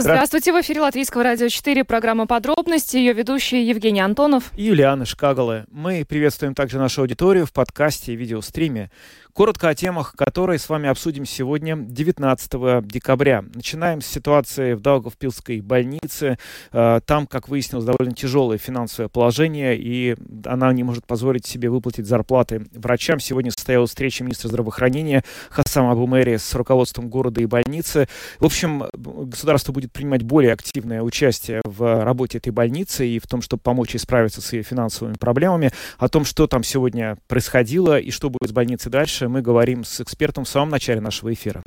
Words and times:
Здравствуйте, 0.00 0.54
в 0.54 0.60
эфире 0.62 0.80
Латвийского 0.80 1.22
радио 1.22 1.48
4, 1.48 1.84
программа 1.84 2.26
«Подробности», 2.26 2.96
ее 2.96 3.12
ведущие 3.12 3.68
Евгений 3.68 4.00
Антонов 4.00 4.50
и 4.56 4.64
Юлиана 4.64 5.04
Шкагала. 5.04 5.66
Мы 5.70 6.06
приветствуем 6.08 6.54
также 6.54 6.78
нашу 6.78 7.02
аудиторию 7.02 7.44
в 7.44 7.52
подкасте 7.52 8.14
и 8.14 8.16
видеостриме. 8.16 8.90
Коротко 9.32 9.68
о 9.68 9.74
темах, 9.74 10.14
которые 10.16 10.58
с 10.58 10.68
вами 10.68 10.88
обсудим 10.88 11.24
сегодня, 11.24 11.76
19 11.76 12.86
декабря. 12.86 13.44
Начинаем 13.54 14.00
с 14.00 14.06
ситуации 14.06 14.72
в 14.74 14.80
Даугавпилской 14.80 15.60
больнице. 15.60 16.36
Э, 16.72 17.00
там, 17.04 17.26
как 17.26 17.48
выяснилось, 17.48 17.84
довольно 17.84 18.12
тяжелое 18.12 18.58
финансовое 18.58 19.08
положение, 19.08 19.78
и 19.78 20.16
она 20.44 20.72
не 20.72 20.82
может 20.82 21.06
позволить 21.06 21.46
себе 21.46 21.70
выплатить 21.70 22.06
зарплаты 22.06 22.66
врачам. 22.72 23.20
Сегодня 23.20 23.52
состоялась 23.52 23.90
встреча 23.90 24.24
министра 24.24 24.48
здравоохранения 24.48 25.24
Хасама 25.50 25.92
Абумери 25.92 26.36
с 26.36 26.52
руководством 26.54 27.08
города 27.08 27.40
и 27.40 27.46
больницы. 27.46 28.08
В 28.40 28.46
общем, 28.46 28.84
государство 28.92 29.72
будет 29.72 29.89
принимать 29.92 30.22
более 30.22 30.52
активное 30.52 31.02
участие 31.02 31.60
в 31.64 32.04
работе 32.04 32.38
этой 32.38 32.50
больницы 32.50 33.06
и 33.06 33.18
в 33.18 33.26
том, 33.26 33.42
чтобы 33.42 33.62
помочь 33.62 33.94
ей 33.94 34.00
справиться 34.00 34.40
с 34.40 34.52
ее 34.52 34.62
финансовыми 34.62 35.14
проблемами. 35.14 35.70
О 35.98 36.08
том, 36.08 36.24
что 36.24 36.46
там 36.46 36.62
сегодня 36.62 37.16
происходило 37.28 37.98
и 37.98 38.10
что 38.10 38.30
будет 38.30 38.50
с 38.50 38.52
больницей 38.52 38.90
дальше, 38.90 39.28
мы 39.28 39.42
говорим 39.42 39.84
с 39.84 40.00
экспертом 40.00 40.44
в 40.44 40.48
самом 40.48 40.70
начале 40.70 41.00
нашего 41.00 41.32
эфира. 41.32 41.62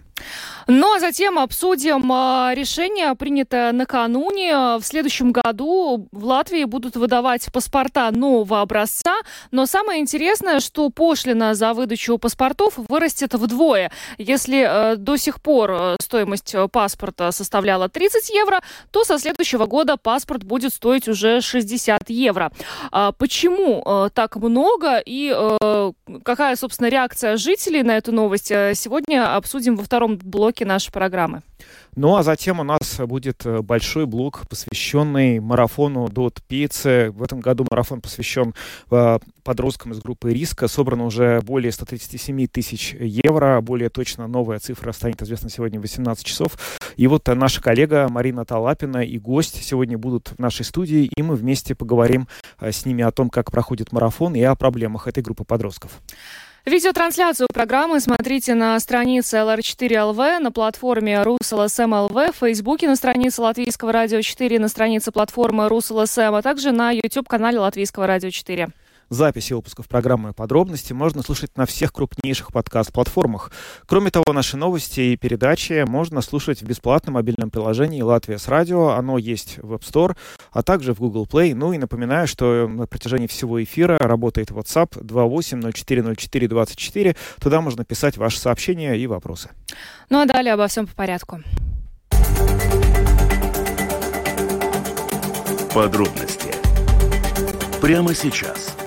Ну 0.68 0.96
а 0.96 1.00
затем 1.00 1.40
обсудим 1.40 2.12
а, 2.12 2.54
решение, 2.56 3.14
принятое 3.16 3.72
накануне. 3.72 4.78
В 4.78 4.84
следующем 4.84 5.32
году 5.32 6.08
в 6.12 6.26
Латвии 6.26 6.64
будут 6.64 6.96
выдавать 6.96 7.52
паспорта 7.52 8.10
нового 8.12 8.62
образца. 8.62 9.16
Но 9.52 9.66
самое 9.66 10.02
интересное, 10.02 10.60
что 10.60 10.90
пошлина 10.90 11.54
за 11.54 11.74
выдачу 11.74 12.18
паспортов 12.18 12.74
вырастет 12.78 13.34
вдвое. 13.34 13.92
Если 14.18 14.66
э, 14.66 14.96
до 14.96 15.18
сих 15.18 15.42
пор 15.42 15.72
э, 15.72 15.96
стоимость 16.02 16.56
паспорта 16.72 17.32
составляла 17.32 17.90
30 17.90 18.13
евро, 18.30 18.62
то 18.92 19.04
со 19.04 19.18
следующего 19.20 19.66
года 19.66 19.98
паспорт 19.98 20.44
будет 20.44 20.74
стоить 20.74 21.08
уже 21.08 21.42
60 21.42 22.10
евро. 22.10 22.52
А 22.92 23.12
почему 23.12 23.84
э, 23.86 24.10
так 24.14 24.36
много 24.36 25.02
и 25.04 25.32
какая, 26.24 26.56
собственно, 26.56 26.88
реакция 26.90 27.38
жителей 27.38 27.84
на 27.84 27.98
эту 27.98 28.12
новость 28.12 28.52
э, 28.52 28.74
сегодня 28.76 29.36
обсудим 29.36 29.76
во 29.76 29.84
втором 29.84 30.18
блоке 30.18 30.66
нашей 30.66 30.92
программы. 30.92 31.42
Ну 31.96 32.16
а 32.16 32.24
затем 32.24 32.60
у 32.60 32.64
нас 32.64 33.00
будет 33.00 33.46
э, 33.46 33.62
большой 33.62 34.06
блок, 34.06 34.48
посвященный 34.50 35.40
марафону 35.40 36.10
Дот 36.10 36.42
Пиццы. 36.48 37.12
В 37.12 37.22
этом 37.22 37.40
году 37.40 37.66
марафон 37.70 38.02
посвящен 38.02 38.54
э, 38.92 39.20
подросткам 39.44 39.92
из 39.92 40.00
группы 40.00 40.34
риска. 40.34 40.68
Собрано 40.68 41.06
уже 41.06 41.42
более 41.42 41.72
137 41.72 42.48
тысяч 42.48 42.94
евро. 43.00 43.62
Более 43.62 43.90
точно 43.90 44.28
новая 44.28 44.60
цифра 44.60 44.92
станет 44.92 45.22
известна 45.22 45.50
сегодня 45.50 45.80
в 45.80 45.84
18 45.84 46.26
часов. 46.26 46.58
И 46.96 47.08
вот 47.08 47.28
наша 47.28 47.62
коллега 47.62 48.08
Марина 48.10 48.46
Талапина 48.46 49.04
и 49.04 49.18
гость 49.20 49.64
сегодня 49.64 49.98
будут 49.98 50.30
в 50.30 50.40
нашей 50.40 50.64
студии, 50.64 51.10
и 51.16 51.22
мы 51.22 51.36
вместе 51.36 51.76
поговорим 51.76 52.28
с 52.62 52.86
ними 52.86 53.04
о 53.04 53.12
том, 53.12 53.30
как 53.30 53.52
проходит 53.52 53.92
марафон 53.92 54.36
и 54.36 54.42
о 54.42 54.56
проблемах 54.56 55.08
этой 55.08 55.24
группы 55.24 55.44
подростков. 55.44 56.02
Видеотрансляцию 56.66 57.50
программы 57.54 58.00
смотрите 58.00 58.54
на 58.54 58.80
странице 58.80 59.36
LR4LV, 59.36 60.40
на 60.40 60.50
платформе 60.50 61.16
RusLSM.LV, 61.16 62.32
в 62.32 62.38
Фейсбуке 62.38 62.88
на 62.88 62.96
странице 62.96 63.42
Латвийского 63.42 63.92
радио 63.92 64.22
4, 64.22 64.60
на 64.60 64.70
странице 64.70 65.12
платформы 65.12 65.66
RusLSM, 65.66 66.38
а 66.38 66.42
также 66.42 66.72
на 66.72 66.92
YouTube-канале 66.92 67.60
Латвийского 67.60 68.08
радио 68.08 68.30
4. 68.30 68.70
Записи 69.14 69.54
выпусков 69.54 69.88
программы 69.88 70.34
«Подробности» 70.34 70.92
можно 70.92 71.22
слушать 71.22 71.56
на 71.56 71.68
всех 71.68 71.94
крупнейших 71.94 72.52
подкаст-платформах. 72.52 73.52
Кроме 73.86 74.10
того, 74.10 74.26
наши 74.34 74.58
новости 74.58 75.02
и 75.02 75.16
передачи 75.18 75.86
можно 75.88 76.22
слушать 76.22 76.64
в 76.64 76.66
бесплатном 76.66 77.14
мобильном 77.14 77.52
приложении 77.52 78.02
«Латвия 78.02 78.40
с 78.40 78.48
радио». 78.48 78.90
Оно 78.90 79.20
есть 79.20 79.60
в 79.60 79.74
App 79.74 79.82
Store, 79.82 80.18
а 80.52 80.64
также 80.64 80.96
в 80.96 81.00
Google 81.00 81.28
Play. 81.32 81.54
Ну 81.54 81.74
и 81.74 81.78
напоминаю, 81.78 82.28
что 82.28 82.68
на 82.68 82.88
протяжении 82.88 83.28
всего 83.28 83.64
эфира 83.64 84.00
работает 84.00 84.50
WhatsApp 84.50 85.00
28040424. 85.04 87.16
Туда 87.40 87.62
можно 87.62 87.86
писать 87.86 88.18
ваши 88.18 88.40
сообщения 88.40 88.96
и 88.96 89.06
вопросы. 89.06 89.52
Ну 90.10 90.22
а 90.22 90.26
далее 90.26 90.56
обо 90.56 90.68
всем 90.68 90.88
по 90.88 90.96
порядку. 90.96 91.40
Подробности 95.72 96.52
прямо 97.80 98.16
сейчас– 98.16 98.76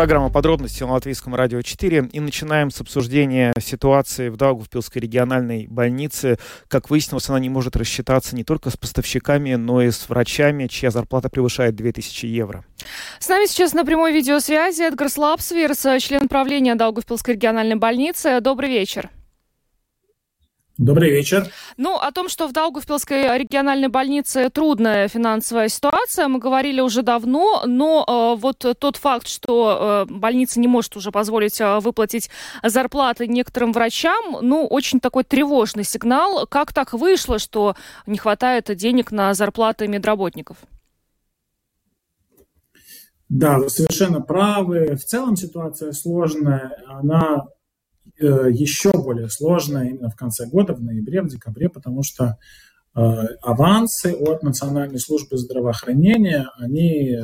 Программа 0.00 0.30
«Подробности» 0.30 0.82
на 0.82 0.92
Латвийском 0.92 1.34
радио 1.34 1.60
4. 1.60 2.08
И 2.12 2.20
начинаем 2.20 2.70
с 2.70 2.80
обсуждения 2.80 3.52
ситуации 3.60 4.30
в 4.30 4.38
Даугавпилской 4.38 5.02
региональной 5.02 5.66
больнице. 5.66 6.38
Как 6.68 6.88
выяснилось, 6.88 7.28
она 7.28 7.38
не 7.38 7.50
может 7.50 7.76
рассчитаться 7.76 8.34
не 8.34 8.42
только 8.42 8.70
с 8.70 8.78
поставщиками, 8.78 9.56
но 9.56 9.82
и 9.82 9.90
с 9.90 10.08
врачами, 10.08 10.68
чья 10.68 10.90
зарплата 10.90 11.28
превышает 11.28 11.76
2000 11.76 12.24
евро. 12.24 12.64
С 13.18 13.28
нами 13.28 13.44
сейчас 13.44 13.74
на 13.74 13.84
прямой 13.84 14.14
видеосвязи 14.14 14.84
Эдгар 14.84 15.10
Слапсвирс, 15.10 15.86
член 16.02 16.28
правления 16.28 16.76
Даугавпилской 16.76 17.34
региональной 17.34 17.76
больницы. 17.76 18.40
Добрый 18.40 18.70
вечер. 18.70 19.10
Добрый 20.80 21.10
вечер. 21.10 21.46
Ну, 21.76 21.96
о 21.96 22.10
том, 22.10 22.30
что 22.30 22.48
в 22.48 22.54
Даугавпилской 22.54 23.36
региональной 23.36 23.88
больнице 23.88 24.48
трудная 24.48 25.08
финансовая 25.08 25.68
ситуация, 25.68 26.26
мы 26.26 26.38
говорили 26.38 26.80
уже 26.80 27.02
давно, 27.02 27.64
но 27.66 28.02
э, 28.08 28.40
вот 28.40 28.64
тот 28.78 28.96
факт, 28.96 29.28
что 29.28 30.06
э, 30.08 30.10
больница 30.10 30.58
не 30.58 30.68
может 30.68 30.96
уже 30.96 31.12
позволить 31.12 31.60
э, 31.60 31.80
выплатить 31.80 32.30
зарплаты 32.62 33.26
некоторым 33.26 33.72
врачам, 33.74 34.38
ну, 34.40 34.66
очень 34.66 35.00
такой 35.00 35.24
тревожный 35.24 35.84
сигнал. 35.84 36.46
Как 36.46 36.72
так 36.72 36.94
вышло, 36.94 37.38
что 37.38 37.76
не 38.06 38.16
хватает 38.16 38.74
денег 38.74 39.12
на 39.12 39.34
зарплаты 39.34 39.86
медработников? 39.86 40.56
Да, 43.28 43.58
вы 43.58 43.68
совершенно 43.68 44.22
правы. 44.22 44.96
В 44.96 45.04
целом 45.04 45.36
ситуация 45.36 45.92
сложная. 45.92 46.72
Она 46.88 47.48
еще 48.26 48.92
более 48.92 49.28
сложная 49.28 49.88
именно 49.88 50.10
в 50.10 50.16
конце 50.16 50.46
года, 50.46 50.74
в 50.74 50.82
ноябре, 50.82 51.22
в 51.22 51.28
декабре, 51.28 51.68
потому 51.68 52.02
что 52.02 52.36
э, 52.94 53.00
авансы 53.42 54.12
от 54.12 54.42
Национальной 54.42 55.00
службы 55.00 55.38
здравоохранения, 55.38 56.48
они 56.58 57.18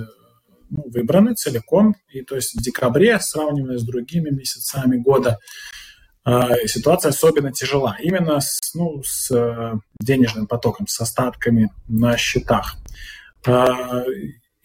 ну, 0.70 0.84
выбраны 0.86 1.34
целиком. 1.34 1.96
И 2.08 2.22
то 2.22 2.36
есть 2.36 2.54
в 2.54 2.62
декабре, 2.62 3.18
сравнивая 3.20 3.78
с 3.78 3.84
другими 3.84 4.30
месяцами 4.30 4.96
года, 4.96 5.38
э, 6.24 6.66
ситуация 6.66 7.10
особенно 7.10 7.52
тяжела. 7.52 7.96
Именно 8.00 8.40
с, 8.40 8.74
ну, 8.74 9.02
с 9.04 9.80
денежным 10.00 10.46
потоком, 10.46 10.86
с 10.86 11.00
остатками 11.00 11.70
на 11.88 12.16
счетах 12.16 12.76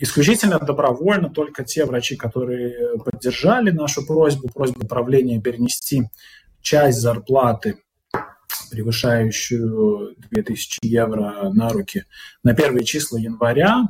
исключительно 0.01 0.57
добровольно 0.59 1.29
только 1.29 1.63
те 1.63 1.85
врачи, 1.85 2.16
которые 2.16 2.97
поддержали 2.97 3.69
нашу 3.69 4.06
просьбу, 4.06 4.50
просьбу 4.50 4.88
правления 4.88 5.39
перенести 5.39 6.03
часть 6.59 7.00
зарплаты, 7.00 7.78
превышающую 8.72 10.16
2000 10.17 10.79
евро 10.81 11.51
на 11.53 11.69
руки, 11.69 12.06
на 12.44 12.56
первые 12.56 12.84
числа 12.84 13.19
января, 13.19 13.84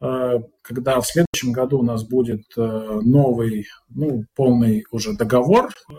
э, 0.00 0.38
когда 0.62 1.00
в 1.00 1.06
следующем 1.06 1.52
году 1.52 1.78
у 1.78 1.84
нас 1.84 2.02
будет 2.02 2.42
э, 2.56 2.60
новый, 3.02 3.68
ну, 3.88 4.24
полный 4.34 4.84
уже 4.90 5.12
договор 5.12 5.68
э, 5.68 5.92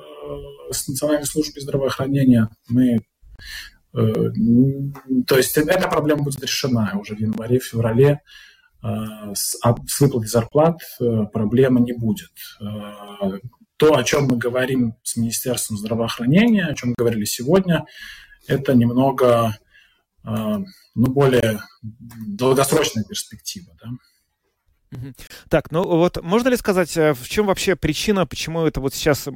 с 0.72 0.89
Национальной 0.89 1.25
службой 1.25 1.62
здравоохранения, 1.62 2.50
мы 2.69 3.00
то 3.94 5.36
есть 5.36 5.57
эта 5.57 5.89
проблема 5.89 6.24
будет 6.24 6.42
решена 6.42 6.98
уже 6.98 7.13
в 7.13 7.19
январе-феврале 7.19 8.22
с, 8.83 9.57
с 9.88 10.00
выплатой 10.00 10.28
зарплат 10.28 10.78
э, 11.00 11.25
проблемы 11.31 11.81
не 11.81 11.94
будет. 11.94 12.31
Э, 12.60 13.39
то, 13.78 13.95
о 13.95 14.04
чем 14.04 14.25
мы 14.25 14.38
говорим 14.38 14.95
с 15.04 15.18
Министерством 15.18 15.78
здравоохранения, 15.78 16.66
о 16.66 16.75
чем 16.75 16.94
говорили 16.98 17.25
сегодня, 17.25 17.86
это 18.48 18.74
немного 18.75 19.57
ну, 20.24 20.66
более 20.94 21.62
долгосрочная 21.81 23.04
перспектива. 23.04 23.75
Да? 23.83 23.89
Так, 25.50 25.72
ну 25.72 25.84
вот 25.84 26.22
можно 26.22 26.50
ли 26.50 26.58
сказать, 26.58 26.98
э, 26.98 27.14
в 27.14 27.28
чем 27.30 27.46
вообще 27.46 27.76
причина, 27.76 28.26
почему 28.26 28.64
это 28.64 28.82
вот 28.82 28.94
сейчас 28.94 29.28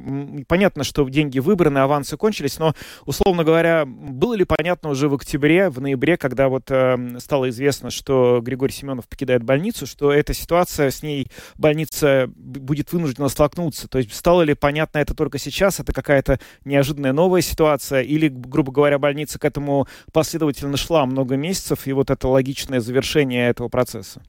понятно, 0.48 0.84
что 0.84 1.08
деньги 1.08 1.38
выбраны, 1.38 1.78
авансы 1.78 2.16
кончились, 2.18 2.58
но, 2.58 2.74
условно 3.06 3.42
говоря, 3.42 3.84
было 3.86 4.34
ли 4.34 4.44
понятно 4.44 4.90
уже 4.90 5.08
в 5.08 5.14
октябре, 5.14 5.70
в 5.70 5.80
ноябре, 5.80 6.18
когда 6.18 6.48
вот 6.48 6.70
э, 6.70 7.18
стало 7.20 7.48
известно, 7.48 7.90
что 7.90 8.40
Григорий 8.42 8.72
Семенов 8.72 9.08
покидает 9.08 9.44
больницу, 9.44 9.86
что 9.86 10.12
эта 10.12 10.34
ситуация 10.34 10.90
с 10.90 11.02
ней 11.02 11.28
больница 11.56 12.28
будет 12.36 12.92
вынуждена 12.92 13.28
столкнуться? 13.28 13.88
То 13.88 13.98
есть 13.98 14.14
стало 14.14 14.42
ли 14.42 14.54
понятно 14.54 14.98
это 14.98 15.14
только 15.14 15.38
сейчас, 15.38 15.80
это 15.80 15.94
какая-то 15.94 16.38
неожиданная 16.64 17.12
новая 17.14 17.40
ситуация, 17.40 18.02
или, 18.02 18.28
грубо 18.28 18.72
говоря, 18.72 18.98
больница 18.98 19.38
к 19.38 19.44
этому 19.44 19.88
последовательно 20.12 20.76
шла 20.76 21.06
много 21.06 21.36
месяцев, 21.36 21.86
и 21.86 21.92
вот 21.92 22.10
это 22.10 22.28
логичное 22.28 22.80
завершение 22.80 23.48
этого 23.48 23.68
процесса? 23.68 24.22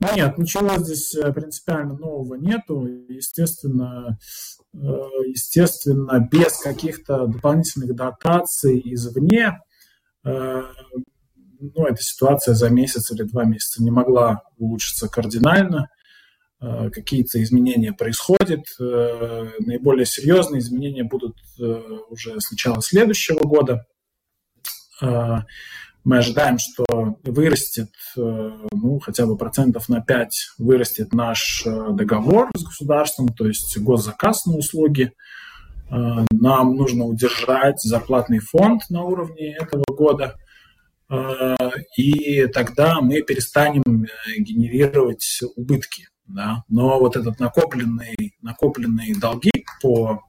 Ну, 0.00 0.08
нет, 0.14 0.38
ничего 0.38 0.78
здесь 0.78 1.14
э, 1.14 1.32
принципиально 1.32 1.94
нового 1.94 2.34
нету. 2.34 2.86
Естественно, 3.08 4.18
э, 4.72 4.78
естественно, 5.26 6.26
без 6.30 6.58
каких-то 6.58 7.26
дополнительных 7.26 7.94
дотаций 7.94 8.80
извне, 8.84 9.60
э, 10.24 10.62
ну, 11.60 11.86
эта 11.86 12.02
ситуация 12.02 12.54
за 12.54 12.70
месяц 12.70 13.10
или 13.10 13.22
два 13.22 13.44
месяца 13.44 13.82
не 13.82 13.90
могла 13.90 14.42
улучшиться 14.56 15.08
кардинально. 15.08 15.88
Какие-то 16.58 17.42
изменения 17.42 17.92
происходят. 17.92 18.64
Наиболее 18.78 20.04
серьезные 20.04 20.60
изменения 20.60 21.04
будут 21.04 21.36
уже 22.10 22.38
с 22.38 22.50
начала 22.50 22.82
следующего 22.82 23.40
года 23.40 23.86
мы 26.04 26.18
ожидаем, 26.18 26.58
что 26.58 26.84
вырастет, 27.24 27.90
э, 28.16 28.50
ну, 28.72 28.98
хотя 29.00 29.26
бы 29.26 29.36
процентов 29.36 29.88
на 29.88 30.00
5 30.00 30.54
вырастет 30.58 31.12
наш 31.12 31.62
э, 31.66 31.88
договор 31.90 32.48
с 32.56 32.64
государством, 32.64 33.28
то 33.28 33.46
есть 33.46 33.76
госзаказ 33.78 34.46
на 34.46 34.56
услуги. 34.56 35.12
Э, 35.90 36.24
нам 36.30 36.76
нужно 36.76 37.04
удержать 37.04 37.80
зарплатный 37.82 38.38
фонд 38.38 38.82
на 38.88 39.02
уровне 39.02 39.56
этого 39.56 39.84
года, 39.88 40.36
и 41.96 42.46
тогда 42.46 43.00
мы 43.00 43.20
перестанем 43.22 44.06
генерировать 44.38 45.40
убытки. 45.56 46.06
Да? 46.24 46.62
Но 46.68 47.00
вот 47.00 47.16
этот 47.16 47.40
накопленный, 47.40 48.36
накопленные 48.42 49.16
долги 49.16 49.50
по 49.82 50.22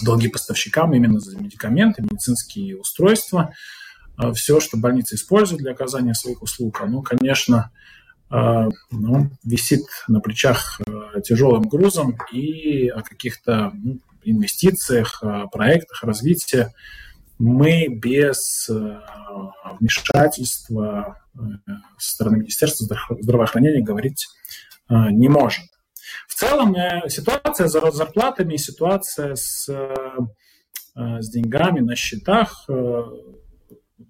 долги 0.00 0.28
поставщикам 0.28 0.94
именно 0.94 1.18
за 1.18 1.36
медикаменты, 1.36 2.02
медицинские 2.02 2.78
устройства– 2.78 3.52
все, 4.34 4.60
что 4.60 4.76
больница 4.76 5.14
использует 5.16 5.62
для 5.62 5.72
оказания 5.72 6.14
своих 6.14 6.42
услуг, 6.42 6.80
оно, 6.80 7.02
конечно, 7.02 7.70
а, 8.28 8.68
ну, 8.90 9.30
висит 9.44 9.84
на 10.08 10.20
плечах 10.20 10.80
а, 10.86 11.20
тяжелым 11.20 11.62
грузом 11.62 12.16
и 12.32 12.88
о 12.88 13.02
каких-то 13.02 13.70
ну, 13.74 14.00
инвестициях, 14.24 15.22
проектах 15.52 16.02
развития 16.02 16.72
мы 17.38 17.86
без 17.88 18.68
вмешательства 19.78 21.22
со 21.98 22.12
стороны 22.12 22.38
Министерства 22.38 22.88
здравоохранения 23.20 23.84
говорить 23.84 24.26
не 24.88 25.28
можем. 25.28 25.64
В 26.26 26.34
целом 26.34 26.74
э, 26.74 27.08
ситуация 27.08 27.68
с 27.68 27.92
зарплатами, 27.92 28.56
ситуация 28.56 29.34
с, 29.34 29.68
с 30.94 31.30
деньгами 31.30 31.80
на 31.80 31.94
счетах 31.94 32.64
э, 32.68 33.02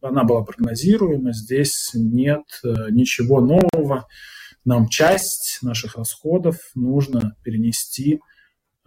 она 0.02 0.24
была 0.24 0.42
прогнозируема, 0.42 1.32
здесь 1.32 1.90
нет 1.94 2.44
э, 2.64 2.90
ничего 2.90 3.40
нового. 3.40 4.06
Нам 4.64 4.88
часть 4.88 5.58
наших 5.62 5.96
расходов 5.96 6.56
нужно 6.74 7.36
перенести 7.42 8.14
э, 8.14 8.18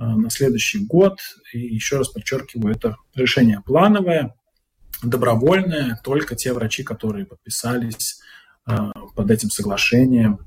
на 0.03 0.29
следующий 0.29 0.85
год. 0.85 1.19
И 1.53 1.59
еще 1.59 1.97
раз 1.97 2.09
подчеркиваю, 2.09 2.75
это 2.75 2.97
решение 3.15 3.61
плановое, 3.65 4.35
добровольное, 5.03 5.99
только 6.03 6.35
те 6.35 6.53
врачи, 6.53 6.83
которые 6.83 7.25
подписались 7.25 8.19
э, 8.67 8.75
под 9.15 9.31
этим 9.31 9.49
соглашением, 9.49 10.45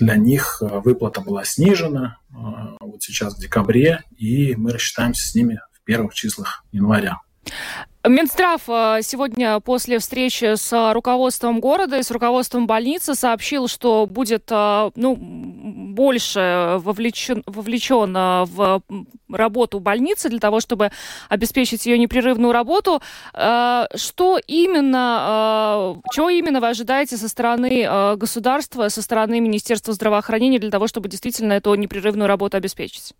для 0.00 0.16
них 0.16 0.60
выплата 0.60 1.20
была 1.20 1.44
снижена 1.44 2.18
вот 2.80 3.00
сейчас 3.00 3.36
в 3.36 3.40
декабре, 3.40 4.02
и 4.16 4.56
мы 4.56 4.72
рассчитаемся 4.72 5.28
с 5.28 5.34
ними 5.36 5.60
в 5.70 5.84
первых 5.84 6.12
числах 6.12 6.64
января. 6.72 7.20
Минздрав 8.08 8.62
э, 8.68 9.00
сегодня 9.02 9.58
после 9.58 9.98
встречи 9.98 10.54
с 10.54 10.92
руководством 10.92 11.58
города 11.58 11.98
и 11.98 12.02
с 12.04 12.10
руководством 12.12 12.66
больницы 12.66 13.16
сообщил, 13.16 13.66
что 13.66 14.06
будет 14.06 14.44
э, 14.50 14.90
ну, 14.94 15.16
больше 15.16 16.76
вовлечен, 16.78 17.42
вовлечен 17.46 18.16
э, 18.16 18.44
в 18.44 18.82
работу 19.28 19.80
больницы 19.80 20.28
для 20.28 20.38
того, 20.38 20.60
чтобы 20.60 20.92
обеспечить 21.28 21.84
ее 21.86 21.98
непрерывную 21.98 22.52
работу. 22.52 23.02
Что 23.32 24.38
именно, 24.46 26.00
чего 26.12 26.30
именно 26.30 26.60
вы 26.60 26.68
ожидаете 26.68 27.16
со 27.16 27.28
стороны 27.28 28.16
государства, 28.16 28.88
со 28.88 29.02
стороны 29.02 29.40
Министерства 29.40 29.92
здравоохранения 29.94 30.60
для 30.60 30.70
того, 30.70 30.86
чтобы 30.86 31.08
действительно 31.08 31.54
эту 31.54 31.74
непрерывную 31.74 32.28
работу 32.28 32.56
обеспечить? 32.56 33.14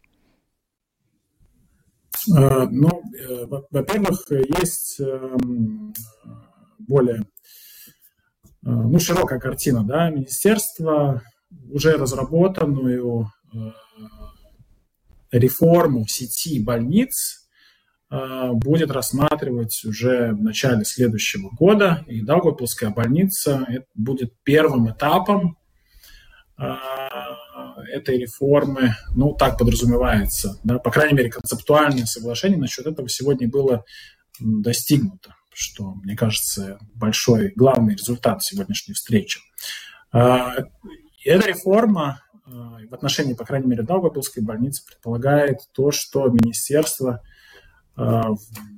Э, 2.28 2.66
ну, 2.70 3.02
э, 3.18 3.46
во-первых, 3.70 4.24
есть 4.30 5.00
эм, 5.00 5.94
более 6.78 7.20
э, 7.20 7.24
ну, 8.62 8.98
широкая 8.98 9.38
картина. 9.38 9.84
Да? 9.84 10.10
Министерство 10.10 11.22
уже 11.70 11.92
разработанную 11.92 13.30
реформу 15.30 16.06
сети 16.06 16.62
больниц 16.62 17.48
будет 18.10 18.90
рассматривать 18.90 19.84
уже 19.84 20.32
в 20.32 20.42
начале 20.42 20.84
следующего 20.84 21.50
года. 21.50 22.04
И 22.06 22.22
Даугавпилская 22.22 22.90
больница 22.90 23.66
будет 23.94 24.34
первым 24.42 24.90
этапом 24.90 25.58
этой 27.92 28.18
реформы, 28.18 28.94
ну, 29.14 29.34
так 29.34 29.58
подразумевается, 29.58 30.58
да, 30.64 30.78
по 30.78 30.90
крайней 30.90 31.14
мере, 31.14 31.30
концептуальное 31.30 32.06
соглашение 32.06 32.58
насчет 32.58 32.86
этого 32.86 33.08
сегодня 33.08 33.48
было 33.48 33.84
достигнуто, 34.38 35.34
что, 35.52 35.94
мне 35.94 36.16
кажется, 36.16 36.78
большой, 36.94 37.52
главный 37.56 37.94
результат 37.94 38.42
сегодняшней 38.42 38.94
встречи. 38.94 39.40
А, 40.12 40.54
эта 41.24 41.48
реформа 41.48 42.22
а, 42.46 42.78
в 42.88 42.94
отношении, 42.94 43.34
по 43.34 43.44
крайней 43.44 43.66
мере, 43.66 43.82
Даугавпилской 43.82 44.42
больницы 44.42 44.84
предполагает 44.86 45.58
то, 45.72 45.90
что 45.90 46.28
министерство 46.28 47.22
а, 47.96 48.30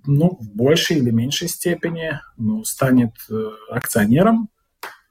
ну, 0.06 0.38
в 0.40 0.54
большей 0.54 0.98
или 0.98 1.10
меньшей 1.10 1.48
степени 1.48 2.20
ну, 2.36 2.64
станет 2.64 3.12
э, 3.28 3.50
акционером 3.70 4.48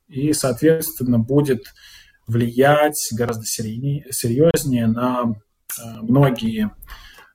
и, 0.08 0.32
соответственно, 0.32 1.20
будет 1.20 1.74
влиять 2.28 3.10
гораздо 3.14 3.46
серьезнее 3.46 4.88
на 4.88 5.24
э, 5.24 5.82
многие 6.02 6.72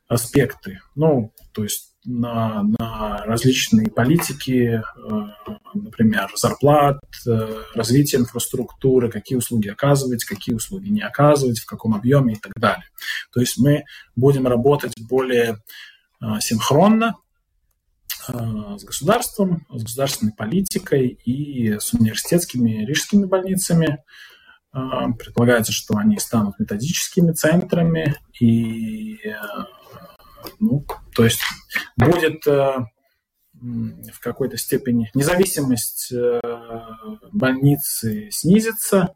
аспекты. 0.06 0.80
Ну, 0.94 1.32
то 1.52 1.62
есть 1.62 1.94
на, 2.04 2.62
на 2.62 3.24
различные 3.24 3.90
политики, 3.90 4.82
э, 4.82 5.50
например, 5.74 6.30
зарплат, 6.36 7.00
э, 7.26 7.62
развитие 7.74 8.20
инфраструктуры, 8.20 9.10
какие 9.10 9.38
услуги 9.38 9.68
оказывать, 9.68 10.24
какие 10.24 10.54
услуги 10.54 10.88
не 10.88 11.00
оказывать, 11.00 11.58
в 11.58 11.66
каком 11.66 11.94
объеме 11.94 12.34
и 12.34 12.38
так 12.38 12.52
далее. 12.56 12.86
То 13.32 13.40
есть 13.40 13.58
мы 13.58 13.84
будем 14.14 14.46
работать 14.46 14.92
более 15.08 15.56
синхронно 16.38 17.16
с 18.28 18.84
государством, 18.84 19.66
с 19.68 19.82
государственной 19.82 20.32
политикой 20.32 21.08
и 21.08 21.80
с 21.80 21.92
университетскими 21.92 22.84
рижскими 22.84 23.24
больницами, 23.24 23.98
предполагается, 24.72 25.72
что 25.72 25.96
они 25.96 26.18
станут 26.18 26.58
методическими 26.58 27.32
центрами, 27.32 28.16
и, 28.40 29.18
э, 29.24 29.34
ну, 30.58 30.86
то 31.14 31.24
есть 31.24 31.42
будет 31.96 32.46
э, 32.46 32.78
в 33.52 34.20
какой-то 34.20 34.56
степени 34.56 35.10
независимость 35.14 36.10
э, 36.12 36.40
больницы 37.32 38.30
снизится, 38.30 39.14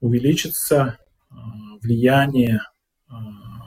увеличится 0.00 0.98
влияние 1.82 2.60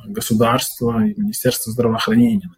государства 0.05 1.05
и 1.05 1.19
Министерства 1.19 1.71
здравоохранения 1.71 2.50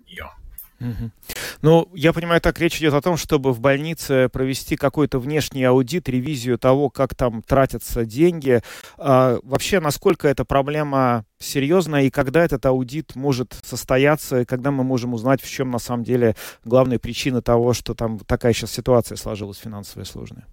Ну, 1.61 1.89
я 1.93 2.11
понимаю, 2.11 2.41
так 2.41 2.59
речь 2.59 2.79
идет 2.79 2.93
о 2.93 3.01
том, 3.01 3.17
чтобы 3.17 3.53
в 3.53 3.59
больнице 3.59 4.29
провести 4.29 4.75
какой-то 4.75 5.19
внешний 5.19 5.63
аудит, 5.63 6.09
ревизию 6.09 6.57
того, 6.57 6.89
как 6.89 7.13
там 7.13 7.43
тратятся 7.43 8.05
деньги. 8.05 8.61
А, 8.97 9.37
вообще, 9.43 9.79
насколько 9.79 10.27
эта 10.27 10.43
проблема 10.43 11.25
серьезная 11.39 12.03
и 12.03 12.09
когда 12.09 12.43
этот 12.43 12.65
аудит 12.65 13.15
может 13.15 13.55
состояться, 13.63 14.41
и 14.41 14.45
когда 14.45 14.71
мы 14.71 14.83
можем 14.83 15.13
узнать, 15.13 15.41
в 15.41 15.49
чем 15.49 15.71
на 15.71 15.79
самом 15.79 16.03
деле 16.03 16.35
главная 16.65 16.99
причина 16.99 17.41
того, 17.41 17.73
что 17.73 17.93
там 17.93 18.19
такая 18.19 18.53
сейчас 18.53 18.71
ситуация 18.71 19.15
сложилась 19.15 19.57
финансовая 19.57 20.05
сложная? 20.05 20.45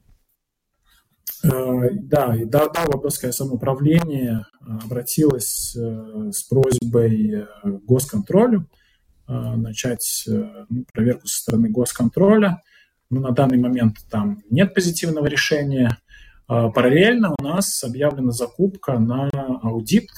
Да, 1.42 2.34
и 2.34 2.44
Даугавпилское 2.44 3.32
самоуправление 3.32 4.46
обратилось 4.60 5.76
с 5.76 6.42
просьбой 6.48 7.46
к 7.62 7.84
госконтролю 7.86 8.66
начать 9.28 10.24
ну, 10.26 10.84
проверку 10.92 11.26
со 11.28 11.42
стороны 11.42 11.68
госконтроля. 11.68 12.62
Но 13.10 13.20
на 13.20 13.30
данный 13.30 13.58
момент 13.58 13.98
там 14.10 14.42
нет 14.50 14.74
позитивного 14.74 15.26
решения. 15.26 15.98
Параллельно 16.46 17.34
у 17.38 17.42
нас 17.42 17.84
объявлена 17.84 18.32
закупка 18.32 18.98
на 18.98 19.28
аудит 19.62 20.08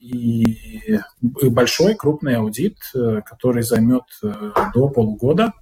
и 0.00 0.98
большой 1.42 1.94
крупный 1.94 2.36
аудит, 2.36 2.78
который 3.24 3.62
займет 3.62 4.02
до 4.22 4.88
полугода, 4.88 5.52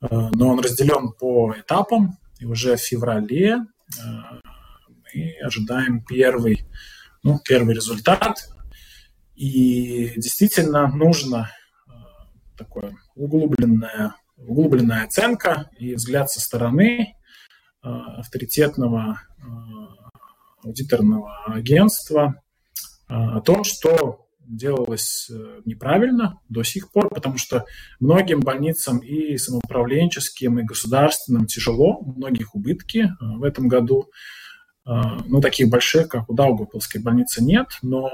но 0.00 0.48
он 0.48 0.60
разделен 0.60 1.12
по 1.12 1.54
этапам, 1.58 2.18
и 2.38 2.46
уже 2.46 2.76
в 2.76 2.80
феврале 2.80 3.58
мы 5.12 5.34
ожидаем 5.44 6.02
первый, 6.04 6.66
ну, 7.22 7.38
первый 7.44 7.74
результат. 7.74 8.38
И 9.40 10.12
действительно 10.16 10.86
нужно 10.88 11.50
такое 12.58 12.94
углубленная, 13.14 14.14
углубленная 14.36 15.04
оценка 15.04 15.70
и 15.78 15.94
взгляд 15.94 16.30
со 16.30 16.42
стороны 16.42 17.14
авторитетного 17.80 19.18
аудиторного 20.62 21.46
агентства 21.46 22.42
о 23.08 23.40
том, 23.40 23.64
что 23.64 24.26
делалось 24.50 25.30
э, 25.30 25.60
неправильно 25.64 26.40
до 26.48 26.62
сих 26.62 26.90
пор, 26.90 27.08
потому 27.08 27.38
что 27.38 27.64
многим 28.00 28.40
больницам 28.40 28.98
и 28.98 29.38
самоуправленческим, 29.38 30.58
и 30.58 30.64
государственным 30.64 31.46
тяжело, 31.46 31.98
у 31.98 32.12
многих 32.12 32.54
убытки 32.54 32.98
э, 32.98 33.10
в 33.20 33.44
этом 33.44 33.68
году. 33.68 34.10
Э, 34.86 35.18
ну, 35.26 35.40
таких 35.40 35.68
больших, 35.68 36.08
как 36.08 36.28
у 36.28 36.34
Даугавпилской 36.34 37.00
больницы, 37.00 37.42
нет, 37.42 37.66
но 37.82 38.10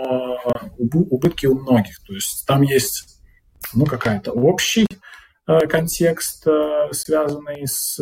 убытки 0.79 1.47
у 1.47 1.59
многих. 1.59 2.01
То 2.07 2.15
есть 2.15 2.47
там 2.47 2.63
есть 2.63 3.21
ну, 3.75 3.85
какая-то 3.85 4.33
общий 4.33 4.87
контекст, 5.69 6.45
связанный 6.91 7.69
с, 7.69 8.01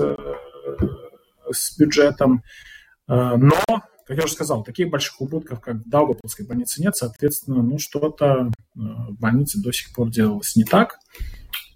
с 1.51 1.79
бюджетом, 1.79 2.43
но 3.07 3.53
как 4.07 4.19
я 4.19 4.25
уже 4.25 4.35
сказал, 4.35 4.63
таких 4.63 4.91
больших 4.91 5.21
убытков, 5.21 5.61
как 5.61 5.77
в 5.77 5.89
Даугавпилской 5.89 6.47
больнице 6.47 6.83
нет, 6.83 6.95
соответственно, 6.97 7.63
ну, 7.63 7.79
что-то 7.79 8.51
э, 8.51 8.51
в 8.75 9.19
больнице 9.19 9.61
до 9.63 9.73
сих 9.73 9.95
пор 9.95 10.11
делалось 10.11 10.57
не 10.57 10.65
так. 10.65 10.99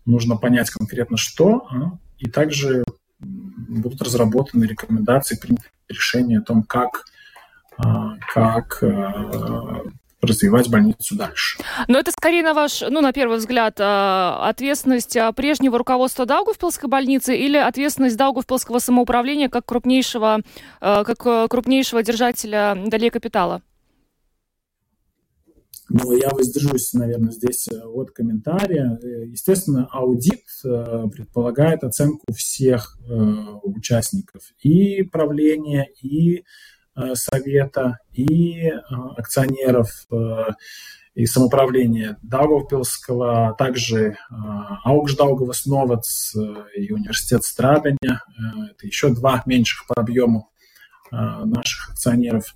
Нужно 0.05 0.37
понять 0.37 0.71
конкретно 0.71 1.17
что, 1.17 1.67
а, 1.71 1.99
и 2.19 2.29
также 2.29 2.85
будут 3.19 4.01
разработаны 4.03 4.65
рекомендации, 4.65 5.37
приняты 5.37 5.69
решения 5.89 6.39
о 6.39 6.43
том, 6.43 6.63
как, 6.63 7.05
а, 7.79 8.17
как 8.33 8.83
э, 8.83 9.83
развивать 10.21 10.69
больницу 10.69 11.17
дальше. 11.17 11.59
Но 11.87 11.99
это 11.99 12.11
скорее, 12.11 12.43
на 12.43 12.55
ваш, 12.55 12.81
ну, 12.81 13.01
на 13.01 13.13
первый 13.13 13.39
взгляд, 13.39 13.77
а, 13.81 14.49
ответственность 14.49 15.17
а, 15.17 15.33
прежнего 15.33 15.79
руководства 15.79 16.27
Даугавпилской 16.27 16.89
больницы 16.89 17.37
или 17.37 17.57
ответственность 17.57 18.17
Даугавпилского 18.17 18.81
самоуправления 18.81 19.49
как 19.49 19.65
крупнейшего, 19.65 20.41
как 20.81 21.25
э, 21.25 21.47
крупнейшего 21.49 22.03
держателя 22.03 22.77
долей 22.87 23.11
капитала? 23.11 23.63
Ну, 25.91 26.17
я 26.17 26.29
воздержусь, 26.31 26.93
наверное, 26.93 27.33
здесь 27.33 27.69
э, 27.69 27.81
от 27.83 28.11
комментария. 28.11 28.99
Э, 29.03 29.27
естественно, 29.27 29.89
аудит 29.91 30.45
предполагает 30.63 31.85
оценку 31.85 32.25
всех 32.35 32.99
участников 33.63 34.43
и 34.61 35.03
правления, 35.03 35.89
и 36.03 36.45
Э, 36.99 37.15
совета 37.15 37.99
и 38.13 38.71
э, 38.71 38.81
акционеров 39.17 39.89
э, 40.11 40.45
и 41.15 41.27
самоуправления 41.27 42.19
Даугавпилского, 42.23 43.49
а 43.49 43.53
также 43.55 44.17
Аугждаугавас 44.85 45.67
Новац 45.67 46.33
и 46.77 46.93
университет 46.93 47.43
Страдания. 47.43 48.23
Это 48.71 48.87
еще 48.87 49.13
два 49.13 49.43
меньших 49.45 49.89
по 49.89 50.01
объему 50.01 50.53
наших 51.11 51.91
акционеров. 51.91 52.55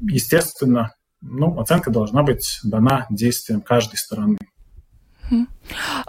Естественно, 0.00 0.96
ну, 1.22 1.58
оценка 1.58 1.90
должна 1.90 2.22
быть 2.22 2.60
дана 2.64 3.06
действиям 3.10 3.60
каждой 3.60 3.96
стороны. 3.96 4.38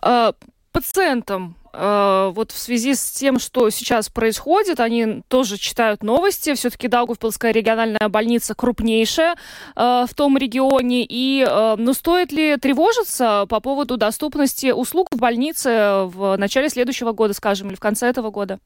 А, 0.02 0.34
пациентам 0.72 1.56
э, 1.72 2.32
вот 2.34 2.52
в 2.52 2.58
связи 2.58 2.96
с 2.96 3.12
тем, 3.12 3.40
что 3.40 3.70
сейчас 3.70 4.10
происходит, 4.10 4.80
они 4.80 5.24
тоже 5.28 5.58
читают 5.58 6.04
новости. 6.04 6.56
Все-таки 6.56 6.88
Даугавпилская 6.88 7.52
региональная 7.52 8.10
больница 8.10 8.56
крупнейшая 8.56 9.36
э, 9.76 10.06
в 10.10 10.14
том 10.16 10.38
регионе. 10.38 11.06
И 11.08 11.46
э, 11.48 11.76
ну, 11.78 11.94
стоит 11.94 12.32
ли 12.32 12.58
тревожиться 12.58 13.46
по 13.48 13.60
поводу 13.60 13.98
доступности 13.98 14.72
услуг 14.72 15.10
в 15.12 15.20
больнице 15.20 16.06
в 16.06 16.36
начале 16.38 16.70
следующего 16.70 17.12
года, 17.14 17.34
скажем, 17.34 17.70
или 17.70 17.76
в 17.76 17.80
конце 17.80 18.08
этого 18.08 18.32
года? 18.32 18.60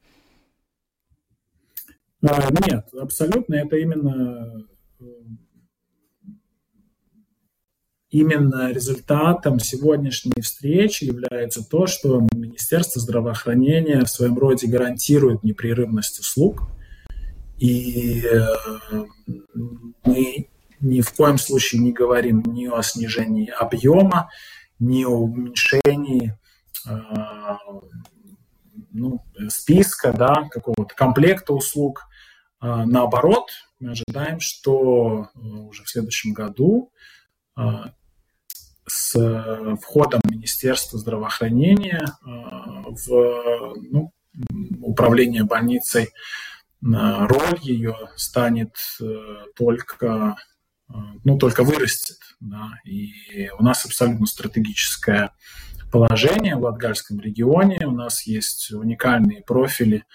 А, 2.23 2.49
нет, 2.67 2.87
абсолютно. 2.99 3.55
Это 3.55 3.75
именно 3.75 4.65
именно 8.09 8.71
результатом 8.71 9.59
сегодняшней 9.59 10.41
встречи 10.41 11.05
является 11.05 11.63
то, 11.63 11.87
что 11.87 12.25
Министерство 12.33 13.01
здравоохранения 13.01 14.01
в 14.03 14.09
своем 14.09 14.37
роде 14.37 14.67
гарантирует 14.67 15.43
непрерывность 15.43 16.19
услуг. 16.19 16.69
И 17.57 18.23
э, 18.23 18.45
мы 20.05 20.49
ни 20.79 21.01
в 21.01 21.11
коем 21.13 21.37
случае 21.37 21.81
не 21.81 21.91
говорим 21.91 22.43
ни 22.45 22.67
о 22.67 22.81
снижении 22.83 23.49
объема, 23.49 24.29
ни 24.79 25.03
о 25.03 25.09
уменьшении 25.09 26.37
э, 26.87 26.91
ну, 28.91 29.23
списка, 29.49 30.13
да, 30.13 30.47
какого-то 30.49 30.95
комплекта 30.95 31.53
услуг. 31.53 32.03
Э, 32.61 32.83
наоборот, 32.85 33.49
мы 33.79 33.91
ожидаем, 33.91 34.39
что 34.39 35.29
уже 35.35 35.83
в 35.83 35.89
следующем 35.89 36.33
году 36.33 36.91
с 38.87 39.15
э, 39.15 39.75
входом 39.81 40.21
Министерства 40.29 40.97
здравоохранения 40.97 42.05
э, 42.05 42.25
в 42.25 43.75
ну, 43.91 44.11
управление 44.81 45.43
больницей, 45.43 46.03
э, 46.03 46.07
роль 46.81 47.59
ее 47.61 47.95
станет 48.15 48.75
только, 49.55 50.37
ну, 51.23 51.37
только 51.37 51.63
вырастет. 51.63 52.17
Да, 52.39 52.69
и 52.85 53.49
у 53.57 53.63
нас 53.63 53.83
абсолютно 53.85 54.25
стратегическое 54.27 55.31
положение 55.91 56.55
в 56.55 56.61
Латгальском 56.61 57.19
регионе. 57.19 57.87
У 57.87 57.91
нас 57.91 58.27
есть 58.27 58.71
уникальные 58.71 59.41
профили 59.41 60.05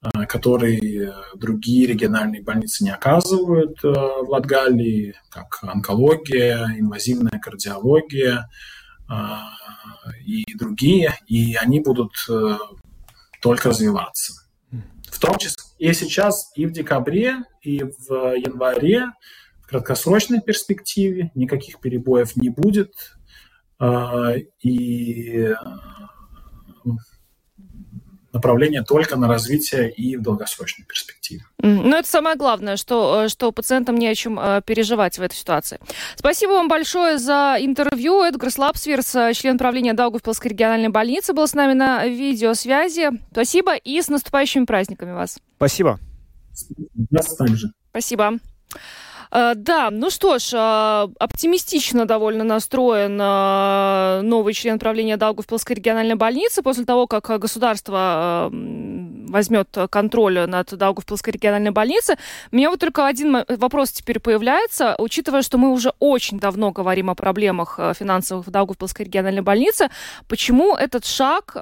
Э, 0.00 0.26
который 0.26 0.78
э, 0.78 1.12
другие 1.34 1.88
региональные 1.88 2.40
больницы 2.40 2.84
не 2.84 2.90
оказывают 2.90 3.82
э, 3.82 3.88
в 3.88 4.28
Латгалии, 4.28 5.16
как 5.28 5.58
онкология, 5.62 6.66
инвазивная 6.78 7.40
кардиология 7.40 8.48
и 10.26 10.44
другие, 10.54 11.16
и 11.26 11.54
они 11.54 11.80
будут 11.80 12.12
только 13.40 13.70
развиваться. 13.70 14.34
В 15.10 15.18
том 15.18 15.38
числе 15.38 15.64
и 15.78 15.94
сейчас, 15.94 16.52
и 16.54 16.66
в 16.66 16.72
декабре, 16.72 17.38
и 17.62 17.84
в 17.84 18.34
январе, 18.36 19.06
в 19.62 19.68
краткосрочной 19.68 20.42
перспективе 20.42 21.30
никаких 21.34 21.80
перебоев 21.80 22.36
не 22.36 22.50
будет. 22.50 22.92
И 24.62 25.54
направление 28.32 28.82
только 28.82 29.16
на 29.16 29.28
развитие 29.28 29.90
и 29.90 30.16
в 30.16 30.22
долгосрочной 30.22 30.84
перспективе. 30.84 31.44
Ну, 31.60 31.96
это 31.96 32.08
самое 32.08 32.36
главное, 32.36 32.76
что, 32.76 33.24
э, 33.24 33.28
что 33.28 33.52
пациентам 33.52 33.96
не 33.96 34.06
о 34.06 34.14
чем 34.14 34.38
э, 34.38 34.62
переживать 34.64 35.18
в 35.18 35.22
этой 35.22 35.34
ситуации. 35.34 35.78
Спасибо 36.16 36.50
вам 36.52 36.68
большое 36.68 37.18
за 37.18 37.56
интервью. 37.60 38.22
Эдгар 38.22 38.50
Слапсверс, 38.50 39.14
э, 39.14 39.32
член 39.34 39.58
правления 39.58 39.94
Даугавпилской 39.94 40.50
региональной 40.50 40.88
больницы, 40.88 41.32
был 41.32 41.46
с 41.46 41.54
нами 41.54 41.72
на 41.72 42.06
видеосвязи. 42.06 43.10
Спасибо 43.32 43.74
и 43.76 44.00
с 44.00 44.08
наступающими 44.08 44.64
праздниками 44.64 45.12
вас. 45.12 45.38
Спасибо. 45.56 45.98
Вас 47.10 47.36
также. 47.36 47.72
Спасибо. 47.90 48.38
Э, 49.30 49.52
да, 49.54 49.90
ну 49.90 50.10
что 50.10 50.38
ж, 50.38 50.52
э, 50.54 51.08
оптимистично 51.18 52.06
довольно 52.06 52.44
настроен 52.44 53.18
э, 53.20 54.20
новый 54.22 54.54
член 54.54 54.78
правления 54.78 55.16
Даугавпилской 55.16 55.76
региональной 55.76 56.14
больницы 56.14 56.62
после 56.62 56.84
того, 56.84 57.06
как 57.06 57.26
государство 57.38 58.50
возьмет 58.50 59.68
контроль 59.90 60.46
над 60.46 60.74
Даугавпилской 60.76 61.32
региональной 61.32 61.70
больницей. 61.70 62.16
У 62.50 62.56
меня 62.56 62.70
вот 62.70 62.80
только 62.80 63.06
один 63.06 63.44
вопрос 63.48 63.90
теперь 63.90 64.20
появляется, 64.20 64.94
учитывая, 64.98 65.42
что 65.42 65.58
мы 65.58 65.70
уже 65.70 65.92
очень 65.98 66.38
давно 66.38 66.70
говорим 66.70 67.10
о 67.10 67.14
проблемах 67.14 67.78
финансовых 67.94 68.46
в 68.46 68.50
Даугавпилской 68.50 69.04
региональной 69.04 69.42
больнице, 69.42 69.90
почему 70.28 70.74
этот 70.74 71.04
шаг 71.04 71.56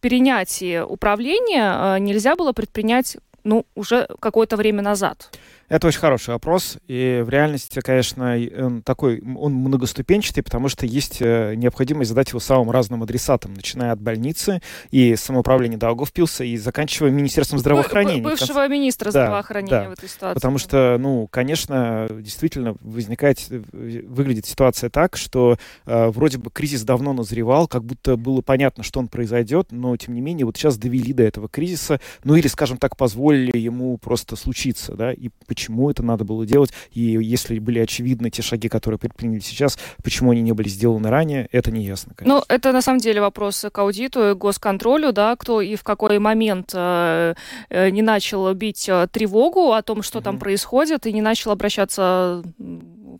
перенятии 0.00 0.80
управления 0.80 1.98
нельзя 1.98 2.36
было 2.36 2.52
предпринять 2.52 3.18
ну, 3.44 3.66
уже 3.74 4.08
какое-то 4.20 4.56
время 4.56 4.82
назад? 4.82 5.30
Это 5.70 5.86
очень 5.86 6.00
хороший 6.00 6.30
вопрос. 6.30 6.78
И 6.88 7.22
в 7.24 7.28
реальности, 7.28 7.80
конечно, 7.80 8.36
он 8.58 8.82
такой, 8.82 9.22
он 9.36 9.54
многоступенчатый, 9.54 10.42
потому 10.42 10.68
что 10.68 10.84
есть 10.84 11.18
э, 11.20 11.54
необходимость 11.54 12.08
задать 12.08 12.30
его 12.30 12.40
самым 12.40 12.72
разным 12.72 13.04
адресатам, 13.04 13.54
начиная 13.54 13.92
от 13.92 14.00
больницы 14.00 14.62
и 14.90 15.14
самоуправления 15.14 15.78
Даугавпилса 15.78 16.42
и 16.42 16.56
заканчивая 16.56 17.12
Министерством 17.12 17.60
здравоохранения. 17.60 18.20
Бывшего 18.20 18.66
министра 18.66 19.12
да, 19.12 19.26
здравоохранения 19.26 19.70
да, 19.70 19.88
в 19.90 19.92
этой 19.92 20.08
ситуации. 20.08 20.34
Потому 20.34 20.58
что, 20.58 20.96
ну, 20.98 21.28
конечно, 21.28 22.08
действительно 22.10 22.74
возникает, 22.80 23.38
э, 23.50 23.62
выглядит 24.08 24.46
ситуация 24.46 24.90
так, 24.90 25.16
что 25.16 25.56
э, 25.86 26.08
вроде 26.08 26.38
бы 26.38 26.50
кризис 26.50 26.82
давно 26.82 27.12
назревал, 27.12 27.68
как 27.68 27.84
будто 27.84 28.16
было 28.16 28.40
понятно, 28.40 28.82
что 28.82 28.98
он 28.98 29.06
произойдет, 29.06 29.68
но, 29.70 29.96
тем 29.96 30.14
не 30.14 30.20
менее, 30.20 30.46
вот 30.46 30.56
сейчас 30.56 30.78
довели 30.78 31.12
до 31.12 31.22
этого 31.22 31.48
кризиса, 31.48 32.00
ну 32.24 32.34
или, 32.34 32.48
скажем 32.48 32.76
так, 32.76 32.96
позволили 32.96 33.56
ему 33.56 33.96
просто 33.98 34.34
случиться, 34.34 34.94
да, 34.94 35.12
и 35.12 35.30
почему 35.46 35.59
это 35.68 36.02
надо 36.02 36.24
было 36.24 36.46
делать, 36.46 36.72
и 36.92 37.00
если 37.00 37.58
были 37.58 37.78
очевидны 37.80 38.30
те 38.30 38.42
шаги, 38.42 38.68
которые 38.68 38.98
предприняли 38.98 39.40
сейчас, 39.40 39.78
почему 40.02 40.30
они 40.30 40.40
не 40.42 40.52
были 40.52 40.68
сделаны 40.68 41.10
ранее, 41.10 41.48
это 41.52 41.70
не 41.70 41.84
ясно. 41.84 42.14
Конечно. 42.14 42.38
Ну, 42.38 42.44
это 42.48 42.72
на 42.72 42.82
самом 42.82 43.00
деле 43.00 43.20
вопрос 43.20 43.66
к 43.72 43.78
аудиту 43.78 44.30
и 44.30 44.34
госконтролю, 44.34 45.12
да, 45.12 45.36
кто 45.36 45.60
и 45.60 45.76
в 45.76 45.82
какой 45.82 46.18
момент 46.18 46.70
э, 46.74 47.34
э 47.68 47.90
не 47.90 48.02
начал 48.02 48.52
бить 48.54 48.88
э, 48.88 49.08
тревогу 49.10 49.72
о 49.72 49.82
том, 49.82 50.02
что 50.02 50.18
mm-hmm. 50.18 50.22
там 50.22 50.38
происходит, 50.38 51.06
и 51.06 51.12
не 51.12 51.22
начал 51.22 51.50
обращаться 51.50 52.42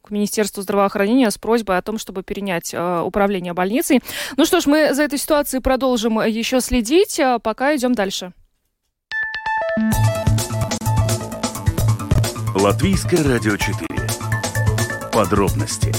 к 0.03 0.11
Министерству 0.11 0.63
здравоохранения 0.63 1.31
с 1.31 1.39
просьбой 1.39 1.79
о 1.79 1.83
том, 1.83 1.99
чтобы 1.99 2.23
перенять 2.23 2.73
э, 2.73 3.01
управление 3.01 3.53
больницей. 3.53 4.01
Ну 4.37 4.45
что 4.45 4.61
ж, 4.61 4.67
мы 4.67 4.95
за 4.95 5.03
этой 5.03 5.19
ситуацией 5.19 5.61
продолжим 5.61 6.21
еще 6.21 6.61
следить, 6.61 7.19
а 7.21 7.39
пока 7.39 7.75
идем 7.75 7.95
дальше. 7.95 8.33
Латвийское 12.61 13.25
радио 13.25 13.57
4. 13.57 13.89
Подробности 15.15 15.91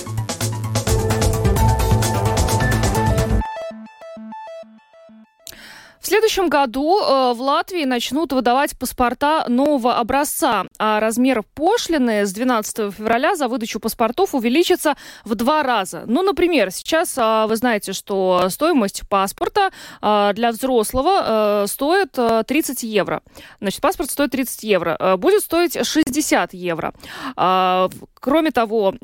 В 5.99 6.05
следующем 6.05 6.49
году 6.49 6.99
э, 6.99 7.33
в 7.33 7.41
Латвии 7.41 7.85
начнут 7.85 8.31
выдавать 8.31 8.77
паспорта 8.77 9.45
нового 9.47 9.95
образца, 9.95 10.65
а 10.83 10.99
размер 10.99 11.43
пошлины 11.53 12.25
с 12.25 12.33
12 12.33 12.91
февраля 12.91 13.35
за 13.35 13.47
выдачу 13.47 13.79
паспортов 13.79 14.33
увеличится 14.33 14.95
в 15.23 15.35
два 15.35 15.61
раза. 15.61 16.05
Ну, 16.07 16.23
например, 16.23 16.71
сейчас 16.71 17.15
э, 17.19 17.45
вы 17.47 17.55
знаете, 17.55 17.93
что 17.93 18.47
стоимость 18.49 19.03
паспорта 19.07 19.69
э, 20.01 20.31
для 20.33 20.51
взрослого 20.51 21.65
э, 21.65 21.67
стоит 21.67 22.13
30 22.13 22.81
евро. 22.81 23.21
Значит, 23.59 23.79
паспорт 23.79 24.09
стоит 24.09 24.31
30 24.31 24.63
евро. 24.63 25.17
Будет 25.17 25.43
стоить 25.43 25.85
60 25.85 26.55
евро. 26.55 26.93
А, 27.35 27.87
кроме 28.15 28.49
того, 28.49 28.95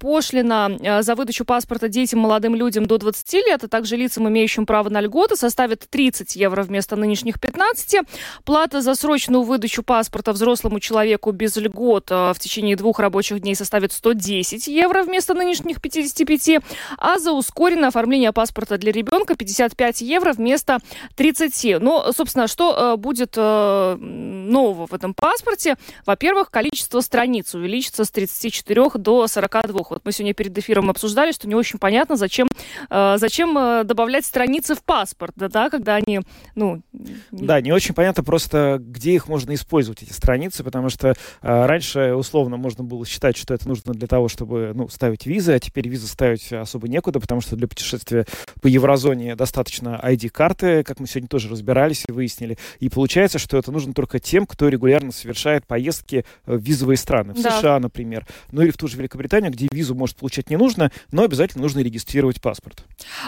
пошлина 0.00 1.02
за 1.02 1.14
выдачу 1.14 1.44
паспорта 1.44 1.88
детям, 1.88 2.20
молодым 2.20 2.56
людям 2.56 2.86
до 2.86 2.98
20 2.98 3.32
лет, 3.34 3.62
а 3.62 3.68
также 3.68 3.96
лицам, 3.96 4.28
имеющим 4.28 4.66
право 4.66 4.88
на 4.88 5.00
льготы, 5.00 5.36
составит 5.36 5.88
30 5.88 6.34
евро 6.34 6.64
вместо 6.64 6.96
нынешних 6.96 7.40
15. 7.40 8.00
Плата 8.44 8.80
за 8.80 8.96
срочную 8.96 9.42
выдачу 9.44 9.84
паспорта 9.84 10.32
взрослому 10.32 10.80
человеку 10.80 11.19
без 11.32 11.56
льгот 11.56 12.10
э, 12.10 12.32
в 12.32 12.38
течение 12.38 12.76
двух 12.76 12.98
рабочих 12.98 13.40
дней 13.40 13.54
составит 13.54 13.92
110 13.92 14.66
евро 14.66 15.02
вместо 15.02 15.34
нынешних 15.34 15.80
55, 15.80 16.62
а 16.98 17.18
за 17.18 17.32
ускоренное 17.32 17.88
оформление 17.88 18.32
паспорта 18.32 18.78
для 18.78 18.92
ребенка 18.92 19.36
55 19.36 20.00
евро 20.00 20.32
вместо 20.32 20.78
30. 21.16 21.80
Ну, 21.80 22.12
собственно, 22.12 22.48
что 22.48 22.94
э, 22.94 22.96
будет 22.96 23.34
э, 23.36 23.96
нового 23.96 24.86
в 24.86 24.94
этом 24.94 25.14
паспорте? 25.14 25.76
Во-первых, 26.06 26.50
количество 26.50 27.00
страниц 27.00 27.54
увеличится 27.54 28.04
с 28.04 28.10
34 28.10 28.90
до 28.94 29.26
42. 29.26 29.80
Вот 29.90 30.02
мы 30.04 30.12
сегодня 30.12 30.34
перед 30.34 30.56
эфиром 30.56 30.90
обсуждали, 30.90 31.32
что 31.32 31.48
не 31.48 31.54
очень 31.54 31.78
понятно, 31.78 32.16
зачем, 32.16 32.48
зачем 32.88 33.86
добавлять 33.86 34.24
страницы 34.24 34.74
в 34.74 34.82
паспорт, 34.82 35.32
да, 35.36 35.48
да, 35.48 35.70
когда 35.70 35.94
они 35.96 36.20
ну... 36.54 36.82
Да, 37.30 37.60
не 37.60 37.72
очень 37.72 37.94
понятно 37.94 38.22
просто, 38.22 38.78
где 38.80 39.12
их 39.12 39.28
можно 39.28 39.54
использовать, 39.54 40.02
эти 40.02 40.12
страницы, 40.12 40.64
потому 40.64 40.88
что 40.88 41.09
э, 41.42 41.66
раньше 41.66 42.14
условно 42.14 42.56
можно 42.56 42.84
было 42.84 43.04
считать, 43.06 43.36
что 43.36 43.54
это 43.54 43.68
нужно 43.68 43.92
для 43.92 44.06
того, 44.06 44.28
чтобы, 44.28 44.72
ну, 44.74 44.88
ставить 44.88 45.26
визы, 45.26 45.52
а 45.52 45.58
теперь 45.60 45.88
визы 45.88 46.06
ставить 46.06 46.52
особо 46.52 46.88
некуда, 46.88 47.20
потому 47.20 47.40
что 47.40 47.56
для 47.56 47.68
путешествия 47.68 48.26
по 48.60 48.66
еврозоне 48.66 49.36
достаточно 49.36 50.00
ID-карты, 50.02 50.82
как 50.82 51.00
мы 51.00 51.06
сегодня 51.06 51.28
тоже 51.28 51.48
разбирались 51.48 52.04
и 52.08 52.12
выяснили. 52.12 52.58
И 52.78 52.88
получается, 52.88 53.38
что 53.38 53.58
это 53.58 53.72
нужно 53.72 53.92
только 53.92 54.18
тем, 54.18 54.46
кто 54.46 54.68
регулярно 54.68 55.12
совершает 55.12 55.66
поездки 55.66 56.24
в 56.46 56.58
визовые 56.58 56.96
страны. 56.96 57.34
В 57.34 57.42
да. 57.42 57.58
США, 57.58 57.78
например, 57.78 58.26
ну 58.52 58.62
или 58.62 58.70
в 58.70 58.76
ту 58.76 58.88
же 58.88 58.96
Великобританию, 58.96 59.52
где 59.52 59.68
визу 59.70 59.94
может 59.94 60.16
получать 60.16 60.50
не 60.50 60.56
нужно, 60.56 60.90
но 61.12 61.22
обязательно 61.22 61.62
нужно 61.62 61.80
регистрировать 61.80 62.40
паспорт. 62.40 62.84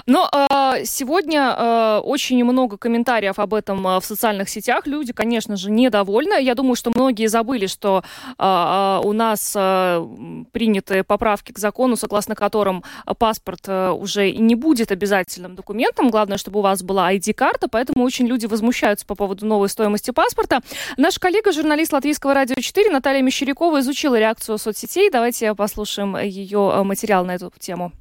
Но 0.07 0.29
э, 0.33 0.85
сегодня 0.85 1.55
э, 1.57 1.99
очень 1.99 2.43
много 2.45 2.79
комментариев 2.79 3.03
комментариев 3.03 3.39
об 3.39 3.55
этом 3.55 3.87
а, 3.87 4.01
в 4.01 4.05
социальных 4.05 4.49
сетях. 4.49 4.87
Люди, 4.87 5.13
конечно 5.13 5.57
же, 5.57 5.71
недовольны. 5.71 6.43
Я 6.43 6.55
думаю, 6.55 6.77
что 6.77 6.93
многие 6.95 7.27
забыли, 7.27 7.67
что 7.73 8.05
а, 8.39 9.01
а, 9.03 9.07
у 9.07 9.13
нас 9.13 9.55
а, 9.57 10.07
приняты 10.53 11.03
поправки 11.03 11.53
к 11.53 11.59
закону, 11.59 11.97
согласно 11.97 12.35
которым 12.35 12.85
паспорт 13.19 13.69
уже 13.69 14.33
не 14.33 14.55
будет 14.55 14.93
обязательным 14.93 15.57
документом. 15.57 16.11
Главное, 16.11 16.39
чтобы 16.39 16.61
у 16.61 16.63
вас 16.63 16.83
была 16.83 17.13
ID-карта, 17.13 17.69
поэтому 17.69 18.05
очень 18.05 18.27
люди 18.27 18.47
возмущаются 18.47 19.07
по 19.07 19.15
поводу 19.15 19.47
новой 19.47 19.69
стоимости 19.69 20.11
паспорта. 20.11 20.61
Наш 20.97 21.19
коллега, 21.19 21.53
журналист 21.53 21.93
Латвийского 21.93 22.35
радио 22.35 22.55
4 22.55 22.91
Наталья 22.91 23.23
Мещерякова 23.23 23.81
изучила 23.81 24.19
реакцию 24.19 24.59
соцсетей. 24.59 25.11
Давайте 25.11 25.55
послушаем 25.55 26.17
ее 26.17 26.83
материал 26.85 27.25
на 27.25 27.35
эту 27.35 27.53
тему. 27.59 27.93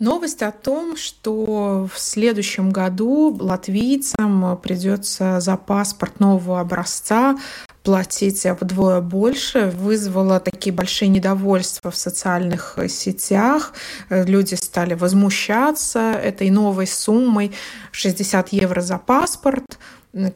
Новость 0.00 0.42
о 0.42 0.50
том, 0.50 0.96
что 0.96 1.88
в 1.92 1.98
следующем 2.00 2.70
году 2.70 3.36
латвийцам 3.40 4.58
придется 4.60 5.38
за 5.38 5.56
паспорт 5.56 6.18
нового 6.18 6.60
образца 6.60 7.38
платить 7.84 8.44
вдвое 8.44 9.00
больше, 9.00 9.72
вызвала 9.76 10.40
такие 10.40 10.74
большие 10.74 11.08
недовольства 11.08 11.92
в 11.92 11.96
социальных 11.96 12.76
сетях. 12.88 13.72
Люди 14.08 14.54
стали 14.54 14.94
возмущаться 14.94 16.12
этой 16.12 16.50
новой 16.50 16.88
суммой 16.88 17.52
60 17.92 18.52
евро 18.52 18.80
за 18.80 18.98
паспорт 18.98 19.78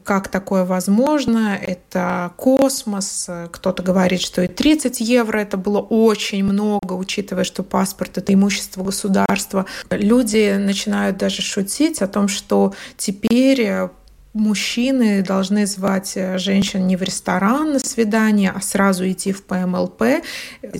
как 0.03 0.27
такое 0.27 0.65
возможно, 0.65 1.57
это 1.61 2.33
космос. 2.35 3.29
Кто-то 3.51 3.81
говорит, 3.81 4.21
что 4.21 4.41
и 4.41 4.47
30 4.47 4.99
евро 4.99 5.39
это 5.39 5.55
было 5.55 5.79
очень 5.79 6.43
много, 6.43 6.93
учитывая, 6.93 7.43
что 7.45 7.63
паспорт 7.63 8.17
это 8.17 8.33
имущество 8.33 8.83
государства. 8.83 9.65
Люди 9.89 10.57
начинают 10.57 11.17
даже 11.17 11.41
шутить 11.41 12.01
о 12.01 12.07
том, 12.07 12.27
что 12.27 12.73
теперь 12.97 13.89
мужчины 14.33 15.23
должны 15.23 15.65
звать 15.65 16.17
женщин 16.35 16.85
не 16.85 16.95
в 16.95 17.01
ресторан 17.01 17.73
на 17.73 17.79
свидание, 17.79 18.51
а 18.55 18.61
сразу 18.61 19.09
идти 19.09 19.31
в 19.31 19.43
ПМЛП, 19.43 20.03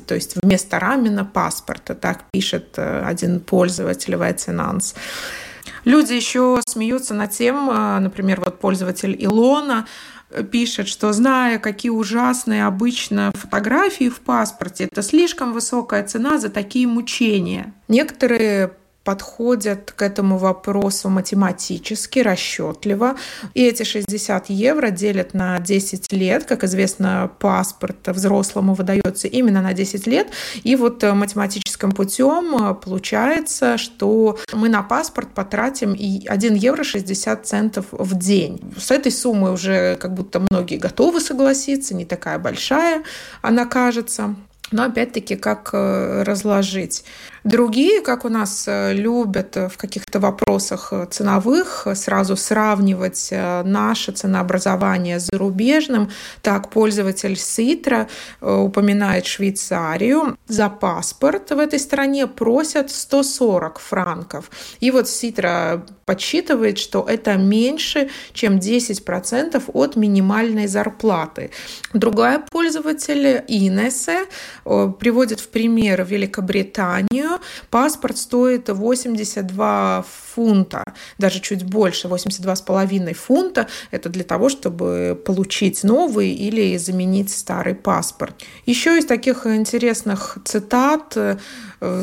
то 0.05 0.15
есть 0.15 0.35
вместо 0.41 0.77
рамена 0.77 1.25
паспорта, 1.25 1.95
так 1.95 2.25
пишет 2.31 2.77
один 2.77 3.39
пользователь 3.39 4.15
Вайценанс. 4.15 4.93
Люди 5.85 6.13
еще 6.13 6.59
смеются 6.67 7.13
над 7.13 7.31
тем, 7.31 7.69
а, 7.71 7.99
например, 7.99 8.41
вот 8.41 8.59
пользователь 8.59 9.15
Илона 9.17 9.85
э, 10.29 10.43
пишет, 10.43 10.87
что 10.87 11.13
зная, 11.13 11.59
какие 11.59 11.91
ужасные 11.91 12.65
обычно 12.65 13.31
фотографии 13.35 14.09
в 14.09 14.19
паспорте, 14.19 14.85
это 14.85 15.01
слишком 15.01 15.53
высокая 15.53 16.03
цена 16.05 16.37
за 16.37 16.49
такие 16.49 16.87
мучения. 16.87 17.73
Некоторые 17.87 18.71
подходят 19.09 19.91
к 19.95 20.03
этому 20.03 20.37
вопросу 20.37 21.09
математически, 21.09 22.19
расчетливо. 22.19 23.15
И 23.55 23.63
эти 23.63 23.81
60 23.81 24.51
евро 24.51 24.91
делят 24.91 25.33
на 25.33 25.59
10 25.59 26.13
лет. 26.13 26.43
Как 26.45 26.63
известно, 26.63 27.31
паспорт 27.39 28.07
взрослому 28.07 28.75
выдается 28.75 29.27
именно 29.27 29.63
на 29.63 29.73
10 29.73 30.05
лет. 30.05 30.27
И 30.63 30.75
вот 30.75 31.01
математическим 31.01 31.91
путем 31.91 32.75
получается, 32.75 33.79
что 33.79 34.37
мы 34.53 34.69
на 34.69 34.83
паспорт 34.83 35.29
потратим 35.33 35.93
1 35.93 36.53
евро 36.53 36.83
60 36.83 37.47
центов 37.47 37.85
в 37.91 38.15
день. 38.15 38.59
С 38.77 38.91
этой 38.91 39.11
суммой 39.11 39.51
уже 39.53 39.95
как 39.95 40.13
будто 40.13 40.39
многие 40.39 40.77
готовы 40.77 41.19
согласиться, 41.19 41.95
не 41.95 42.05
такая 42.05 42.37
большая 42.37 43.01
она 43.41 43.65
кажется. 43.65 44.35
Но 44.71 44.83
опять-таки, 44.83 45.35
как 45.35 45.71
э, 45.73 46.23
разложить? 46.23 47.03
Другие, 47.43 48.01
как 48.01 48.25
у 48.25 48.29
нас 48.29 48.65
э, 48.67 48.93
любят 48.93 49.55
в 49.55 49.77
каких-то 49.77 50.19
вопросах 50.19 50.89
э, 50.91 51.07
ценовых 51.09 51.87
сразу 51.95 52.35
сравнивать 52.35 53.29
э, 53.31 53.63
наше 53.63 54.11
ценообразование 54.11 55.19
с 55.19 55.29
зарубежным, 55.31 56.09
так 56.41 56.69
пользователь 56.69 57.37
Ситра 57.37 58.07
упоминает 58.41 59.25
Швейцарию. 59.25 60.37
За 60.47 60.69
паспорт 60.69 61.51
в 61.51 61.59
этой 61.59 61.79
стране 61.79 62.27
просят 62.27 62.91
140 62.91 63.79
франков. 63.79 64.51
И 64.79 64.91
вот 64.91 65.07
Ситра 65.07 65.85
подсчитывает, 66.09 66.79
что 66.79 67.05
это 67.07 67.35
меньше, 67.37 68.09
чем 68.33 68.57
10% 68.57 69.63
от 69.73 69.95
минимальной 69.95 70.65
зарплаты. 70.65 71.51
Другая 71.93 72.43
пользователь 72.49 73.43
Инесе 73.47 74.25
приводит 74.63 75.39
в 75.39 75.49
пример 75.49 76.03
Великобританию, 76.03 77.39
паспорт 77.69 78.17
стоит 78.17 78.69
82 78.69 80.03
фунта, 80.33 80.83
даже 81.19 81.41
чуть 81.41 81.63
больше, 81.63 82.07
82,5 82.07 83.13
фунта. 83.13 83.67
Это 83.91 84.09
для 84.09 84.23
того, 84.23 84.49
чтобы 84.49 85.21
получить 85.23 85.83
новый 85.83 86.31
или 86.31 86.75
заменить 86.77 87.29
старый 87.29 87.75
паспорт. 87.75 88.33
Еще 88.65 88.97
из 88.97 89.05
таких 89.05 89.45
интересных 89.45 90.39
цитат 90.43 91.15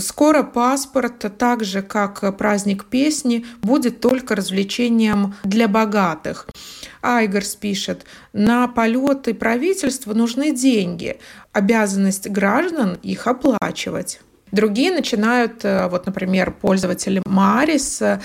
Скоро 0.00 0.42
паспорт, 0.42 1.26
так 1.38 1.64
же 1.64 1.82
как 1.82 2.36
праздник 2.36 2.86
песни, 2.86 3.44
будет 3.62 4.00
только 4.00 4.34
развлечением 4.34 5.34
для 5.44 5.68
богатых. 5.68 6.46
Айгерс 7.02 7.54
пишет, 7.56 8.04
на 8.32 8.68
полеты 8.68 9.34
правительства 9.34 10.14
нужны 10.14 10.52
деньги, 10.54 11.18
обязанность 11.52 12.28
граждан 12.28 12.98
их 13.02 13.26
оплачивать. 13.26 14.20
Другие 14.52 14.92
начинают, 14.92 15.64
э, 15.64 15.88
вот, 15.88 16.06
например, 16.06 16.52
пользователи 16.52 17.20
Марис 17.26 18.00
э, 18.00 18.20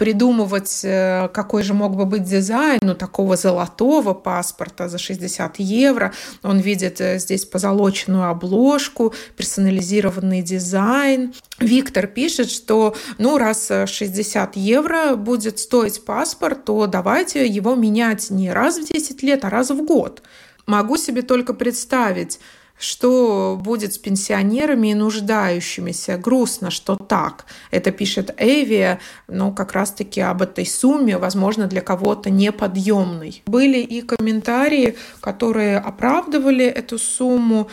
придумывать, 0.00 0.80
э, 0.82 1.28
какой 1.28 1.62
же 1.62 1.74
мог 1.74 1.94
бы 1.94 2.06
быть 2.06 2.24
дизайн 2.24 2.78
ну, 2.80 2.94
такого 2.94 3.36
золотого 3.36 4.14
паспорта 4.14 4.88
за 4.88 4.96
60 4.96 5.58
евро. 5.58 6.14
Он 6.42 6.58
видит 6.58 7.02
здесь 7.16 7.44
позолоченную 7.44 8.30
обложку, 8.30 9.12
персонализированный 9.36 10.40
дизайн. 10.40 11.34
Виктор 11.58 12.06
пишет, 12.06 12.50
что 12.50 12.96
ну, 13.18 13.36
раз 13.36 13.70
60 13.84 14.56
евро 14.56 15.16
будет 15.16 15.58
стоить 15.58 16.02
паспорт, 16.02 16.64
то 16.64 16.86
давайте 16.86 17.46
его 17.46 17.74
менять 17.74 18.30
не 18.30 18.50
раз 18.50 18.78
в 18.78 18.90
10 18.90 19.22
лет, 19.22 19.44
а 19.44 19.50
раз 19.50 19.68
в 19.68 19.84
год. 19.84 20.22
Могу 20.64 20.96
себе 20.96 21.20
только 21.20 21.52
представить, 21.52 22.40
что 22.80 23.60
будет 23.62 23.92
с 23.94 23.98
пенсионерами 23.98 24.88
и 24.88 24.94
нуждающимися. 24.94 26.16
Грустно, 26.16 26.70
что 26.70 26.96
так. 26.96 27.44
Это 27.70 27.90
пишет 27.92 28.34
Эвия, 28.38 29.00
но 29.28 29.52
как 29.52 29.72
раз-таки 29.72 30.22
об 30.22 30.40
этой 30.42 30.66
сумме, 30.66 31.18
возможно, 31.18 31.66
для 31.66 31.82
кого-то 31.82 32.30
неподъемной. 32.30 33.42
Были 33.46 33.78
и 33.78 34.00
комментарии, 34.00 34.96
которые 35.20 35.78
оправдывали 35.78 36.64
эту 36.64 36.98
сумму, 36.98 37.68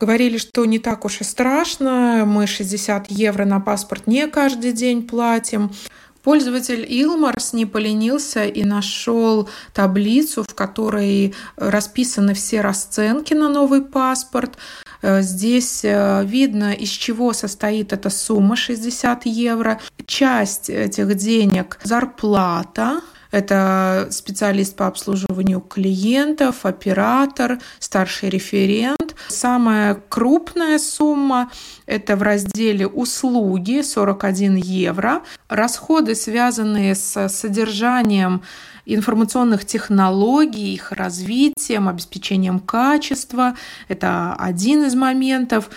говорили, 0.00 0.38
что 0.38 0.64
не 0.64 0.78
так 0.78 1.04
уж 1.04 1.20
и 1.20 1.24
страшно, 1.24 2.24
мы 2.26 2.46
60 2.46 3.10
евро 3.10 3.44
на 3.44 3.60
паспорт 3.60 4.06
не 4.06 4.26
каждый 4.28 4.72
день 4.72 5.06
платим. 5.06 5.70
Пользователь 6.22 6.84
Илмарс 6.88 7.52
не 7.52 7.66
поленился 7.66 8.44
и 8.44 8.64
нашел 8.64 9.48
таблицу, 9.72 10.42
в 10.42 10.54
которой 10.54 11.34
расписаны 11.56 12.34
все 12.34 12.60
расценки 12.60 13.34
на 13.34 13.48
новый 13.48 13.82
паспорт. 13.82 14.58
Э, 15.02 15.22
здесь 15.22 15.80
э, 15.84 16.24
видно, 16.24 16.72
из 16.72 16.90
чего 16.90 17.32
состоит 17.32 17.92
эта 17.92 18.10
сумма 18.10 18.56
60 18.56 19.26
евро. 19.26 19.80
Часть 20.06 20.70
этих 20.70 21.14
денег– 21.14 21.78
зарплата, 21.82 23.00
это 23.30 24.08
специалист 24.10 24.74
по 24.76 24.86
обслуживанию 24.86 25.60
клиентов, 25.60 26.64
оператор, 26.64 27.58
старший 27.78 28.30
референт. 28.30 29.14
Самая 29.28 29.94
крупная 30.08 30.78
сумма– 30.78 31.50
это 31.86 32.16
в 32.16 32.22
разделе 32.22 32.86
«Услуги» 32.86 33.82
41 33.82 34.56
евро. 34.56 35.22
Расходы, 35.48 36.14
связанные 36.14 36.94
с 36.94 37.28
содержанием 37.28 38.42
информационных 38.86 39.66
технологий, 39.66 40.74
их 40.74 40.92
развитием, 40.92 41.88
обеспечением 41.88 42.58
качества. 42.58 43.54
Это 43.88 44.34
один 44.34 44.84
из 44.84 44.94
моментов. 44.94 45.68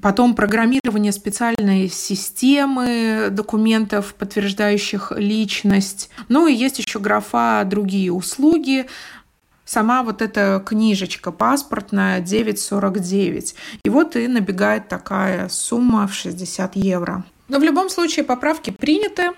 Потом 0.00 0.34
программирование 0.34 1.12
специальной 1.12 1.88
системы 1.88 3.28
документов, 3.30 4.14
подтверждающих 4.14 5.12
личность. 5.16 6.10
Ну 6.28 6.46
и 6.46 6.54
есть 6.54 6.78
еще 6.78 6.98
графа 6.98 7.64
«Другие 7.64 8.12
услуги», 8.12 8.86
сама 9.64 10.02
вот 10.02 10.22
эта 10.22 10.62
книжечка 10.64 11.30
паспортная 11.30 12.20
9,49. 12.22 13.54
И 13.82 13.90
вот 13.90 14.16
и 14.16 14.26
набегает 14.26 14.88
такая 14.88 15.48
сумма 15.48 16.06
в 16.06 16.14
60 16.14 16.76
евро. 16.76 17.24
Но 17.48 17.58
в 17.58 17.62
любом 17.62 17.90
случае 17.90 18.24
поправки 18.24 18.70
приняты. 18.70 19.32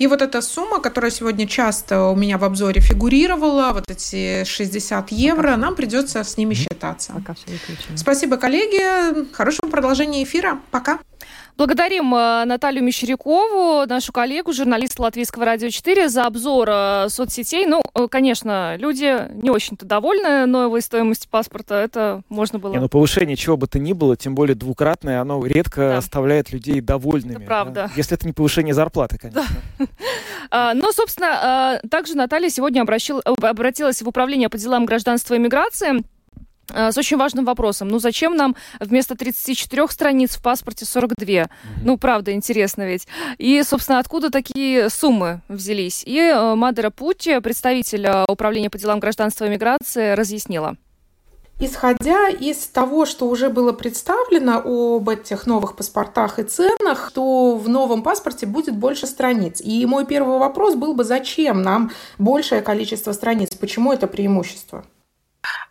И 0.00 0.06
вот 0.06 0.22
эта 0.22 0.40
сумма, 0.40 0.80
которая 0.80 1.10
сегодня 1.10 1.46
часто 1.46 2.04
у 2.04 2.16
меня 2.16 2.38
в 2.38 2.44
обзоре 2.44 2.80
фигурировала, 2.80 3.72
вот 3.74 3.90
эти 3.90 4.44
60 4.44 5.12
евро, 5.12 5.56
нам 5.56 5.76
придется 5.76 6.24
с 6.24 6.38
ними 6.38 6.54
считаться. 6.54 7.12
Пока 7.12 7.34
все 7.34 7.44
Спасибо, 7.96 8.38
коллеги. 8.38 9.30
Хорошего 9.34 9.68
продолжения 9.68 10.22
эфира. 10.22 10.58
Пока. 10.70 11.00
Благодарим 11.60 12.14
э, 12.14 12.46
Наталью 12.46 12.82
Мещерякову, 12.82 13.86
нашу 13.86 14.12
коллегу, 14.14 14.50
журналиста 14.50 15.02
Латвийского 15.02 15.44
радио 15.44 15.68
4, 15.68 16.08
за 16.08 16.24
обзор 16.24 16.68
э, 16.70 17.06
соцсетей. 17.10 17.66
Ну, 17.66 17.82
э, 17.94 18.08
конечно, 18.08 18.76
люди 18.78 19.30
не 19.34 19.50
очень-то 19.50 19.84
довольны 19.84 20.46
новой 20.46 20.80
стоимостью 20.80 21.28
паспорта. 21.28 21.74
Это 21.74 22.22
можно 22.30 22.58
было... 22.58 22.72
Не, 22.72 22.80
ну, 22.80 22.88
повышение 22.88 23.36
чего 23.36 23.58
бы 23.58 23.66
то 23.66 23.78
ни 23.78 23.92
было, 23.92 24.16
тем 24.16 24.34
более 24.34 24.54
двукратное, 24.54 25.20
оно 25.20 25.44
редко 25.44 25.80
да. 25.80 25.98
оставляет 25.98 26.50
людей 26.50 26.80
довольными. 26.80 27.36
Это 27.36 27.44
правда. 27.44 27.74
Да? 27.74 27.90
Если 27.94 28.16
это 28.16 28.26
не 28.26 28.32
повышение 28.32 28.72
зарплаты, 28.72 29.18
конечно. 29.18 29.44
Да. 29.78 29.86
А, 30.52 30.74
но, 30.74 30.90
собственно, 30.90 31.80
также 31.90 32.16
Наталья 32.16 32.48
сегодня 32.48 32.80
обратилась 32.80 34.02
в 34.02 34.08
Управление 34.08 34.48
по 34.48 34.58
делам 34.58 34.84
гражданства 34.84 35.34
и 35.34 35.38
миграции 35.38 36.02
с 36.74 36.96
очень 36.96 37.16
важным 37.16 37.44
вопросом. 37.44 37.88
Ну, 37.88 37.98
зачем 37.98 38.36
нам 38.36 38.56
вместо 38.78 39.16
34 39.16 39.88
страниц 39.88 40.36
в 40.36 40.42
паспорте 40.42 40.84
42? 40.84 41.26
Mm-hmm. 41.26 41.46
Ну, 41.84 41.98
правда, 41.98 42.32
интересно 42.32 42.86
ведь. 42.86 43.06
И, 43.38 43.62
собственно, 43.62 43.98
откуда 43.98 44.30
такие 44.30 44.90
суммы 44.90 45.40
взялись? 45.48 46.02
И 46.06 46.18
э, 46.18 46.54
Мадера 46.54 46.90
Пути, 46.90 47.38
представитель 47.40 48.06
э, 48.06 48.24
Управления 48.28 48.70
по 48.70 48.78
делам 48.78 49.00
гражданства 49.00 49.44
и 49.44 49.48
миграции, 49.48 50.12
разъяснила. 50.14 50.76
Исходя 51.62 52.30
из 52.30 52.56
того, 52.68 53.04
что 53.04 53.28
уже 53.28 53.50
было 53.50 53.72
представлено 53.72 54.62
об 54.64 55.06
этих 55.10 55.46
новых 55.46 55.76
паспортах 55.76 56.38
и 56.38 56.42
ценах, 56.42 57.12
то 57.12 57.54
в 57.56 57.68
новом 57.68 58.02
паспорте 58.02 58.46
будет 58.46 58.74
больше 58.74 59.06
страниц. 59.06 59.60
И 59.60 59.84
мой 59.84 60.06
первый 60.06 60.38
вопрос 60.38 60.74
был 60.74 60.94
бы, 60.94 61.04
зачем 61.04 61.60
нам 61.60 61.90
большее 62.18 62.62
количество 62.62 63.12
страниц? 63.12 63.54
Почему 63.56 63.92
это 63.92 64.06
преимущество? 64.06 64.86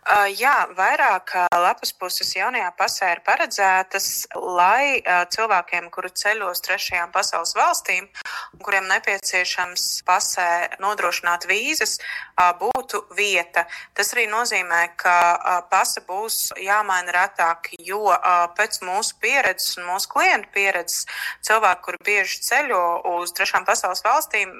Jā, 0.08 0.64
vairāk 0.74 1.34
lapas 1.52 1.92
puses 1.92 2.32
jaunajā 2.32 2.70
pasē 2.78 3.10
ir 3.12 3.20
paredzētas, 3.26 4.06
lai 4.32 5.02
cilvēkiem, 5.04 5.90
kuri 5.92 6.08
ceļo 6.16 6.48
uz 6.50 6.62
trešajām 6.64 7.12
pasaules 7.12 7.52
valstīm, 7.54 8.08
kuriem 8.64 8.88
nepieciešams 8.88 9.84
pasē 10.08 10.46
nodrošināt 10.80 11.44
vīzas, 11.50 11.98
būtu 12.62 13.02
vieta. 13.18 13.66
Tas 13.94 14.14
arī 14.16 14.24
nozīmē, 14.32 14.80
ka 14.96 15.68
pasa 15.70 16.00
būs 16.08 16.56
jāmaina 16.56 17.14
retāk, 17.14 17.68
jo 17.78 18.08
pēc 18.56 18.80
mūsu 18.88 19.20
pieredzes 19.20 19.76
un 19.78 19.92
mūsu 19.92 20.10
klientu 20.16 20.48
pieredzes 20.56 21.04
cilvēki, 21.44 21.84
kuri 21.84 22.02
bieži 22.08 22.40
ceļo 22.48 22.82
uz 23.20 23.36
trešām 23.36 23.68
pasaules 23.68 24.02
valstīm, 24.08 24.58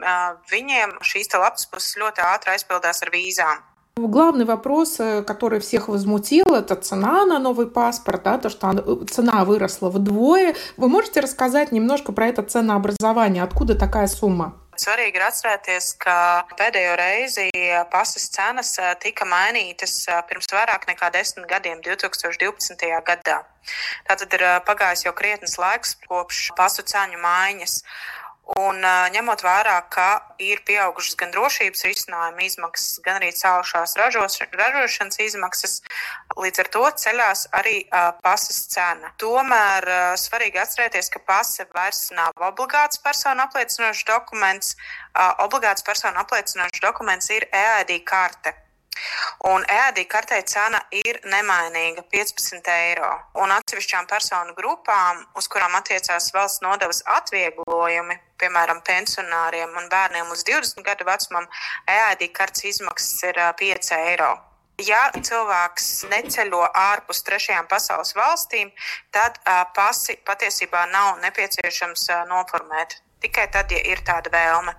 viņiem 0.53 1.01
šīs 1.01 1.33
lapas 1.33 1.67
puses 1.73 1.97
ļoti 1.97 2.29
ātri 2.29 2.59
aizpildās 2.59 3.03
ar 3.03 3.17
vīzām. 3.17 3.70
Главный 4.09 4.47
вопрос, 4.47 4.99
э, 4.99 5.23
который 5.23 5.61
всех 5.61 5.89
возмутил, 5.89 6.55
это 6.55 6.75
цена 6.75 7.27
на 7.27 7.39
новый 7.39 7.67
паспорт, 7.67 8.23
да, 8.23 8.39
то, 8.39 8.49
что 8.49 8.71
э, 8.71 9.07
цена 9.11 9.45
выросла 9.45 9.91
вдвое. 9.91 10.55
Вы 10.79 10.89
можете 10.89 11.21
рассказать 11.21 11.71
немножко 11.71 12.13
про 12.13 12.29
это 12.29 12.43
ценообразование? 12.43 13.43
Откуда 13.43 13.75
такая 13.75 14.07
сумма? 14.07 14.57
Svarīgi 14.81 15.19
ir 15.19 15.25
atcerēties, 15.27 15.91
ka 16.01 16.47
pēdējo 16.57 16.95
reizi 16.97 17.51
pasas 17.93 18.31
cenas 18.33 18.71
э, 18.81 18.95
tika 19.03 19.27
mainītas 19.29 20.07
pirms 20.31 20.49
vairāk 20.49 20.87
nekā 20.89 21.11
desmit 21.13 21.45
gadiem, 21.51 21.83
2012. 21.85 22.89
gadā. 23.05 23.43
Tātad 24.09 24.33
ir 24.39 24.47
pagājis 24.65 25.05
jau 25.05 25.13
krietnes 25.13 25.59
laiks 25.61 25.99
kopš 26.09 26.55
pasu 26.57 26.87
ceņu 26.89 27.21
maiņas. 27.21 27.83
Un 28.59 28.83
ņemot 29.15 29.45
vērā, 29.47 29.77
ka 29.95 30.07
ir 30.43 30.59
pieaugušas 30.67 31.15
gan 31.21 31.31
drošības 31.31 31.85
risinājuma 31.87 32.43
izmaksas, 32.43 32.97
gan 33.05 33.21
arī 33.21 33.29
cēlušās 33.37 33.95
ražos, 34.01 34.41
ražošanas 34.51 35.21
izmaksas, 35.23 35.77
līdz 36.35 36.63
ar 36.65 36.71
to 36.75 36.83
ceļās 37.03 37.45
arī 37.61 37.77
uh, 37.85 38.09
pases 38.25 38.65
cena. 38.73 39.13
Tomēr 39.23 39.87
uh, 39.87 40.01
svarīgi 40.19 40.59
atcerēties, 40.65 41.13
ka 41.15 41.23
pase 41.29 41.69
vairs 41.77 42.09
nav 42.17 42.43
obligāts 42.51 42.99
personu 43.05 43.45
apliecinošs 43.47 44.03
dokuments. 44.09 44.75
Uh, 45.15 45.31
obligāts 45.47 45.87
personu 45.87 46.19
apliecinošs 46.25 46.83
dokuments 46.83 47.31
ir 47.31 47.47
EID 47.55 48.01
karte. 48.03 48.57
Un 49.49 49.63
ēdī 49.73 50.05
kartei 50.11 50.43
cena 50.53 50.81
ir 50.93 51.21
nemainīga- 51.33 52.03
15 52.15 52.69
eiro. 52.73 53.13
Un 53.35 53.55
atsevišķām 53.55 54.09
personu 54.11 54.55
grupām, 54.59 55.23
uz 55.37 55.49
kurām 55.49 55.79
attiecās 55.79 56.33
valsts 56.35 56.61
nodevas 56.67 57.03
atvieglojumi, 57.07 58.19
piemēram, 58.41 58.83
pensionāriem 58.87 59.75
un 59.77 59.89
bērniem 59.93 60.31
līdz 60.33 60.45
20 60.49 60.87
gadu 60.87 61.07
vecumam, 61.09 61.49
ēdī 61.89 62.31
kartes 62.33 62.65
izmaksas 62.73 63.29
ir 63.29 63.43
5 63.61 63.93
eiro. 63.99 64.31
Ja 64.81 65.11
cilvēks 65.13 66.07
neceļo 66.09 66.63
ārpus 66.73 67.21
trešajām 67.27 67.67
pasaules 67.69 68.15
valstīm, 68.17 68.71
tad 69.13 69.37
pasi 69.77 70.17
patiesībā 70.25 70.87
nav 70.93 71.21
nepieciešams 71.21 72.07
noformēt. 72.31 72.97
Tikai 73.21 73.51
tad, 73.53 73.73
ja 73.75 73.83
ir 73.93 74.01
tāda 74.09 74.33
vēlme. 74.33 74.73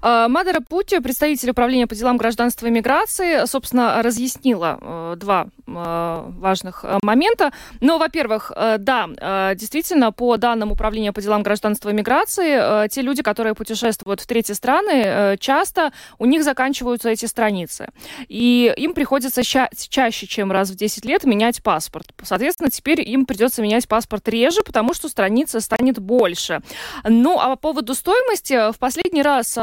А, 0.00 0.28
Мадара 0.28 0.60
Пути, 0.60 0.98
представитель 1.00 1.50
управления 1.50 1.86
по 1.86 1.94
делам 1.94 2.16
гражданства 2.16 2.66
и 2.66 2.70
миграции, 2.70 3.46
собственно, 3.46 4.02
разъяснила 4.02 4.78
э, 4.80 5.14
два 5.16 5.48
э, 5.66 6.30
важных 6.38 6.84
э, 6.84 6.98
момента. 7.02 7.52
Ну, 7.80 7.98
во-первых, 7.98 8.52
да, 8.78 9.54
действительно, 9.54 10.12
по 10.12 10.36
данным 10.36 10.72
управления 10.72 11.12
по 11.12 11.20
делам 11.20 11.42
гражданства 11.42 11.90
и 11.90 11.92
миграции, 11.92 12.88
те 12.88 13.02
люди, 13.02 13.22
которые 13.22 13.54
путешествуют 13.54 14.20
в 14.20 14.26
третьи 14.26 14.52
страны, 14.52 15.36
часто 15.38 15.92
у 16.18 16.26
них 16.26 16.44
заканчиваются 16.44 17.08
эти 17.08 17.26
страницы. 17.26 17.88
И 18.28 18.72
им 18.76 18.94
приходится 18.94 19.42
ча- 19.42 19.70
чаще, 19.88 20.26
чем 20.26 20.52
раз 20.52 20.70
в 20.70 20.76
10 20.76 21.04
лет, 21.04 21.24
менять 21.24 21.62
паспорт. 21.62 22.08
Соответственно, 22.22 22.70
теперь 22.70 23.00
им 23.00 23.26
придется 23.26 23.62
менять 23.62 23.88
паспорт 23.88 24.28
реже, 24.28 24.62
потому 24.64 24.94
что 24.94 25.08
страница 25.08 25.60
станет 25.60 25.98
больше. 25.98 26.60
Ну, 27.04 27.38
а 27.38 27.48
по 27.50 27.56
поводу 27.56 27.94
стоимости, 27.94 28.72
в 28.72 28.78
последний 28.78 29.22
раз 29.22 29.56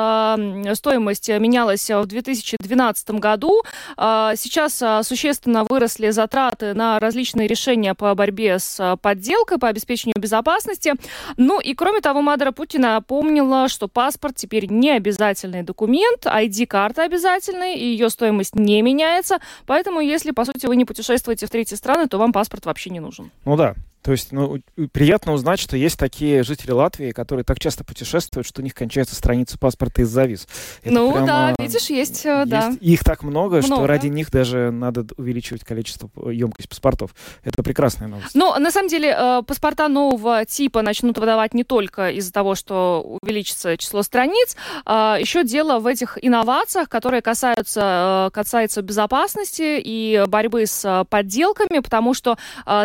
стоимость 0.73 1.29
менялась 1.29 1.89
в 1.89 2.05
2012 2.05 3.11
году. 3.11 3.63
А, 3.97 4.35
сейчас 4.35 4.81
а, 4.81 5.03
существенно 5.03 5.63
выросли 5.63 6.09
затраты 6.09 6.73
на 6.73 6.99
различные 6.99 7.47
решения 7.47 7.93
по 7.93 8.13
борьбе 8.15 8.59
с 8.59 8.97
подделкой, 9.01 9.57
по 9.57 9.67
обеспечению 9.67 10.19
безопасности. 10.19 10.93
Ну 11.37 11.59
и 11.59 11.73
кроме 11.73 12.01
того, 12.01 12.21
Мадара 12.21 12.51
Путина 12.51 13.01
помнила, 13.01 13.67
что 13.67 13.87
паспорт 13.87 14.35
теперь 14.35 14.67
не 14.71 14.91
обязательный 14.91 15.63
документ, 15.63 16.25
ID-карта 16.25 17.03
обязательная, 17.03 17.75
и 17.75 17.85
ее 17.85 18.09
стоимость 18.09 18.55
не 18.55 18.81
меняется. 18.81 19.39
Поэтому, 19.65 19.99
если, 19.99 20.31
по 20.31 20.45
сути, 20.45 20.65
вы 20.65 20.75
не 20.75 20.85
путешествуете 20.85 21.47
в 21.47 21.49
третьи 21.49 21.75
страны, 21.75 22.07
то 22.07 22.17
вам 22.17 22.33
паспорт 22.33 22.65
вообще 22.65 22.89
не 22.89 22.99
нужен. 22.99 23.31
Ну 23.45 23.55
да, 23.55 23.75
то 24.05 24.11
есть, 24.11 24.31
ну, 24.31 24.59
приятно 24.91 25.33
узнать, 25.33 25.59
что 25.59 25.75
есть 25.75 25.97
такие 25.97 26.43
жители 26.43 26.69
Латвии, 26.69 27.11
которые 27.11 27.43
так 27.43 27.59
часто 27.59 27.83
путешествуют, 27.83 28.45
что 28.45 28.61
у 28.61 28.63
них 28.63 28.75
кончается 28.75 29.15
страница 29.15 29.57
паспорта 29.57 30.03
из-за 30.03 30.25
виз. 30.25 30.47
Это 30.83 30.93
ну 30.93 31.11
прямо, 31.11 31.25
да, 31.25 31.55
видишь, 31.57 31.87
есть, 31.87 32.23
э, 32.23 32.41
есть, 32.41 32.49
да. 32.51 32.71
Их 32.81 33.03
так 33.03 33.23
много, 33.23 33.57
много, 33.57 33.61
что 33.63 33.87
ради 33.87 34.05
них 34.05 34.29
даже 34.29 34.69
надо 34.69 35.07
увеличивать 35.17 35.63
количество, 35.63 36.11
емкость 36.29 36.69
паспортов. 36.69 37.15
Это 37.43 37.63
прекрасная 37.63 38.07
новость. 38.07 38.35
Ну, 38.35 38.53
на 38.59 38.69
самом 38.69 38.89
деле, 38.89 39.09
э, 39.09 39.41
паспорта 39.41 39.87
нового 39.87 40.45
типа 40.45 40.83
начнут 40.83 41.17
выдавать 41.17 41.55
не 41.55 41.63
только 41.63 42.11
из-за 42.11 42.31
того, 42.31 42.53
что 42.53 43.01
увеличится 43.23 43.75
число 43.75 44.03
страниц, 44.03 44.55
а 44.85 45.17
еще 45.19 45.43
дело 45.43 45.79
в 45.79 45.87
этих 45.87 46.19
инновациях, 46.21 46.89
которые 46.89 47.23
касаются, 47.23 48.27
э, 48.27 48.35
касаются 48.35 48.83
безопасности 48.83 49.81
и 49.83 50.25
борьбы 50.27 50.67
с 50.67 51.07
подделками, 51.09 51.79
потому 51.79 52.13
что 52.13 52.37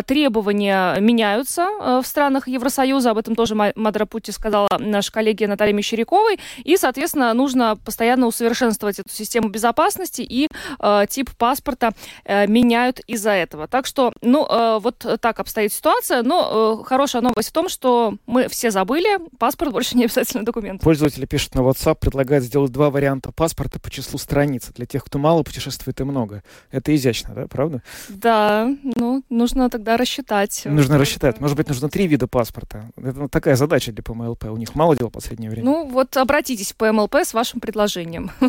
требования 0.07 0.95
меняются 1.11 1.61
э, 1.61 2.01
в 2.03 2.07
странах 2.07 2.47
Евросоюза. 2.47 3.11
Об 3.11 3.17
этом 3.17 3.35
тоже 3.35 3.55
Мадра 3.55 4.05
Пути 4.05 4.31
сказала 4.31 4.69
наша 4.79 5.11
коллега 5.11 5.47
Наталья 5.47 5.73
Мещеряковой. 5.73 6.39
И, 6.63 6.77
соответственно, 6.77 7.33
нужно 7.33 7.75
постоянно 7.75 8.27
усовершенствовать 8.27 8.99
эту 8.99 9.09
систему 9.09 9.49
безопасности, 9.49 10.21
и 10.21 10.47
э, 10.79 11.05
тип 11.09 11.29
паспорта 11.37 11.91
э, 12.23 12.47
меняют 12.47 13.01
из-за 13.07 13.31
этого. 13.31 13.67
Так 13.67 13.85
что, 13.85 14.13
ну, 14.21 14.47
э, 14.49 14.79
вот 14.81 15.05
так 15.19 15.39
обстоит 15.39 15.73
ситуация. 15.73 16.23
Но 16.23 16.79
э, 16.81 16.85
хорошая 16.85 17.21
новость 17.21 17.49
в 17.49 17.53
том, 17.53 17.67
что 17.67 18.15
мы 18.25 18.47
все 18.47 18.71
забыли, 18.71 19.19
паспорт 19.37 19.71
больше 19.71 19.97
не 19.97 20.05
обязательный 20.05 20.45
документ. 20.45 20.81
Пользователи 20.81 21.25
пишут 21.25 21.55
на 21.55 21.59
WhatsApp, 21.59 21.95
предлагают 21.95 22.45
сделать 22.45 22.71
два 22.71 22.89
варианта 22.89 23.31
паспорта 23.31 23.79
по 23.79 23.89
числу 23.89 24.17
страниц. 24.17 24.69
Для 24.75 24.85
тех, 24.85 25.03
кто 25.03 25.19
мало 25.19 25.43
путешествует 25.43 25.99
и 25.99 26.03
много. 26.03 26.43
Это 26.71 26.95
изящно, 26.95 27.33
да, 27.33 27.47
правда? 27.47 27.81
Да, 28.09 28.69
ну, 28.95 29.23
нужно 29.29 29.69
тогда 29.69 29.97
рассчитать. 29.97 30.61
Нужно 30.65 30.97
рассчитать. 31.01 31.39
Может 31.41 31.57
быть, 31.57 31.67
нужно 31.67 31.89
три 31.89 32.07
вида 32.07 32.27
паспорта. 32.27 32.89
Это 32.95 33.27
такая 33.27 33.55
задача 33.55 33.91
для 33.91 34.03
ПМЛП. 34.03 34.45
У 34.45 34.57
них 34.57 34.75
мало 34.75 34.95
дела 34.95 35.09
в 35.09 35.11
последнее 35.11 35.49
время. 35.49 35.65
Ну, 35.65 35.87
вот 35.87 36.15
обратитесь 36.17 36.71
в 36.71 36.75
ПМЛП 36.77 37.15
с 37.15 37.33
вашим 37.33 37.59
предложением. 37.59 38.31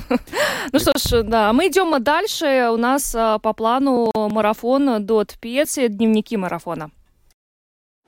Ну 0.72 0.78
что 0.78 0.92
ж, 0.96 1.22
да, 1.22 1.52
мы 1.52 1.68
идем 1.68 2.02
дальше. 2.02 2.68
У 2.72 2.76
нас 2.76 3.14
а, 3.14 3.38
по 3.38 3.52
плану 3.52 4.10
марафон 4.14 5.04
до 5.04 5.24
Пеции, 5.40 5.88
дневники 5.88 6.36
марафона. 6.36 6.90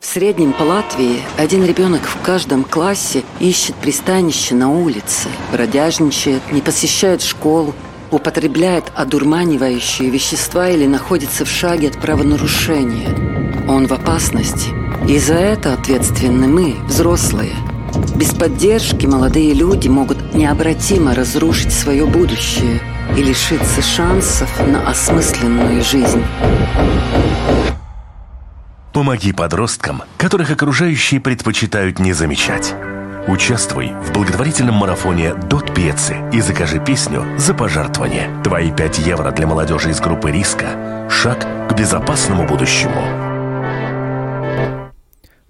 В 0.01 0.07
среднем 0.07 0.53
по 0.53 0.63
Латвии 0.63 1.23
один 1.39 1.65
ребенок 1.65 2.03
в 2.03 2.23
каждом 2.23 2.65
классе 2.65 3.23
ищет 3.41 3.75
пристанище 3.77 4.55
на 4.55 4.71
улице, 4.71 5.29
бродяжничает, 5.51 6.43
не 6.53 6.61
посещает 6.61 7.23
школу, 7.23 7.75
употребляет 8.15 8.93
одурманивающие 8.95 10.09
вещества 10.09 10.69
или 10.69 10.87
находится 10.87 11.45
в 11.45 11.49
шаге 11.49 11.89
от 11.89 12.01
правонарушения. 12.01 13.09
Он 13.69 13.87
в 13.87 13.93
опасности. 13.93 14.71
И 15.09 15.19
за 15.19 15.35
это 15.35 15.75
ответственны 15.75 16.47
мы, 16.47 16.77
взрослые. 16.87 17.55
Без 18.15 18.33
поддержки 18.33 19.07
молодые 19.07 19.53
люди 19.53 19.89
могут 19.89 20.35
необратимо 20.35 21.15
разрушить 21.15 21.73
свое 21.73 22.07
будущее 22.07 22.81
и 23.17 23.23
лишиться 23.23 23.83
шансов 23.83 24.49
на 24.67 24.89
осмысленную 24.89 25.83
жизнь. 25.83 26.23
Помоги 28.93 29.33
подросткам, 29.33 30.03
которых 30.17 30.51
окружающие 30.51 31.21
предпочитают 31.21 31.99
не 31.99 32.13
замечать. 32.13 32.75
Участвуй 33.27 33.89
в 34.03 34.13
благотворительном 34.13 34.75
марафоне 34.75 35.33
«Дот 35.35 35.75
Пьецы» 35.75 36.17
и 36.31 36.43
закажи 36.43 36.79
песню 36.79 37.25
за 37.39 37.55
пожертвование. 37.55 38.29
Твои 38.45 38.71
5 38.71 38.99
евро 38.99 39.31
для 39.31 39.47
молодежи 39.47 39.91
из 39.91 40.01
группы 40.01 40.31
риска– 40.31 41.09
шаг 41.11 41.47
к 41.69 41.73
безопасному 41.73 42.47
будущему. 42.47 43.34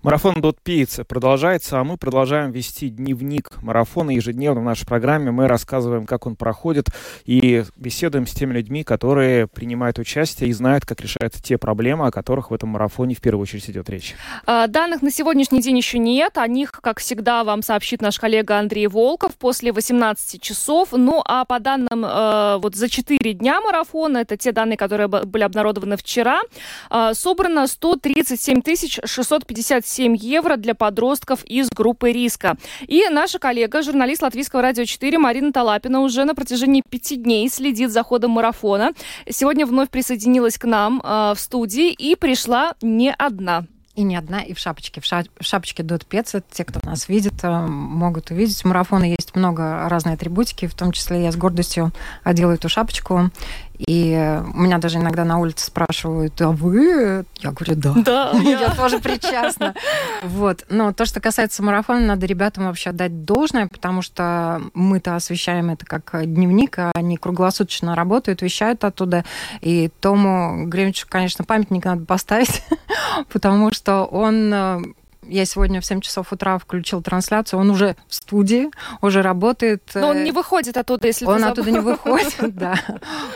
Марафон 0.05 0.35
Пицца 0.63 1.03
продолжается, 1.03 1.81
а 1.81 1.85
мы 1.85 1.97
продолжаем 1.97 2.51
вести 2.53 2.91
дневник 2.91 3.51
марафона 3.63 4.11
ежедневно 4.11 4.61
в 4.61 4.65
нашей 4.65 4.87
программе. 4.87 5.31
Мы 5.31 5.49
рассказываем, 5.49 6.05
как 6.05 6.27
он 6.27 6.37
проходит, 6.37 6.89
и 7.25 7.65
беседуем 7.77 8.27
с 8.27 8.33
теми 8.33 8.53
людьми, 8.53 8.85
которые 8.85 9.47
принимают 9.47 9.99
участие 9.99 10.51
и 10.51 10.53
знают, 10.53 10.85
как 10.85 11.01
решаются 11.01 11.43
те 11.43 11.57
проблемы, 11.57 12.07
о 12.07 12.11
которых 12.11 12.51
в 12.51 12.55
этом 12.55 12.69
марафоне 12.69 13.15
в 13.15 13.23
первую 13.23 13.45
очередь 13.45 13.71
идет 13.71 13.89
речь. 13.89 14.15
А, 14.45 14.67
данных 14.67 15.01
на 15.01 15.11
сегодняшний 15.11 15.63
день 15.63 15.79
еще 15.79 15.99
нет. 15.99 16.37
О 16.37 16.47
них, 16.49 16.73
как 16.73 17.01
всегда, 17.01 17.43
вам 17.43 17.63
сообщит 17.63 18.03
наш 18.03 18.19
коллега 18.19 18.59
Андрей 18.59 18.89
Волков 18.89 19.33
после 19.39 19.73
18 19.73 20.39
часов. 20.43 20.91
Ну, 20.93 21.23
а 21.25 21.47
по 21.47 21.61
данным 21.61 22.05
э, 22.05 22.59
вот 22.59 22.75
за 22.75 22.91
4 22.91 23.33
дня 23.33 23.63
марафона, 23.63 24.19
это 24.19 24.37
те 24.37 24.53
данные, 24.53 24.77
которые 24.77 25.09
были 25.09 25.45
обнародованы 25.45 25.97
вчера, 25.97 26.43
э, 26.91 27.13
собрано 27.15 27.67
137 27.67 28.61
657 29.07 29.94
7 29.95 30.17
евро 30.17 30.57
для 30.57 30.75
подростков 30.75 31.45
из 31.45 31.69
группы 31.71 32.11
риска. 32.11 32.57
И 32.87 33.05
наша 33.11 33.39
коллега, 33.39 33.83
журналист 33.83 34.23
Латвийского 34.23 34.61
радио 34.61 34.85
4 34.85 35.19
Марина 35.19 35.53
Талапина 35.53 36.01
уже 36.01 36.25
на 36.25 36.35
протяжении 36.35 36.83
пяти 36.89 37.17
дней 37.17 37.49
следит 37.49 37.93
за 37.93 38.03
ходом 38.03 38.33
марафона. 38.33 38.93
Сегодня 39.31 39.67
вновь 39.67 39.91
присоединилась 39.91 40.59
к 40.59 40.65
нам 40.65 41.01
э, 41.01 41.35
в 41.37 41.39
студии 41.39 41.93
и 41.93 42.17
пришла 42.17 42.75
не 42.83 43.13
одна. 43.13 43.67
И 43.95 44.03
не 44.03 44.17
одна, 44.17 44.41
и 44.41 44.55
в 44.55 44.59
шапочке. 44.59 45.01
В, 45.01 45.07
ша 45.07 45.23
в 45.39 45.45
шапочке 45.45 45.85
Дот 45.85 46.05
Пеца. 46.05 46.43
Те, 46.51 46.65
кто 46.65 46.81
нас 46.83 47.09
видит, 47.09 47.35
э, 47.45 47.67
могут 47.67 48.33
увидеть. 48.33 48.63
В 48.63 48.65
марафоне 48.65 49.11
есть 49.11 49.37
много 49.37 49.89
разной 49.89 50.15
атрибутики, 50.15 50.67
в 50.67 50.75
том 50.75 50.91
числе 50.91 51.23
я 51.23 51.31
с 51.31 51.37
гордостью 51.37 51.93
одела 52.25 52.53
эту 52.53 52.69
шапочку. 52.69 53.31
И 53.79 54.41
у 54.55 54.59
меня 54.59 54.79
даже 54.79 54.99
иногда 54.99 55.25
на 55.25 55.39
улице 55.39 55.67
спрашивают, 55.67 56.41
а 56.41 56.51
вы? 56.51 57.25
Я 57.39 57.51
говорю, 57.51 57.75
да. 57.75 57.95
Да, 57.97 58.31
я 58.43 58.71
тоже 58.71 59.01
причастна. 59.01 59.75
Вот. 60.23 60.65
Но 60.69 60.93
то, 60.93 61.05
что 61.05 61.21
касается 61.21 61.63
марафона, 61.63 62.01
надо 62.01 62.27
ребятам 62.27 62.67
вообще 62.67 62.91
отдать 62.91 63.25
должное, 63.25 63.67
потому 63.67 64.03
что 64.03 64.63
мы-то 64.75 65.17
освещаем 65.17 65.71
это 65.71 65.85
как 65.87 66.25
дневник, 66.25 66.79
а 66.79 66.93
они 66.95 67.17
круглосуточно 67.17 67.97
работают, 67.97 68.43
вещают 68.43 68.85
оттуда. 68.85 69.25
И 69.61 69.91
Тому 70.01 70.67
Гремичу, 70.67 71.07
конечно, 71.09 71.45
памятник 71.45 71.85
надо 71.85 72.05
поставить, 72.05 72.63
потому 73.33 73.73
что 73.73 74.05
он 74.05 74.53
э, 74.53 74.83
Я 75.29 75.45
сегодня 75.45 75.81
в 75.81 75.87
7 75.87 76.01
часов 76.01 76.33
утра 76.33 76.59
включил 76.59 77.03
трансляцию. 77.03 77.61
Он 77.61 77.71
уже 77.71 77.97
в 78.09 78.15
студии, 78.15 78.71
уже 79.01 79.23
работает. 79.23 79.83
Но 79.95 80.09
он 80.09 80.25
не 80.25 80.33
выходит 80.33 80.77
оттуда, 80.77 81.07
если 81.07 81.25
Он 81.27 81.45
оттуда 81.45 81.71
не 81.71 81.81
выходит, 81.81 82.35
да. 82.55 82.79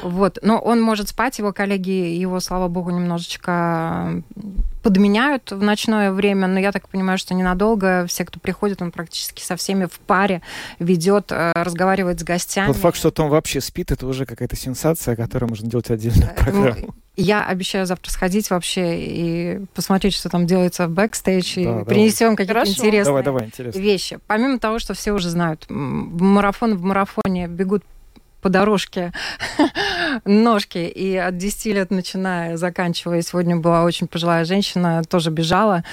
Вот. 0.02 0.38
Но 0.42 0.58
он 0.58 0.80
может 0.80 1.08
спать, 1.08 1.38
его 1.38 1.52
коллеги 1.52 1.90
его, 1.90 2.40
слава 2.40 2.68
богу, 2.68 2.90
немножечко 2.90 4.22
подменяют 4.82 5.50
в 5.50 5.62
ночное 5.62 6.12
время, 6.12 6.46
но 6.46 6.58
я 6.58 6.72
так 6.72 6.88
понимаю, 6.88 7.18
что 7.18 7.34
ненадолго. 7.34 8.06
Все, 8.06 8.24
кто 8.24 8.40
приходит, 8.40 8.80
он 8.80 8.90
практически 8.90 9.42
со 9.42 9.56
всеми 9.56 9.86
в 9.86 9.98
паре 10.00 10.40
ведет, 10.78 11.32
э, 11.32 11.52
разговаривает 11.54 12.20
с 12.20 12.22
гостями. 12.22 12.68
Тот 12.68 12.76
факт, 12.76 12.96
что 12.96 13.10
Том 13.10 13.28
вообще 13.28 13.60
спит, 13.60 13.90
это 13.90 14.06
уже 14.06 14.24
какая-то 14.24 14.56
сенсация, 14.56 15.14
о 15.14 15.16
которой 15.16 15.46
можно 15.46 15.68
делать 15.68 15.90
отдельную 15.90 16.30
э, 16.30 16.34
программу. 16.34 16.94
Я 17.20 17.44
обещаю 17.44 17.84
завтра 17.84 18.10
сходить 18.12 18.48
вообще 18.48 19.00
и 19.00 19.60
посмотреть, 19.74 20.14
что 20.14 20.28
там 20.28 20.46
делается 20.46 20.86
в 20.86 20.90
бэкстейдж, 20.90 21.54
да, 21.56 21.80
и 21.80 21.84
принесем 21.84 22.36
какие-то 22.36 22.60
интересные 22.60 23.04
давай, 23.04 23.22
давай, 23.24 23.44
интересно. 23.46 23.78
вещи. 23.78 24.18
Помимо 24.28 24.58
того, 24.58 24.78
что 24.78 24.94
все 24.94 25.12
уже 25.12 25.28
знают, 25.28 25.66
марафон 25.68 26.76
в 26.76 26.82
марафоне 26.82 27.48
бегут 27.48 27.82
по 28.40 28.48
дорожке 28.48 29.12
ножки. 30.24 30.78
И 30.78 31.16
от 31.16 31.36
10 31.36 31.66
лет 31.66 31.90
начиная, 31.90 32.56
заканчивая, 32.56 33.22
сегодня 33.22 33.56
была 33.56 33.84
очень 33.84 34.06
пожилая 34.06 34.44
женщина, 34.44 35.02
тоже 35.08 35.30
бежала. 35.30 35.84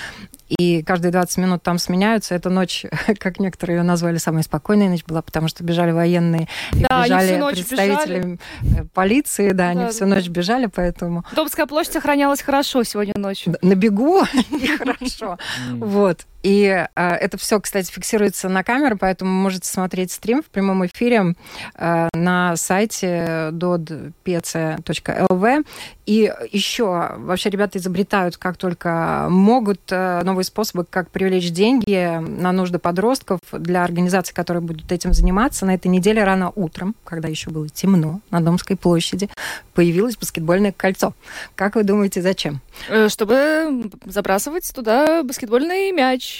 И 0.48 0.84
каждые 0.84 1.12
20 1.12 1.38
минут 1.40 1.64
там 1.64 1.80
сменяются. 1.80 2.36
Эта 2.36 2.50
ночь, 2.50 2.86
как 3.20 3.40
некоторые 3.40 3.78
ее 3.78 3.84
назвали, 3.84 4.18
самая 4.18 4.44
спокойная 4.44 4.90
ночь 4.90 5.04
была, 5.06 5.22
потому 5.22 5.48
что 5.48 5.64
бежали 5.64 5.92
военные, 5.92 6.48
и 6.74 6.86
да, 6.88 7.04
бежали 7.06 7.52
представители 7.52 8.20
бежали. 8.20 8.40
Э, 8.62 8.86
полиции, 8.94 9.50
да, 9.50 9.56
да, 9.56 9.70
они 9.70 9.88
всю 9.90 10.06
ночь 10.06 10.28
бежали, 10.28 10.68
поэтому... 10.68 11.26
Домская 11.36 11.66
площадь 11.66 11.96
охранялась 11.96 12.42
хорошо 12.42 12.84
сегодня 12.84 13.14
ночью. 13.18 13.56
На 13.62 13.74
бегу 13.76 14.24
и 14.52 14.68
хорошо. 14.78 15.40
Вот. 15.72 16.26
И 16.46 16.66
э, 16.68 16.86
это 16.96 17.40
все, 17.40 17.60
кстати, 17.60 17.92
фиксируется 17.92 18.50
на 18.50 18.64
камеру, 18.64 18.98
поэтому 19.00 19.32
можете 19.32 19.68
смотреть 19.68 20.12
стрим 20.12 20.44
в 20.44 20.46
прямом 20.46 20.86
эфире 20.86 21.34
э, 21.74 22.10
на 22.14 22.56
сайте 22.56 23.50
dodpc.lv. 23.52 25.66
И 26.06 26.32
еще 26.52 27.16
вообще 27.18 27.50
ребята 27.50 27.80
изобретают, 27.80 28.38
как 28.38 28.58
только 28.58 29.26
могут, 29.28 29.82
э, 29.90 30.22
новые 30.24 30.46
способы, 30.46 30.86
как 30.88 31.10
привлечь 31.10 31.50
деньги 31.50 32.20
на 32.20 32.52
нужды 32.52 32.78
подростков 32.78 33.40
для 33.52 33.84
организаций, 33.84 34.36
которые 34.36 34.62
будут 34.62 34.92
этим 34.92 35.14
заниматься. 35.14 35.66
На 35.66 35.74
этой 35.74 35.88
неделе 35.88 36.24
рано 36.24 36.52
утром, 36.54 36.96
когда 37.06 37.28
еще 37.28 37.50
было 37.50 37.68
темно 37.70 38.22
на 38.30 38.40
Домской 38.40 38.78
площади, 38.78 39.32
появилось 39.74 40.16
баскетбольное 40.16 40.72
кольцо. 40.72 41.16
Как 41.56 41.74
вы 41.74 41.84
думаете, 41.84 42.22
зачем? 42.22 42.62
Э, 42.88 43.10
чтобы 43.10 43.90
забрасывать 44.06 44.72
туда 44.76 45.24
баскетбольный 45.24 45.92
мяч. 45.92 46.35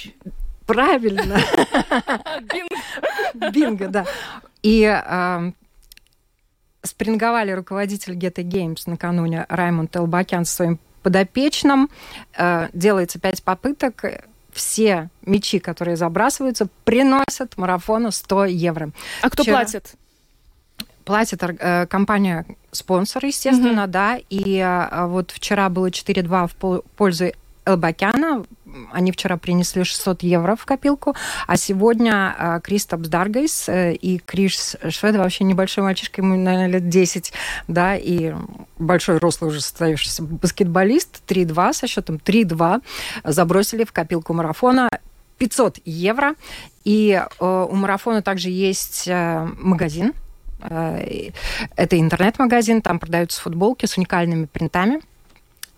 Правильно. 0.66 1.38
Бинго. 2.42 3.50
Бинго, 3.52 3.88
да. 3.88 4.04
И 4.62 4.82
э, 4.82 5.52
спринговали 6.82 7.52
руководитель 7.52 8.14
Geta 8.14 8.42
Games 8.42 8.82
накануне 8.86 9.46
Раймонд 9.48 9.96
Элбакян 9.96 10.44
со 10.44 10.56
своим 10.56 10.78
подопечным. 11.02 11.88
Э, 12.36 12.68
делается 12.72 13.20
пять 13.20 13.42
попыток. 13.42 14.04
Все 14.52 15.10
мячи, 15.22 15.58
которые 15.58 15.96
забрасываются, 15.96 16.66
приносят 16.84 17.56
марафону 17.58 18.10
100 18.10 18.46
евро. 18.46 18.90
А 19.22 19.30
кто 19.30 19.42
Вчера... 19.42 19.58
платит? 19.58 19.94
Платит 21.04 21.40
э, 21.42 21.86
компания 21.86 22.44
спонсор, 22.72 23.24
естественно, 23.24 23.84
mm-hmm. 23.84 23.86
да. 23.86 24.18
И 24.30 24.58
э, 24.58 25.06
вот 25.06 25.30
вчера 25.30 25.68
было 25.68 25.90
4-2 25.90 26.50
в 26.58 26.82
пользу 26.96 27.26
Элбакяна. 27.64 28.44
Они 28.92 29.12
вчера 29.12 29.36
принесли 29.36 29.84
600 29.84 30.22
евро 30.22 30.56
в 30.56 30.64
копилку, 30.64 31.14
а 31.46 31.56
сегодня 31.56 32.34
э, 32.38 32.60
Кристопс 32.62 33.08
Даргайс 33.08 33.68
э, 33.68 33.94
и 33.94 34.18
Криш 34.18 34.76
Швед, 34.88 35.16
вообще 35.16 35.44
небольшой 35.44 35.84
мальчишка, 35.84 36.22
ему, 36.22 36.36
наверное, 36.36 36.68
лет 36.68 36.88
10, 36.88 37.32
да, 37.68 37.96
и 37.96 38.34
большой 38.78 39.18
рослый 39.18 39.50
уже 39.50 39.60
состоявшийся 39.60 40.22
баскетболист, 40.22 41.22
3-2 41.26 41.72
со 41.72 41.86
счетом 41.86 42.16
3-2, 42.16 42.82
забросили 43.24 43.84
в 43.84 43.92
копилку 43.92 44.32
марафона 44.32 44.88
500 45.38 45.80
евро. 45.84 46.34
И 46.84 47.12
э, 47.12 47.66
у 47.70 47.74
марафона 47.74 48.22
также 48.22 48.50
есть 48.50 49.08
э, 49.08 49.48
магазин, 49.58 50.14
э, 50.60 51.30
это 51.76 51.98
интернет-магазин, 51.98 52.82
там 52.82 52.98
продаются 52.98 53.40
футболки 53.40 53.86
с 53.86 53.96
уникальными 53.96 54.46
принтами. 54.46 55.00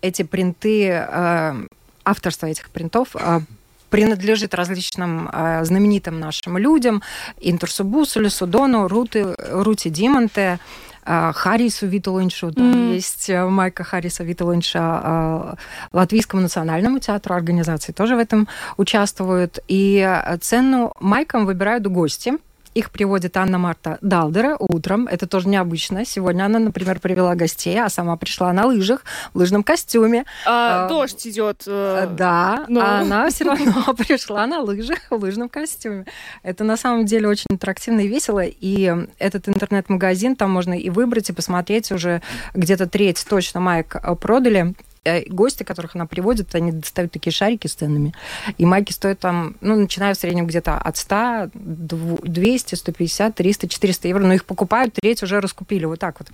Эти 0.01 0.23
принты 0.23 0.87
э, 0.87 1.65
авторство 2.09 2.47
этих 2.47 2.69
принтов 2.69 3.15
а, 3.15 3.41
принадлежит 3.89 4.53
различным 4.53 5.29
э, 5.33 5.65
знаменитым 5.65 6.19
нашим 6.19 6.57
людям. 6.57 7.01
Интурсу 7.41 7.83
Бусулю, 7.83 8.29
Судону, 8.29 8.87
Рути, 8.87 9.25
Рути 9.51 9.89
Димонте, 9.89 10.59
э, 11.05 11.31
Харрису 11.33 11.87
Витулиншу. 11.87 12.49
Mm. 12.49 12.93
есть 12.93 13.29
Майка 13.29 13.83
Харриса 13.83 14.23
Витулинша 14.23 15.01
э, 15.03 15.55
Латвийскому 15.91 16.41
национальному 16.41 16.99
театру. 16.99 17.35
Организации 17.35 17.91
тоже 17.91 18.15
в 18.15 18.19
этом 18.19 18.47
участвуют. 18.77 19.59
И 19.67 20.07
цену 20.41 20.93
майкам 20.99 21.45
выбирают 21.45 21.87
гости– 21.87 22.33
их 22.75 22.91
приводит 22.91 23.37
Анна 23.37 23.57
Марта 23.57 23.97
Далдера 24.01 24.55
утром. 24.59 25.07
Это 25.07 25.27
тоже 25.27 25.47
необычно. 25.47 26.05
Сегодня 26.05 26.45
она, 26.45 26.59
например, 26.59 26.99
привела 26.99 27.35
гостей, 27.35 27.79
а 27.79 27.89
сама 27.89 28.15
пришла 28.15 28.53
на 28.53 28.65
лыжах, 28.65 29.03
в 29.33 29.37
лыжном 29.37 29.63
костюме. 29.63 30.25
А, 30.45 30.85
а, 30.85 30.89
дождь 30.89 31.25
идет. 31.27 31.63
Э, 31.67 32.07
да, 32.11 32.65
но... 32.67 32.81
а 32.81 32.99
она 32.99 33.29
все 33.29 33.45
равно 33.45 33.93
пришла 33.97 34.45
на 34.47 34.59
лыжах 34.61 34.99
в 35.09 35.15
лыжном 35.15 35.49
костюме. 35.49 36.05
Это 36.43 36.63
на 36.63 36.77
самом 36.77 37.05
деле 37.05 37.27
очень 37.27 37.47
интерактивно 37.49 38.01
и 38.01 38.07
весело. 38.07 38.43
И 38.43 38.93
этот 39.17 39.49
интернет-магазин, 39.49 40.35
там 40.35 40.51
можно 40.51 40.73
и 40.73 40.89
выбрать, 40.89 41.29
и 41.29 41.33
посмотреть 41.33 41.91
уже 41.91 42.21
где-то 42.53 42.87
треть 42.87 43.25
точно 43.27 43.59
маек 43.59 43.95
продали. 44.19 44.75
Э, 45.05 45.23
гости, 45.29 45.63
которых 45.63 45.95
она 45.95 46.05
приводит, 46.05 46.53
они 46.55 46.73
достают 46.73 47.13
такие 47.13 47.31
шарики 47.31 47.67
с 47.67 47.73
ценами. 47.73 48.13
И 48.57 48.65
майки 48.65 48.91
стоят 48.91 49.19
там, 49.19 49.55
ну, 49.61 49.75
начиная 49.75 50.13
в 50.13 50.17
среднем 50.17 50.45
где-то 50.45 50.77
от 50.77 50.97
100, 50.97 51.51
200, 51.53 52.75
150, 52.75 53.33
300, 53.33 53.67
400 53.69 54.07
евро. 54.09 54.23
Но 54.25 54.33
их 54.33 54.43
покупают, 54.43 54.93
треть 54.93 55.23
уже 55.23 55.39
раскупили. 55.39 55.85
Вот 55.85 55.99
так 55.99 56.19
вот. 56.19 56.29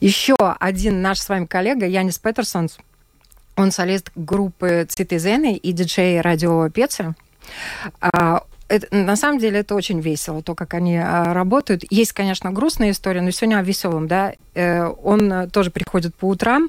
Еще 0.00 0.36
один 0.38 1.02
наш 1.02 1.18
с 1.18 1.28
вами 1.28 1.46
коллега, 1.46 1.86
Янис 1.86 2.18
Петерсонс, 2.18 2.78
он 3.56 3.72
солист 3.72 4.12
группы 4.14 4.86
Цитизены 4.88 5.56
и 5.56 5.72
диджей 5.72 6.20
радио 6.20 6.68
Пецы. 6.70 7.14
А, 8.00 8.44
это, 8.68 8.94
на 8.94 9.16
самом 9.16 9.38
деле 9.40 9.60
это 9.60 9.74
очень 9.74 10.00
весело, 10.00 10.42
то, 10.42 10.54
как 10.54 10.74
они 10.74 10.96
а, 10.96 11.32
работают. 11.34 11.84
Есть, 11.90 12.12
конечно, 12.12 12.52
грустная 12.52 12.90
история, 12.92 13.20
но 13.20 13.32
сегодня 13.32 13.58
о 13.58 13.62
веселом, 13.62 14.06
да. 14.06 14.34
Э, 14.54 14.86
он 14.86 15.50
тоже 15.50 15.70
приходит 15.70 16.14
по 16.14 16.26
утрам, 16.26 16.68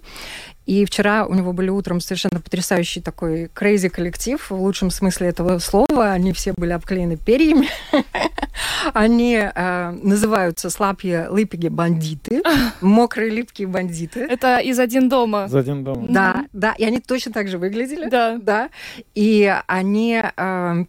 и 0.67 0.83
вчера 0.83 1.25
у 1.25 1.33
него 1.33 1.53
были 1.53 1.69
утром 1.69 2.01
совершенно 2.01 2.41
потрясающий 2.41 2.99
такой 2.99 3.45
crazy 3.45 3.87
коллектив, 3.87 4.51
в 4.51 4.61
лучшем 4.61 4.91
смысле 4.91 5.29
этого 5.29 5.59
слова. 5.59 6.11
Они 6.11 6.33
все 6.33 6.53
были 6.57 6.73
обклеены 6.73 7.15
перьями. 7.15 7.69
Они 8.93 9.35
э, 9.35 9.91
называются 10.03 10.69
слабые 10.69 11.29
липиги 11.31 11.69
бандиты, 11.69 12.43
мокрые 12.81 13.29
липкие 13.29 13.67
бандиты. 13.69 14.21
Это 14.21 14.57
из 14.57 14.77
один 14.77 15.07
дома. 15.07 15.45
Из 15.45 15.55
один 15.55 15.85
дома. 15.85 16.05
Да, 16.09 16.45
да. 16.51 16.73
И 16.77 16.83
они 16.83 16.99
точно 16.99 17.31
так 17.31 17.47
же 17.47 17.57
выглядели. 17.57 18.09
Да. 18.09 18.37
Да. 18.41 18.69
И 19.15 19.53
они 19.67 20.21
э, 20.21 20.85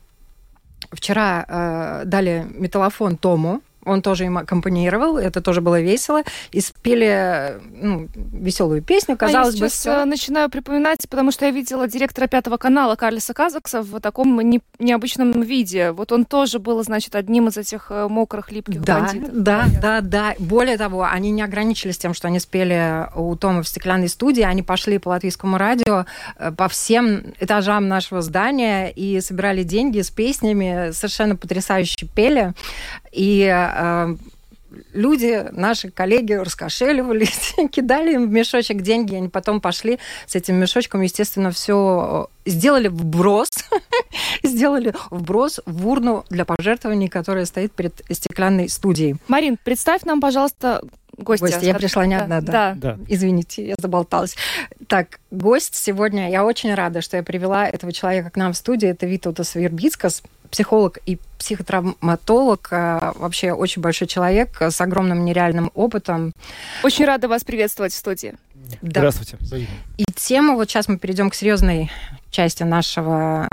вчера 0.90 1.44
э, 1.48 2.02
дали 2.04 2.46
металлофон 2.50 3.16
Тому, 3.16 3.60
он 3.84 4.02
тоже 4.02 4.24
им 4.24 4.38
аккомпанировал, 4.38 5.18
это 5.18 5.40
тоже 5.40 5.60
было 5.60 5.80
весело, 5.80 6.22
и 6.50 6.60
спели 6.60 7.60
ну, 7.80 8.08
веселую 8.14 8.82
песню, 8.82 9.16
казалось 9.16 9.54
а 9.54 9.58
я 9.58 9.64
бы, 9.64 9.68
все. 9.68 9.90
Э, 9.90 10.04
начинаю 10.04 10.50
припоминать, 10.50 11.08
потому 11.08 11.30
что 11.30 11.46
я 11.46 11.50
видела 11.50 11.88
директора 11.88 12.26
Пятого 12.26 12.56
канала 12.56 12.96
Карлиса 12.96 13.34
Казакса 13.34 13.82
в 13.82 14.00
таком 14.00 14.40
не, 14.40 14.60
необычном 14.78 15.40
виде. 15.42 15.92
Вот 15.92 16.12
он 16.12 16.24
тоже 16.24 16.58
был, 16.58 16.82
значит, 16.82 17.14
одним 17.14 17.48
из 17.48 17.56
этих 17.56 17.86
э, 17.90 18.08
мокрых, 18.08 18.52
липких 18.52 18.82
да, 18.82 19.00
бандитов. 19.00 19.30
Да, 19.32 19.66
да, 19.80 20.00
да. 20.00 20.34
Более 20.38 20.76
того, 20.76 21.04
они 21.04 21.30
не 21.30 21.42
ограничились 21.42 21.98
тем, 21.98 22.14
что 22.14 22.28
они 22.28 22.40
спели 22.40 23.08
у 23.16 23.34
Тома 23.36 23.62
в 23.62 23.68
стеклянной 23.68 24.08
студии, 24.08 24.42
они 24.42 24.62
пошли 24.62 24.98
по 24.98 25.10
латвийскому 25.10 25.58
радио 25.58 26.06
э, 26.38 26.52
по 26.52 26.68
всем 26.68 27.34
этажам 27.40 27.88
нашего 27.88 28.22
здания 28.22 28.88
и 28.88 29.20
собирали 29.20 29.62
деньги 29.62 30.00
с 30.00 30.10
песнями, 30.10 30.90
совершенно 30.92 31.36
потрясающе 31.36 32.06
пели. 32.06 32.52
И 33.12 33.42
э, 33.44 34.16
люди, 34.92 35.46
наши 35.52 35.90
коллеги, 35.90 36.34
раскошеливались, 36.34 37.54
кидали 37.70 38.14
им 38.14 38.28
в 38.28 38.30
мешочек 38.30 38.82
деньги, 38.82 39.14
они 39.14 39.28
потом 39.28 39.60
пошли 39.60 39.98
с 40.26 40.34
этим 40.34 40.56
мешочком, 40.56 41.00
естественно, 41.00 41.50
все 41.50 42.28
э, 42.44 42.50
сделали 42.50 42.88
вброс, 42.88 43.50
сделали 44.42 44.94
вброс 45.10 45.60
в 45.66 45.88
урну 45.88 46.24
для 46.30 46.44
пожертвований, 46.44 47.08
которая 47.08 47.44
стоит 47.44 47.72
перед 47.72 48.02
стеклянной 48.10 48.68
студией. 48.68 49.16
Марин, 49.28 49.58
представь 49.62 50.02
нам, 50.02 50.20
пожалуйста, 50.20 50.82
гостья. 51.16 51.46
Гость. 51.46 51.62
Я 51.62 51.74
пришла 51.74 52.06
не 52.06 52.14
одна, 52.14 52.40
да. 52.40 52.74
да. 52.74 52.94
да. 52.96 52.98
Извините, 53.08 53.66
я 53.66 53.74
заболталась. 53.78 54.36
Так, 54.86 55.20
гость 55.30 55.74
сегодня, 55.74 56.30
я 56.30 56.44
очень 56.44 56.74
рада, 56.74 57.00
что 57.00 57.16
я 57.16 57.22
привела 57.22 57.66
этого 57.66 57.92
человека 57.92 58.30
к 58.30 58.36
нам 58.36 58.52
в 58.52 58.56
студию. 58.56 58.92
Это 58.92 59.06
Витаутас 59.06 59.54
Вербицкас, 59.54 60.22
психолог 60.50 60.98
и 61.06 61.18
психотравматолог, 61.38 62.68
а, 62.70 63.12
вообще 63.16 63.52
очень 63.52 63.80
большой 63.82 64.08
человек 64.08 64.60
с 64.60 64.80
огромным 64.80 65.24
нереальным 65.24 65.70
опытом. 65.74 66.32
Очень 66.82 67.04
рада 67.04 67.28
вас 67.28 67.44
приветствовать 67.44 67.92
в 67.92 67.96
студии. 67.96 68.34
Да. 68.82 69.00
Здравствуйте. 69.00 69.38
И 69.96 70.04
тема, 70.14 70.54
вот 70.54 70.68
сейчас 70.68 70.88
мы 70.88 70.98
перейдем 70.98 71.30
к 71.30 71.34
серьезной 71.34 71.90
части 72.30 72.62
нашего 72.64 73.48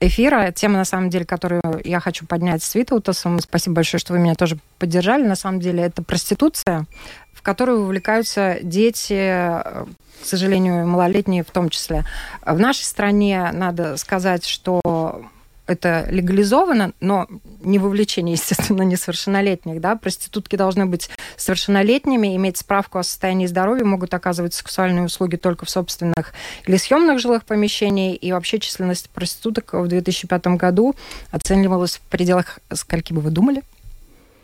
эфира. 0.00 0.52
Тема, 0.52 0.78
на 0.78 0.84
самом 0.84 1.10
деле, 1.10 1.24
которую 1.24 1.62
я 1.84 2.00
хочу 2.00 2.26
поднять 2.26 2.62
с 2.62 2.74
Витаутасом. 2.74 3.40
Спасибо 3.40 3.76
большое, 3.76 4.00
что 4.00 4.12
вы 4.12 4.20
меня 4.20 4.34
тоже 4.34 4.58
поддержали. 4.78 5.26
На 5.26 5.36
самом 5.36 5.60
деле, 5.60 5.82
это 5.82 6.02
проституция, 6.02 6.86
в 7.32 7.42
которую 7.42 7.82
вовлекаются 7.82 8.58
дети, 8.62 9.10
к 9.10 10.24
сожалению, 10.24 10.86
малолетние 10.86 11.42
в 11.42 11.50
том 11.50 11.68
числе. 11.68 12.04
В 12.44 12.58
нашей 12.58 12.84
стране, 12.84 13.50
надо 13.52 13.96
сказать, 13.96 14.46
что 14.46 15.22
это 15.68 16.06
легализовано, 16.10 16.92
но 17.00 17.28
не 17.60 17.78
вовлечение, 17.78 18.32
естественно, 18.40 18.82
несовершеннолетних. 18.82 19.80
Да? 19.80 19.96
Проститутки 19.96 20.56
должны 20.56 20.86
быть 20.86 21.10
совершеннолетними, 21.36 22.34
иметь 22.36 22.56
справку 22.56 22.98
о 22.98 23.02
состоянии 23.02 23.46
здоровья, 23.46 23.84
могут 23.84 24.12
оказывать 24.14 24.54
сексуальные 24.54 25.04
услуги 25.04 25.36
только 25.36 25.66
в 25.66 25.70
собственных 25.70 26.32
или 26.66 26.76
съемных 26.76 27.20
жилых 27.20 27.44
помещениях. 27.44 28.18
И 28.20 28.32
вообще 28.32 28.58
численность 28.58 29.10
проституток 29.10 29.74
в 29.74 29.86
2005 29.86 30.46
году 30.48 30.94
оценивалась 31.30 31.96
в 31.96 32.00
пределах, 32.00 32.58
скольки 32.72 33.12
бы 33.12 33.20
вы 33.20 33.30
думали? 33.30 33.62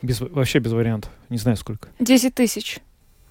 Без, 0.03 0.21
вообще 0.21 0.59
без 0.59 0.73
вариантов. 0.73 1.11
Не 1.31 1.39
знаю 1.39 1.57
сколько. 1.57 1.89
10 1.99 2.35
тысяч. 2.35 2.81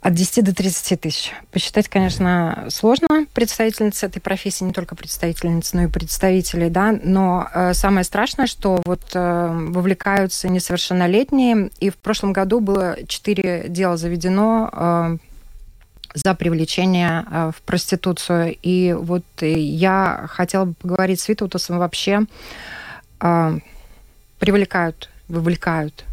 От 0.04 0.16
10 0.16 0.44
до 0.44 0.54
30 0.54 1.00
тысяч. 1.00 1.32
Посчитать, 1.50 1.88
конечно, 1.88 2.66
сложно 2.70 3.26
представительницы 3.34 4.08
этой 4.08 4.20
профессии, 4.20 4.66
не 4.66 4.74
только 4.74 4.96
представительницы, 4.96 5.78
но 5.78 5.84
и 5.84 5.88
представителей, 5.88 6.70
да, 6.70 6.94
но 7.02 7.48
э, 7.54 7.74
самое 7.74 8.04
страшное, 8.04 8.46
что 8.46 8.82
вот 8.84 9.00
э, 9.14 9.48
вовлекаются 9.70 10.50
несовершеннолетние, 10.50 11.70
и 11.80 11.90
в 11.90 11.96
прошлом 11.96 12.34
году 12.34 12.60
было 12.60 12.98
4 13.08 13.70
дела 13.70 13.96
заведено 13.96 14.70
э, 14.74 15.18
за 16.16 16.36
привлечение 16.36 17.26
э, 17.32 17.52
в 17.56 17.62
проституцию. 17.62 18.58
И 18.62 18.92
вот 18.92 19.24
я 19.40 20.26
хотела 20.30 20.66
бы 20.66 20.74
поговорить 20.74 21.22
с 21.22 21.30
Витаутасом 21.30 21.80
вообще. 21.80 22.24
Э, 23.22 23.58
привлекают, 24.38 25.10
вовлекают 25.30 26.04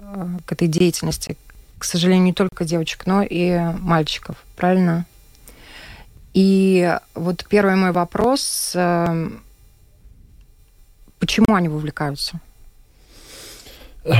э, 0.00 0.26
к 0.44 0.50
этой 0.50 0.66
деятельности, 0.66 1.36
к 1.78 1.84
сожалению, 1.84 2.24
не 2.24 2.32
только 2.32 2.64
девочек, 2.64 3.06
но 3.06 3.22
и 3.22 3.58
мальчиков, 3.80 4.36
правильно? 4.56 5.06
И 6.34 6.96
вот 7.14 7.46
первый 7.48 7.76
мой 7.76 7.92
вопрос, 7.92 8.72
эм, 8.74 9.42
почему 11.18 11.54
они 11.54 11.68
вовлекаются? 11.68 12.40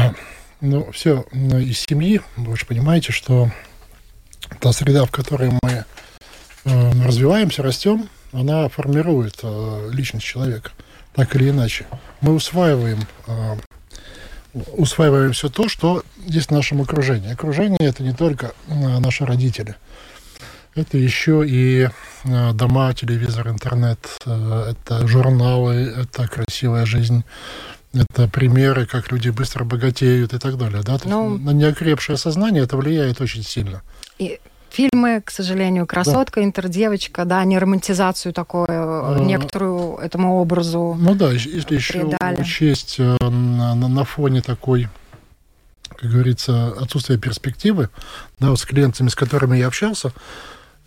Ну, 0.61 0.91
все 0.91 1.25
ну, 1.31 1.57
из 1.57 1.79
семьи, 1.79 2.21
вы 2.37 2.57
же 2.57 2.67
понимаете, 2.67 3.13
что 3.13 3.49
та 4.59 4.73
среда, 4.73 5.05
в 5.05 5.11
которой 5.13 5.53
мы 5.63 5.85
э, 6.65 7.05
развиваемся, 7.05 7.63
растем, 7.63 8.09
она 8.33 8.69
формирует 8.69 9.39
э, 9.45 9.89
личность 9.93 10.27
человека, 10.27 10.73
так 11.15 11.37
или 11.37 11.51
иначе. 11.51 11.87
Мы 12.21 12.35
усваиваем 12.35 12.99
э, 13.29 13.57
усваиваем 14.55 15.33
все 15.33 15.49
то, 15.49 15.69
что 15.69 16.03
есть 16.27 16.49
в 16.49 16.53
нашем 16.53 16.81
окружении. 16.81 17.33
Окружение 17.33 17.79
это 17.81 18.03
не 18.03 18.13
только 18.13 18.53
э, 18.69 18.99
наши 18.99 19.25
родители. 19.25 19.77
Это 20.75 20.97
еще 20.97 21.45
и 21.47 21.89
э, 22.25 22.53
дома, 22.53 22.95
телевизор, 22.95 23.49
интернет, 23.49 23.99
э, 24.27 24.73
это 24.73 25.07
журналы, 25.07 25.75
это 25.75 26.29
красивая 26.29 26.87
жизнь, 26.87 27.25
это 27.93 28.29
примеры, 28.29 28.87
как 28.87 29.11
люди 29.11 29.31
быстро 29.31 29.65
богатеют 29.65 30.35
и 30.35 30.39
так 30.39 30.57
далее. 30.57 30.83
Да? 30.83 30.99
Ну, 31.05 31.37
на 31.39 31.51
неокрепшее 31.51 32.17
сознание 32.17 32.63
это 32.63 32.77
влияет 32.77 33.21
очень 33.21 33.43
сильно. 33.43 33.83
И 34.19 34.41
фильмы, 34.79 35.21
к 35.25 35.31
сожалению, 35.31 35.87
красотка, 35.87 36.41
да. 36.41 36.47
интердевочка, 36.47 37.25
да, 37.25 37.43
не 37.45 37.59
романтизацию 37.59 38.33
такую, 38.33 38.67
а, 38.69 39.19
некоторую 39.19 39.97
этому 39.97 40.41
образу. 40.41 40.97
Ну 40.99 41.15
да, 41.17 41.33
если 41.33 41.75
еще 41.75 42.05
учесть 42.39 42.97
э, 43.01 43.17
на, 43.21 43.75
на 43.75 44.05
фоне 44.05 44.41
такой 44.41 44.89
как 45.97 46.11
говорится, 46.11 46.69
отсутствие 46.81 47.19
перспективы, 47.19 47.89
да, 48.39 48.51
вот 48.51 48.61
с 48.61 48.65
клиентами, 48.65 49.09
с 49.09 49.17
которыми 49.17 49.57
я 49.57 49.67
общался, 49.67 50.13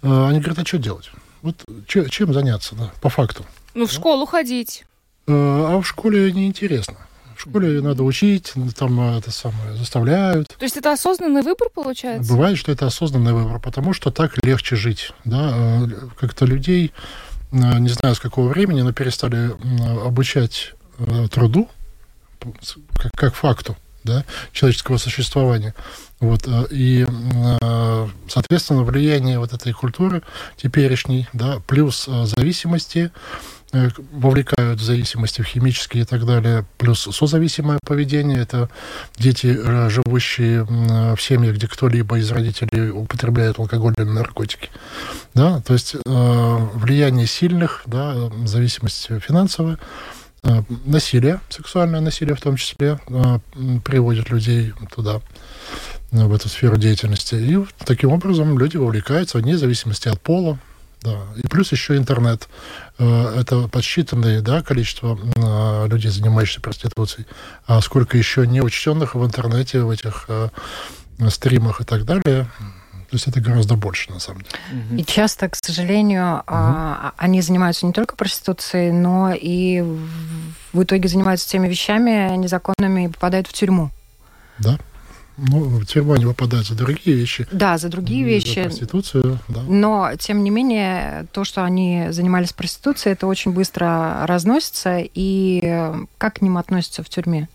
э, 0.01 0.27
они 0.29 0.39
говорят, 0.39 0.59
а 0.59 0.65
что 0.65 0.77
делать? 0.77 1.11
Вот 1.41 1.55
чем 1.87 2.33
заняться, 2.33 2.75
да, 2.75 2.91
по 3.01 3.09
факту? 3.09 3.45
Ну, 3.73 3.87
в 3.87 3.91
школу 3.91 4.25
ходить. 4.25 4.85
Э, 5.27 5.33
а 5.33 5.81
в 5.81 5.85
школе 5.85 6.31
неинтересно. 6.31 6.95
В 7.41 7.49
школе 7.49 7.81
надо 7.81 8.03
учить, 8.03 8.53
там 8.77 9.15
э, 9.15 9.17
это 9.17 9.31
самое 9.31 9.75
заставляют. 9.75 10.49
То 10.49 10.63
есть 10.63 10.77
это 10.77 10.91
осознанный 10.91 11.41
выбор 11.41 11.69
получается? 11.73 12.31
Бывает, 12.31 12.55
что 12.55 12.71
это 12.71 12.85
осознанный 12.85 13.33
выбор, 13.33 13.59
потому 13.59 13.93
что 13.93 14.11
так 14.11 14.37
легче 14.45 14.75
жить. 14.75 15.11
Да? 15.25 15.51
Э, 15.51 15.87
как-то 16.19 16.45
людей, 16.45 16.91
э, 17.51 17.79
не 17.79 17.89
знаю 17.89 18.13
с 18.13 18.19
какого 18.19 18.47
времени, 18.49 18.83
но 18.83 18.93
перестали 18.93 19.53
обучать 20.05 20.73
труду 21.31 21.67
как, 22.93 23.11
как 23.15 23.33
факту 23.33 23.75
да, 24.03 24.23
человеческого 24.51 24.97
существования. 24.97 25.73
Вот, 26.19 26.47
и, 26.69 27.07
соответственно, 28.29 28.83
влияние 28.83 29.39
вот 29.39 29.53
этой 29.53 29.73
культуры 29.73 30.21
теперешней, 30.57 31.27
да, 31.33 31.59
плюс 31.65 32.05
зависимости, 32.05 33.11
вовлекают 34.11 34.79
в 34.79 34.83
зависимости 34.83 35.41
в 35.41 35.45
химические 35.45 36.03
и 36.03 36.05
так 36.05 36.25
далее, 36.25 36.65
плюс 36.77 37.07
созависимое 37.11 37.79
поведение, 37.85 38.39
это 38.39 38.69
дети, 39.17 39.57
э, 39.57 39.89
живущие 39.89 40.63
в 40.63 41.21
семьях, 41.21 41.55
где 41.55 41.67
кто-либо 41.67 42.17
из 42.19 42.31
родителей 42.31 42.89
употребляет 42.91 43.59
алкоголь 43.59 43.93
или 43.97 44.05
наркотики. 44.05 44.69
Да? 45.33 45.61
То 45.61 45.73
есть 45.73 45.95
э, 45.95 45.99
влияние 46.73 47.27
сильных, 47.27 47.83
да, 47.85 48.29
зависимость 48.45 49.07
финансовая, 49.21 49.77
насилие, 50.85 51.39
сексуальное 51.49 52.01
насилие 52.01 52.35
в 52.35 52.41
том 52.41 52.55
числе, 52.55 52.99
приводит 53.85 54.31
людей 54.31 54.73
туда, 54.93 55.21
в 56.11 56.33
эту 56.33 56.49
сферу 56.49 56.77
деятельности. 56.77 57.35
И 57.35 57.57
таким 57.85 58.11
образом 58.11 58.57
люди 58.57 58.75
вовлекаются 58.77 59.37
вне 59.37 59.57
зависимости 59.57 60.09
от 60.09 60.19
пола, 60.19 60.57
да. 61.01 61.19
И 61.35 61.47
плюс 61.47 61.71
еще 61.71 61.97
интернет. 61.97 62.47
Э, 62.99 63.39
это 63.39 63.67
подсчитанное 63.67 64.41
да, 64.41 64.61
количество 64.61 65.17
э, 65.35 65.87
людей, 65.87 66.11
занимающихся 66.11 66.61
проституцией. 66.61 67.27
А 67.65 67.81
сколько 67.81 68.17
еще 68.17 68.45
неучтенных 68.45 69.15
в 69.15 69.25
интернете, 69.25 69.81
в 69.81 69.89
этих 69.89 70.25
э, 70.27 70.49
стримах 71.29 71.81
и 71.81 71.83
так 71.83 72.05
далее. 72.05 72.47
То 73.09 73.17
есть 73.17 73.27
это 73.27 73.41
гораздо 73.41 73.75
больше, 73.75 74.09
на 74.11 74.19
самом 74.19 74.43
деле. 74.43 75.01
И 75.01 75.05
часто, 75.05 75.49
к 75.49 75.57
сожалению, 75.57 76.43
угу. 76.47 77.11
они 77.17 77.41
занимаются 77.41 77.85
не 77.85 77.91
только 77.91 78.15
проституцией, 78.15 78.93
но 78.93 79.33
и 79.33 79.81
в 80.71 80.83
итоге 80.83 81.09
занимаются 81.09 81.49
теми 81.49 81.67
вещами 81.67 82.37
незаконными 82.37 83.05
и 83.05 83.07
попадают 83.09 83.47
в 83.47 83.53
тюрьму. 83.53 83.91
Да. 84.59 84.79
Ну, 85.43 85.79
в 85.79 85.85
тюрьму 85.87 86.13
они 86.13 86.25
попадают 86.25 86.67
за 86.67 86.75
другие 86.75 87.17
вещи. 87.17 87.47
Да, 87.51 87.79
за 87.79 87.89
другие 87.89 88.23
вещи. 88.23 88.59
За 88.59 88.63
проституцию, 88.65 89.39
да. 89.47 89.61
Но, 89.63 90.11
тем 90.19 90.43
не 90.43 90.51
менее, 90.51 91.25
то, 91.31 91.43
что 91.43 91.63
они 91.63 92.07
занимались 92.11 92.53
проституцией, 92.53 93.13
это 93.13 93.25
очень 93.25 93.51
быстро 93.51 94.25
разносится. 94.27 94.99
И 94.99 95.97
как 96.19 96.35
к 96.35 96.41
ним 96.41 96.57
относятся 96.57 97.01
в 97.01 97.09
тюрьме? 97.09 97.49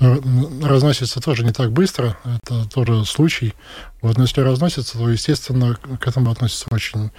Разносится 0.00 1.20
тоже 1.20 1.44
не 1.44 1.52
так 1.52 1.70
быстро, 1.70 2.18
это 2.24 2.68
тоже 2.68 3.04
случай. 3.04 3.54
Вот, 4.02 4.18
но 4.18 4.24
если 4.24 4.40
разносится, 4.40 4.98
то, 4.98 5.08
естественно, 5.08 5.76
к 5.76 6.06
этому 6.06 6.30
относятся 6.30 6.66
очень, 6.70 7.10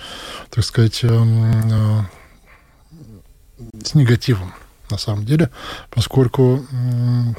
так 0.52 0.64
сказать, 0.64 1.04
эм, 1.04 1.72
э, 1.72 2.04
с 3.84 3.96
негативом 3.96 4.54
на 4.90 4.98
самом 4.98 5.26
деле, 5.26 5.50
поскольку 5.90 6.66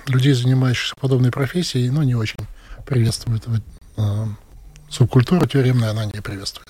людей, 0.07 0.33
занимающихся 0.33 0.95
подобной 0.97 1.31
профессией, 1.31 1.91
ну, 1.91 2.03
не 2.03 2.15
очень 2.15 2.39
приветствуют. 2.87 3.45
А, 3.97 4.29
субкультура 4.89 5.47
тюремная, 5.47 5.91
она 5.91 6.07
не 6.07 6.21
приветствует. 6.21 6.69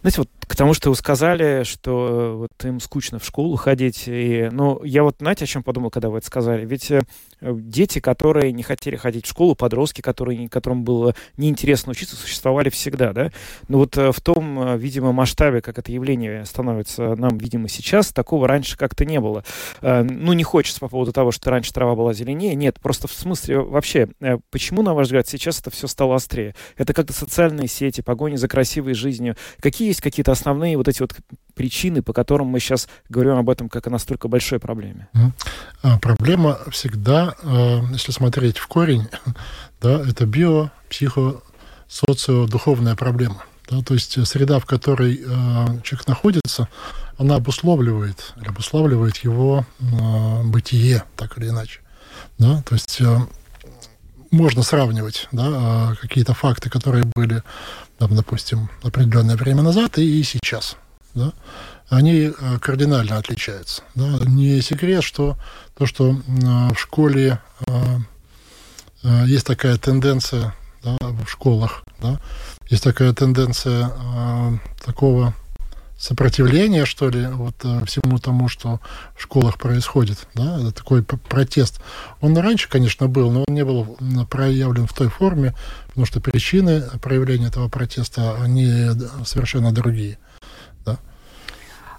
Знаете, 0.00 0.18
вот 0.18 0.30
К 0.52 0.54
тому, 0.54 0.74
что 0.74 0.90
вы 0.90 0.96
сказали, 0.96 1.62
что 1.64 2.36
вот 2.40 2.64
им 2.66 2.78
скучно 2.78 3.18
в 3.18 3.24
школу 3.24 3.56
ходить. 3.56 4.04
И, 4.06 4.50
ну, 4.52 4.84
я 4.84 5.02
вот, 5.02 5.16
знаете, 5.18 5.44
о 5.44 5.46
чем 5.46 5.62
подумал, 5.62 5.88
когда 5.88 6.10
вы 6.10 6.18
это 6.18 6.26
сказали? 6.26 6.66
Ведь 6.66 6.92
дети, 7.40 8.00
которые 8.00 8.52
не 8.52 8.62
хотели 8.62 8.96
ходить 8.96 9.24
в 9.24 9.30
школу, 9.30 9.54
подростки, 9.54 10.02
которые, 10.02 10.50
которым 10.50 10.84
было 10.84 11.14
неинтересно 11.38 11.92
учиться, 11.92 12.16
существовали 12.16 12.68
всегда, 12.68 13.14
да? 13.14 13.32
Но 13.68 13.78
вот 13.78 13.96
в 13.96 14.20
том, 14.20 14.76
видимо, 14.76 15.12
масштабе, 15.12 15.62
как 15.62 15.78
это 15.78 15.90
явление 15.90 16.44
становится 16.44 17.16
нам, 17.16 17.38
видимо, 17.38 17.68
сейчас, 17.68 18.12
такого 18.12 18.46
раньше 18.46 18.76
как-то 18.76 19.06
не 19.06 19.20
было. 19.20 19.44
Ну, 19.80 20.34
не 20.34 20.44
хочется 20.44 20.80
по 20.80 20.88
поводу 20.88 21.14
того, 21.14 21.32
что 21.32 21.48
раньше 21.48 21.72
трава 21.72 21.94
была 21.94 22.12
зеленее. 22.12 22.54
Нет, 22.54 22.78
просто 22.78 23.08
в 23.08 23.12
смысле 23.12 23.60
вообще, 23.60 24.10
почему, 24.50 24.82
на 24.82 24.92
ваш 24.92 25.06
взгляд, 25.06 25.26
сейчас 25.26 25.60
это 25.60 25.70
все 25.70 25.86
стало 25.86 26.16
острее? 26.16 26.54
Это 26.76 26.92
как-то 26.92 27.14
социальные 27.14 27.68
сети, 27.68 28.02
погони 28.02 28.36
за 28.36 28.48
красивой 28.48 28.92
жизнью. 28.92 29.34
Какие 29.60 29.88
есть 29.88 30.02
какие-то 30.02 30.32
основные 30.42 30.76
вот 30.76 30.88
эти 30.88 31.00
вот 31.00 31.14
причины, 31.54 32.02
по 32.02 32.12
которым 32.12 32.48
мы 32.48 32.58
сейчас 32.58 32.88
говорим 33.08 33.36
об 33.36 33.48
этом 33.48 33.68
как 33.68 33.86
о 33.86 33.90
настолько 33.90 34.26
большой 34.26 34.58
проблеме? 34.58 35.08
А, 35.82 35.98
проблема 35.98 36.58
всегда, 36.70 37.34
а, 37.42 37.80
если 37.92 38.10
смотреть 38.10 38.58
в 38.58 38.66
корень, 38.66 39.06
да, 39.80 40.00
это 40.00 40.26
био, 40.26 40.70
психо, 40.90 41.40
социо, 41.88 42.46
духовная 42.46 42.96
проблема. 42.96 43.44
Да, 43.70 43.80
то 43.82 43.94
есть 43.94 44.26
среда, 44.26 44.58
в 44.58 44.66
которой 44.66 45.14
э, 45.14 45.20
человек 45.82 46.06
находится, 46.06 46.68
она 47.16 47.36
обусловливает, 47.36 48.34
обуславливает 48.44 49.18
его 49.18 49.64
э, 49.78 50.42
бытие, 50.44 51.04
так 51.16 51.38
или 51.38 51.48
иначе. 51.48 51.80
Да? 52.38 52.62
То 52.62 52.74
есть 52.74 53.00
э, 53.00 53.18
можно 54.32 54.62
сравнивать 54.62 55.28
да, 55.30 55.94
какие-то 56.00 56.34
факты, 56.34 56.70
которые 56.70 57.04
были, 57.14 57.42
там, 58.02 58.16
допустим, 58.16 58.68
определенное 58.82 59.36
время 59.36 59.62
назад 59.62 59.96
и, 59.96 60.24
сейчас. 60.24 60.76
Да? 61.14 61.32
Они 61.88 62.32
кардинально 62.60 63.16
отличаются. 63.16 63.82
Да? 63.94 64.18
Не 64.26 64.60
секрет, 64.60 65.04
что 65.04 65.36
то, 65.78 65.86
что 65.86 66.16
в 66.26 66.74
школе 66.76 67.38
есть 69.04 69.46
такая 69.46 69.76
тенденция 69.76 70.52
да, 70.82 70.96
в 71.00 71.28
школах, 71.28 71.84
да, 72.00 72.20
есть 72.68 72.82
такая 72.82 73.12
тенденция 73.12 73.92
э, 73.94 74.50
такого 74.84 75.32
сопротивления, 76.02 76.84
что 76.84 77.08
ли, 77.10 77.26
вот 77.26 77.54
э, 77.62 77.84
всему 77.86 78.18
тому, 78.18 78.48
что 78.48 78.80
в 79.16 79.22
школах 79.22 79.56
происходит, 79.56 80.26
да, 80.34 80.72
такой 80.72 81.04
протест. 81.04 81.80
Он 82.20 82.36
раньше, 82.36 82.68
конечно, 82.68 83.06
был, 83.06 83.30
но 83.30 83.44
он 83.46 83.54
не 83.54 83.64
был 83.64 83.96
проявлен 84.28 84.88
в 84.88 84.92
той 84.92 85.08
форме, 85.08 85.54
потому 85.86 86.04
что 86.04 86.20
причины 86.20 86.82
проявления 87.00 87.46
этого 87.46 87.68
протеста, 87.68 88.34
они 88.42 88.88
совершенно 89.24 89.70
другие. 89.70 90.18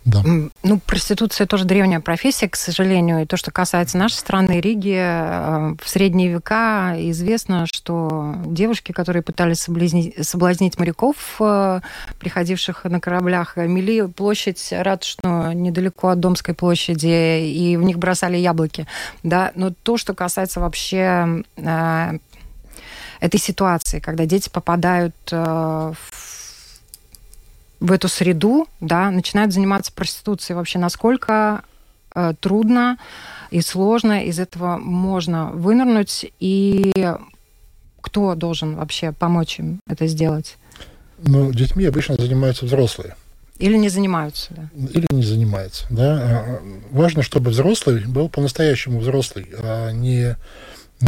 Да. 0.06 0.22
Ну, 0.64 0.80
проституция 0.86 1.48
тоже 1.48 1.64
древняя 1.64 2.02
профессия, 2.02 2.50
к 2.50 2.56
сожалению. 2.58 3.22
И 3.22 3.26
то, 3.26 3.38
что 3.38 3.52
касается 3.52 3.98
нашей 3.98 4.16
страны, 4.16 4.60
Риги, 4.60 4.98
э, 4.98 5.76
в 5.82 5.90
средние 5.90 6.30
века 6.30 6.94
известно, 6.98 7.66
что 7.72 8.36
девушки, 8.46 8.92
которые 8.92 9.24
пытались 9.24 9.60
соблазнить, 9.60 10.28
соблазнить 10.28 10.78
моряков, 10.78 11.16
э, 11.40 11.80
приходивших 12.20 12.84
на 12.86 13.00
кораблях, 13.00 13.56
мели 13.56 14.08
площадь 14.08 14.70
Ратушную 14.72 15.56
недалеко 15.56 16.10
от 16.10 16.20
Домской 16.20 16.54
площади, 16.54 17.48
и 17.48 17.78
в 17.78 17.84
них 17.84 17.98
бросали 17.98 18.38
яблоки. 18.38 18.88
Да? 19.24 19.54
Но 19.56 19.72
то, 19.72 19.98
что 19.98 20.14
касается 20.14 20.60
вообще 20.60 21.44
э, 21.56 22.18
этой 23.22 23.40
ситуации, 23.40 24.00
когда 24.00 24.26
дети 24.26 24.50
попадают 24.50 25.16
в 25.32 26.43
в 27.84 27.92
эту 27.92 28.08
среду, 28.08 28.66
да, 28.80 29.12
начинают 29.12 29.52
заниматься 29.52 29.92
проституцией. 29.92 30.56
Вообще, 30.56 30.80
насколько 30.80 31.64
э, 32.16 32.34
трудно 32.40 32.98
и 33.52 33.60
сложно 33.60 34.24
из 34.24 34.40
этого 34.40 34.78
можно 34.78 35.52
вынырнуть, 35.52 36.32
и 36.40 36.94
кто 38.00 38.36
должен 38.36 38.78
вообще 38.78 39.12
помочь 39.12 39.60
им 39.60 39.82
это 39.86 40.08
сделать? 40.08 40.56
Ну, 41.18 41.52
детьми 41.52 41.84
обычно 41.84 42.16
занимаются 42.16 42.66
взрослые. 42.66 43.18
Или 43.60 43.76
не 43.76 43.90
занимаются, 43.90 44.54
да. 44.54 44.70
Или 44.94 45.06
не 45.10 45.24
занимаются, 45.24 45.86
да. 45.90 46.20
А, 46.22 46.62
важно, 46.90 47.22
чтобы 47.22 47.52
взрослый 47.52 48.06
был 48.06 48.30
по-настоящему 48.30 49.00
взрослый, 49.00 49.50
а 49.60 49.92
не 49.92 50.38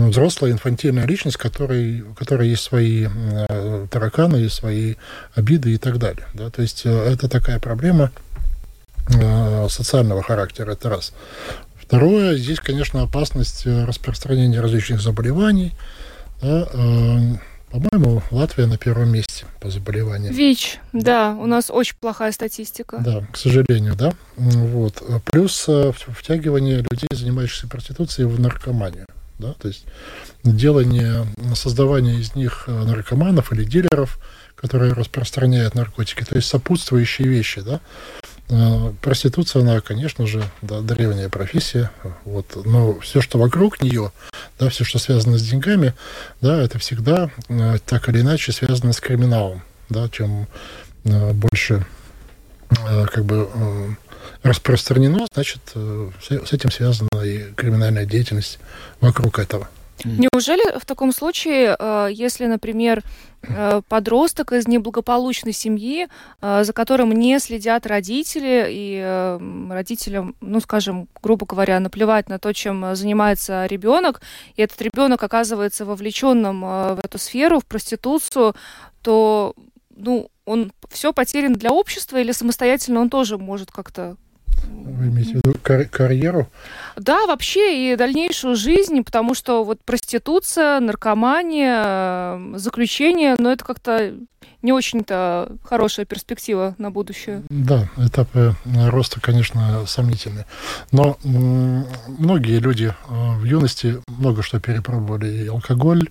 взрослая 0.04 0.52
инфантильная 0.52 1.06
личность, 1.06 1.38
которой, 1.38 2.02
у 2.02 2.14
которой 2.14 2.50
есть 2.50 2.64
свои 2.64 3.08
э, 3.08 3.88
тараканы, 3.90 4.38
есть 4.38 4.56
свои 4.56 4.96
обиды 5.34 5.74
и 5.74 5.78
так 5.78 5.98
далее. 5.98 6.28
Да? 6.34 6.50
То 6.50 6.62
есть 6.62 6.86
э, 6.86 6.90
это 6.90 7.30
такая 7.30 7.60
проблема 7.60 8.12
э, 9.10 9.68
социального 9.70 10.22
характера, 10.22 10.72
это 10.72 10.90
раз. 10.90 11.14
Второе, 11.76 12.36
здесь, 12.36 12.60
конечно, 12.60 13.04
опасность 13.04 13.66
э, 13.66 13.86
распространения 13.86 14.60
различных 14.60 15.02
заболеваний. 15.02 15.74
Да, 16.42 16.68
э, 16.74 17.20
по-моему, 17.72 18.22
Латвия 18.32 18.68
на 18.68 18.78
первом 18.78 19.10
месте 19.10 19.46
по 19.60 19.70
заболеваниям. 19.70 20.34
ВИЧ, 20.34 20.80
да, 20.94 21.36
у 21.40 21.46
нас 21.46 21.70
очень 21.70 21.96
плохая 22.00 22.32
статистика. 22.32 22.98
Да, 23.00 23.26
к 23.32 23.38
сожалению, 23.38 23.96
да. 23.96 24.14
Вот. 24.36 25.02
Плюс 25.26 25.66
э, 25.68 25.92
втягивание 25.96 26.78
людей, 26.78 27.10
занимающихся 27.12 27.68
проституцией, 27.68 28.28
в 28.28 28.40
наркоманию 28.40 29.06
да, 29.38 29.54
то 29.54 29.68
есть 29.68 29.86
делание, 30.44 31.26
создавание 31.56 32.20
из 32.20 32.36
них 32.36 32.66
э, 32.68 32.72
наркоманов 32.72 33.52
или 33.52 33.64
дилеров, 33.64 34.20
которые 34.56 34.94
распространяют 34.94 35.76
наркотики, 35.76 36.24
то 36.24 36.36
есть 36.36 36.48
сопутствующие 36.48 37.28
вещи, 37.28 37.62
да. 37.62 37.82
Э, 38.50 38.94
проституция, 39.02 39.62
она, 39.62 39.82
конечно 39.82 40.26
же, 40.26 40.44
да, 40.62 40.82
древняя 40.82 41.30
профессия, 41.30 41.92
вот, 42.24 42.66
но 42.66 43.00
все, 43.00 43.22
что 43.22 43.38
вокруг 43.38 43.82
нее, 43.82 44.12
да, 44.58 44.70
все, 44.70 44.84
что 44.84 45.00
связано 45.00 45.38
с 45.38 45.48
деньгами, 45.48 45.94
да, 46.42 46.62
это 46.62 46.80
всегда 46.80 47.30
э, 47.50 47.78
так 47.86 48.08
или 48.10 48.22
иначе 48.22 48.52
связано 48.54 48.94
с 48.94 49.02
криминалом, 49.02 49.64
да, 49.90 50.10
чем 50.10 50.48
больше 51.04 51.86
как 53.12 53.26
бы 53.26 53.48
распространено, 54.46 55.26
значит, 55.34 55.62
э, 55.74 56.10
с 56.22 56.54
этим 56.54 56.72
связана 56.72 57.10
и 57.24 57.52
криминальная 57.56 58.06
деятельность 58.06 58.60
вокруг 59.02 59.40
этого. 59.40 59.68
Неужели 60.04 60.78
в 60.78 60.86
таком 60.86 61.12
случае, 61.14 61.76
э, 61.80 62.10
если, 62.12 62.46
например, 62.46 63.02
э, 63.42 63.82
подросток 63.88 64.52
из 64.52 64.68
неблагополучной 64.68 65.54
семьи, 65.54 66.08
за 66.42 66.74
которым 66.74 67.12
не 67.12 67.40
следят 67.40 67.88
родители, 67.88 68.68
и 68.70 69.40
родителям, 69.72 70.36
ну, 70.42 70.60
скажем, 70.60 71.08
грубо 71.24 71.46
говоря, 71.46 71.80
наплевать 71.80 72.30
на 72.30 72.40
то, 72.40 72.54
чем 72.54 72.96
занимается 72.96 73.66
ребенок, 73.68 74.22
и 74.56 74.62
этот 74.62 74.82
ребенок 74.82 75.24
оказывается 75.24 75.86
вовлеченным 75.86 76.62
в 76.62 77.00
эту 77.04 77.18
сферу, 77.18 77.60
в 77.60 77.66
проституцию, 77.66 78.56
то, 79.02 79.56
ну, 79.96 80.30
он 80.46 80.72
все 80.90 81.14
потерян 81.14 81.54
для 81.54 81.72
общества 81.72 82.18
или 82.18 82.32
самостоятельно 82.32 83.00
он 83.00 83.10
тоже 83.10 83.38
может 83.38 83.72
как-то 83.72 84.18
вы 84.68 85.08
имеете 85.08 85.34
в 85.34 85.36
виду 85.36 85.58
кар- 85.62 85.86
карьеру? 85.86 86.48
Да, 86.96 87.26
вообще 87.26 87.94
и 87.94 87.96
дальнейшую 87.96 88.56
жизнь, 88.56 89.04
потому 89.04 89.34
что 89.34 89.64
вот 89.64 89.82
проституция, 89.84 90.80
наркомания, 90.80 92.58
заключение, 92.58 93.36
но 93.38 93.52
это 93.52 93.66
как-то 93.66 94.14
не 94.62 94.74
очень-то 94.74 95.58
хорошая 95.64 96.06
перспектива 96.06 96.76
на 96.78 96.90
будущее. 96.90 97.44
Да, 97.50 97.88
этапы 97.98 98.56
роста, 98.66 99.22
конечно, 99.22 99.86
сомнительные. 99.86 100.46
Но 100.92 101.18
многие 101.24 102.60
люди 102.60 102.86
э, 102.86 102.94
в 103.10 103.44
юности 103.44 104.02
много 104.08 104.42
что 104.42 104.60
перепробовали. 104.60 105.28
И 105.28 105.48
алкоголь, 105.48 106.10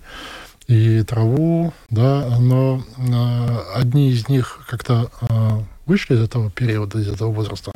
и 0.67 1.03
траву, 1.03 1.73
да, 1.89 2.37
но 2.39 2.81
э, 2.97 3.57
одни 3.75 4.11
из 4.11 4.29
них 4.29 4.65
как-то 4.69 5.09
э, 5.21 5.59
вышли 5.85 6.15
из 6.15 6.21
этого 6.21 6.51
периода, 6.51 6.99
из 6.99 7.07
этого 7.07 7.31
возраста, 7.31 7.71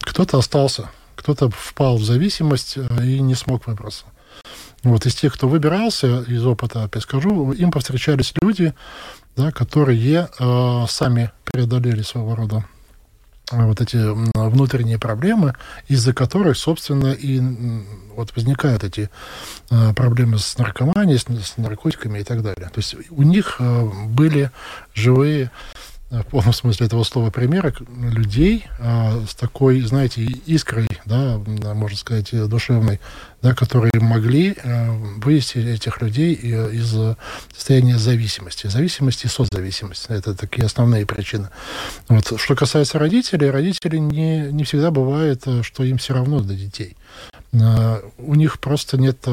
кто-то 0.00 0.38
остался, 0.38 0.90
кто-то 1.16 1.50
впал 1.50 1.96
в 1.96 2.04
зависимость 2.04 2.76
э, 2.76 3.04
и 3.04 3.20
не 3.20 3.34
смог 3.34 3.66
выбраться. 3.66 4.04
Вот 4.84 5.06
из 5.06 5.14
тех, 5.14 5.34
кто 5.34 5.48
выбирался, 5.48 6.22
из 6.22 6.44
опыта, 6.46 6.84
опять 6.84 7.02
скажу, 7.02 7.52
им 7.52 7.72
повстречались 7.72 8.32
люди, 8.40 8.74
да, 9.36 9.50
которые 9.50 10.28
э, 10.38 10.84
сами 10.88 11.32
преодолели 11.44 12.02
своего 12.02 12.36
рода 12.36 12.64
э, 13.50 13.64
вот 13.64 13.80
эти 13.80 13.96
внутренние 14.36 14.98
проблемы, 14.98 15.54
из-за 15.88 16.12
которых, 16.12 16.56
собственно, 16.56 17.12
и 17.12 17.40
вот 18.14 18.34
возникают 18.36 18.84
эти 18.84 19.10
э, 19.70 19.94
проблемы 19.94 20.38
с 20.38 20.58
наркоманией, 20.58 21.18
с, 21.18 21.56
наркотиками 21.56 22.20
и 22.20 22.24
так 22.24 22.42
далее. 22.42 22.68
То 22.68 22.78
есть 22.78 22.94
у 23.10 23.22
них 23.22 23.60
были 23.60 24.52
живые 24.94 25.50
в 26.10 26.22
полном 26.22 26.54
смысле 26.54 26.86
этого 26.86 27.04
слова 27.04 27.30
примеры 27.30 27.74
людей 27.90 28.66
а, 28.78 29.22
с 29.28 29.34
такой, 29.34 29.80
знаете, 29.82 30.22
искрой, 30.22 30.88
да, 31.04 31.38
можно 31.74 31.98
сказать, 31.98 32.30
душевной, 32.48 32.98
да, 33.42 33.54
которые 33.54 33.92
могли 34.00 34.56
а, 34.64 34.90
вывести 35.18 35.58
этих 35.58 36.00
людей 36.00 36.32
из 36.34 36.96
состояния 37.54 37.98
зависимости. 37.98 38.68
Зависимости 38.68 39.26
и 39.26 39.28
созависимости. 39.28 40.06
Это 40.08 40.34
такие 40.34 40.64
основные 40.64 41.04
причины. 41.04 41.50
Вот. 42.08 42.40
Что 42.40 42.54
касается 42.54 42.98
родителей, 42.98 43.50
родители 43.50 43.98
не, 43.98 44.50
не 44.50 44.64
всегда 44.64 44.90
бывает, 44.90 45.44
что 45.62 45.84
им 45.84 45.98
все 45.98 46.14
равно 46.14 46.40
до 46.40 46.54
детей. 46.54 46.96
У 47.52 48.34
них 48.34 48.60
просто 48.60 48.96
нет 48.98 49.26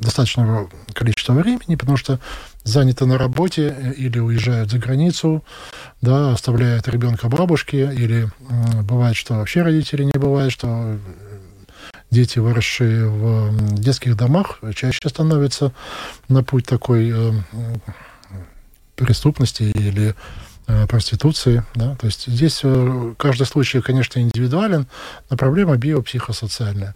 достаточного 0.00 0.70
количества 0.94 1.32
времени, 1.32 1.76
потому 1.76 1.96
что 1.96 2.20
заняты 2.68 3.06
на 3.06 3.18
работе 3.18 3.74
э, 3.76 3.92
или 3.94 4.18
уезжают 4.18 4.70
за 4.70 4.78
границу, 4.78 5.42
да, 6.00 6.32
оставляют 6.32 6.88
ребенка 6.88 7.28
бабушке, 7.28 7.92
или 7.92 8.28
бывает, 8.82 9.16
что 9.16 9.34
вообще 9.34 9.62
родителей 9.62 10.04
не 10.04 10.18
бывает, 10.18 10.52
что 10.52 10.66
э, 10.68 10.98
дети, 12.10 12.38
выросшие 12.38 13.08
в 13.08 13.74
детских 13.74 14.16
домах, 14.16 14.60
чаще 14.74 15.08
становятся 15.08 15.72
на 16.28 16.44
путь 16.44 16.66
такой 16.66 17.10
э, 17.12 17.32
преступности 18.96 19.62
или 19.62 20.14
проституции. 20.86 21.64
Да? 21.74 21.96
То 21.96 22.04
есть 22.04 22.26
здесь 22.26 22.62
каждый 23.16 23.46
случай, 23.46 23.80
конечно, 23.80 24.20
индивидуален, 24.20 24.86
но 25.30 25.36
проблема 25.38 25.76
биопсихосоциальная 25.78 26.94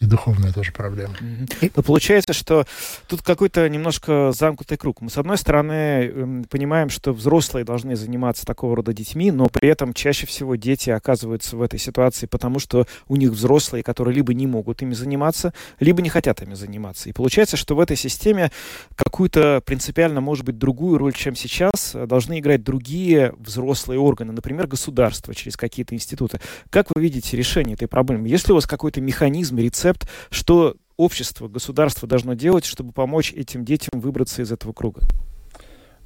и 0.00 0.06
духовная 0.06 0.52
тоже 0.52 0.70
проблема. 0.72 1.14
Mm-hmm. 1.14 1.72
Но 1.74 1.82
получается, 1.82 2.32
что 2.32 2.64
тут 3.08 3.22
какой-то 3.22 3.68
немножко 3.68 4.30
замкнутый 4.32 4.78
круг. 4.78 5.00
Мы, 5.00 5.10
с 5.10 5.18
одной 5.18 5.36
стороны, 5.38 5.72
эм, 5.72 6.44
понимаем, 6.44 6.88
что 6.88 7.12
взрослые 7.12 7.64
должны 7.64 7.96
заниматься 7.96 8.46
такого 8.46 8.76
рода 8.76 8.92
детьми, 8.92 9.32
но 9.32 9.48
при 9.48 9.68
этом 9.68 9.92
чаще 9.92 10.26
всего 10.26 10.54
дети 10.54 10.90
оказываются 10.90 11.56
в 11.56 11.62
этой 11.62 11.80
ситуации, 11.80 12.26
потому 12.26 12.60
что 12.60 12.86
у 13.08 13.16
них 13.16 13.30
взрослые, 13.30 13.82
которые 13.82 14.14
либо 14.14 14.34
не 14.34 14.46
могут 14.46 14.82
ими 14.82 14.94
заниматься, 14.94 15.52
либо 15.80 16.00
не 16.00 16.10
хотят 16.10 16.42
ими 16.42 16.54
заниматься. 16.54 17.08
И 17.08 17.12
получается, 17.12 17.56
что 17.56 17.74
в 17.74 17.80
этой 17.80 17.96
системе 17.96 18.52
какую-то 18.94 19.62
принципиально, 19.66 20.20
может 20.20 20.44
быть, 20.44 20.58
другую 20.58 20.98
роль, 20.98 21.12
чем 21.12 21.34
сейчас, 21.34 21.96
должны 22.06 22.38
играть 22.38 22.62
другие 22.62 23.34
взрослые 23.38 23.98
органы, 23.98 24.32
например, 24.32 24.68
государство 24.68 25.34
через 25.34 25.56
какие-то 25.56 25.96
институты. 25.96 26.40
Как 26.70 26.86
вы 26.94 27.02
видите 27.02 27.36
решение 27.36 27.74
этой 27.74 27.88
проблемы? 27.88 28.28
Есть 28.28 28.46
ли 28.46 28.52
у 28.52 28.54
вас 28.54 28.66
какой-то 28.66 29.00
механизм, 29.00 29.58
рецепт, 29.58 29.87
рецепт, 29.88 30.08
что 30.30 30.76
общество, 30.96 31.48
государство 31.48 32.08
должно 32.08 32.34
делать, 32.34 32.64
чтобы 32.64 32.92
помочь 32.92 33.32
этим 33.32 33.64
детям 33.64 34.00
выбраться 34.00 34.42
из 34.42 34.52
этого 34.52 34.72
круга? 34.72 35.02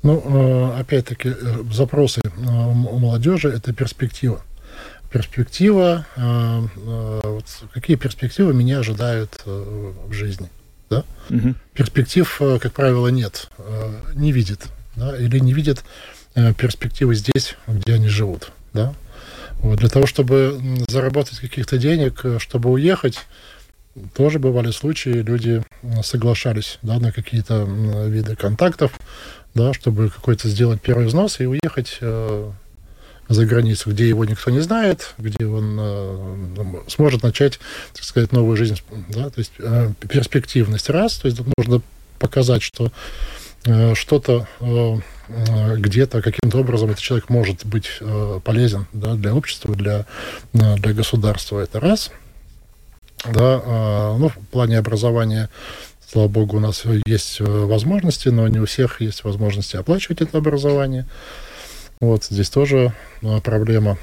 Ну, 0.03 0.22
э, 0.24 0.80
опять-таки, 0.80 1.28
э, 1.28 1.62
запросы 1.72 2.20
э, 2.24 2.28
у 2.35 2.99
молодежи– 2.99 3.49
это 3.55 3.72
перспектива. 3.72 4.43
Перспектива, 5.12 6.07
какие 7.74 7.99
перспективы 7.99 8.55
меня 8.55 8.78
ожидают 8.78 9.43
в 9.45 10.11
жизни? 10.11 10.49
Да? 10.89 11.05
Угу. 11.28 11.55
Перспектив, 11.74 12.35
как 12.39 12.72
правило, 12.72 13.09
нет, 13.09 13.51
не 14.14 14.33
видит. 14.33 14.61
Да? 14.97 15.14
Или 15.14 15.39
не 15.39 15.53
видит 15.53 15.85
перспективы 16.57 17.14
здесь, 17.14 17.57
где 17.68 17.93
они 17.93 18.09
живут. 18.09 18.53
Да? 18.72 18.95
Вот. 19.59 19.80
Для 19.80 19.91
того, 19.91 20.07
чтобы 20.07 20.59
заработать 20.89 21.41
каких-то 21.41 21.76
денег, 21.76 22.24
чтобы 22.39 22.70
уехать, 22.70 23.18
тоже 24.14 24.38
бывали 24.38 24.70
случаи, 24.70 25.11
люди 25.11 25.62
соглашались 26.03 26.78
да, 26.82 26.99
на 26.99 27.12
какие-то 27.12 27.64
виды 27.64 28.36
контактов, 28.36 28.93
да, 29.55 29.72
чтобы 29.72 30.11
какой-то 30.11 30.49
сделать 30.49 30.80
первый 30.80 31.07
взнос 31.07 31.40
и 31.40 31.47
уехать 31.47 31.99
э, 32.01 32.51
за 33.28 33.47
границу, 33.47 33.90
где 33.90 34.09
его 34.09 34.24
никто 34.24 34.51
не 34.51 34.61
знает, 34.61 35.14
где 35.18 35.47
он 35.47 35.76
э, 35.78 36.57
сможет 36.88 37.22
начать, 37.22 37.61
так 37.93 38.05
сказать, 38.05 38.32
новую 38.32 38.57
жизнь. 38.57 38.80
Да, 39.09 39.28
то 39.28 39.38
есть 39.38 39.53
э, 39.59 39.93
перспективность 40.09 40.88
раз, 40.88 41.16
то 41.16 41.28
есть 41.28 41.40
нужно 41.59 41.82
показать, 42.18 42.62
что 42.62 42.90
э, 43.64 43.95
что-то 43.95 44.47
э, 44.61 44.97
э, 45.28 45.76
где-то 45.76 46.22
каким-то 46.22 46.61
образом 46.61 46.90
этот 46.90 47.03
человек 47.03 47.28
может 47.28 47.66
быть 47.66 47.90
э, 48.01 48.40
полезен 48.43 48.86
да, 48.95 49.14
для 49.14 49.34
общества, 49.34 49.74
для, 49.74 50.07
э, 50.55 50.76
для 50.76 50.95
государства. 50.95 51.61
Это 51.61 51.78
раз– 51.78 52.11
да, 53.25 53.62
а, 53.64 54.16
ну, 54.18 54.29
в 54.29 54.39
плане 54.51 54.79
образования, 54.79 55.49
слава 56.07 56.29
богу, 56.29 56.57
у 56.57 56.61
нас 56.61 56.85
есть 57.07 57.41
э, 57.41 57.45
возможности, 57.45 58.29
но 58.29 58.49
не 58.49 58.59
у 58.59 58.66
всех 58.66 59.01
есть 59.01 59.25
возможности 59.25 59.77
оплачивать 59.77 60.20
это 60.20 60.39
образование. 60.39 61.07
Вот 62.01 62.25
здесь 62.25 62.51
тоже 62.51 62.93
а, 63.23 63.41
проблема. 63.41 63.97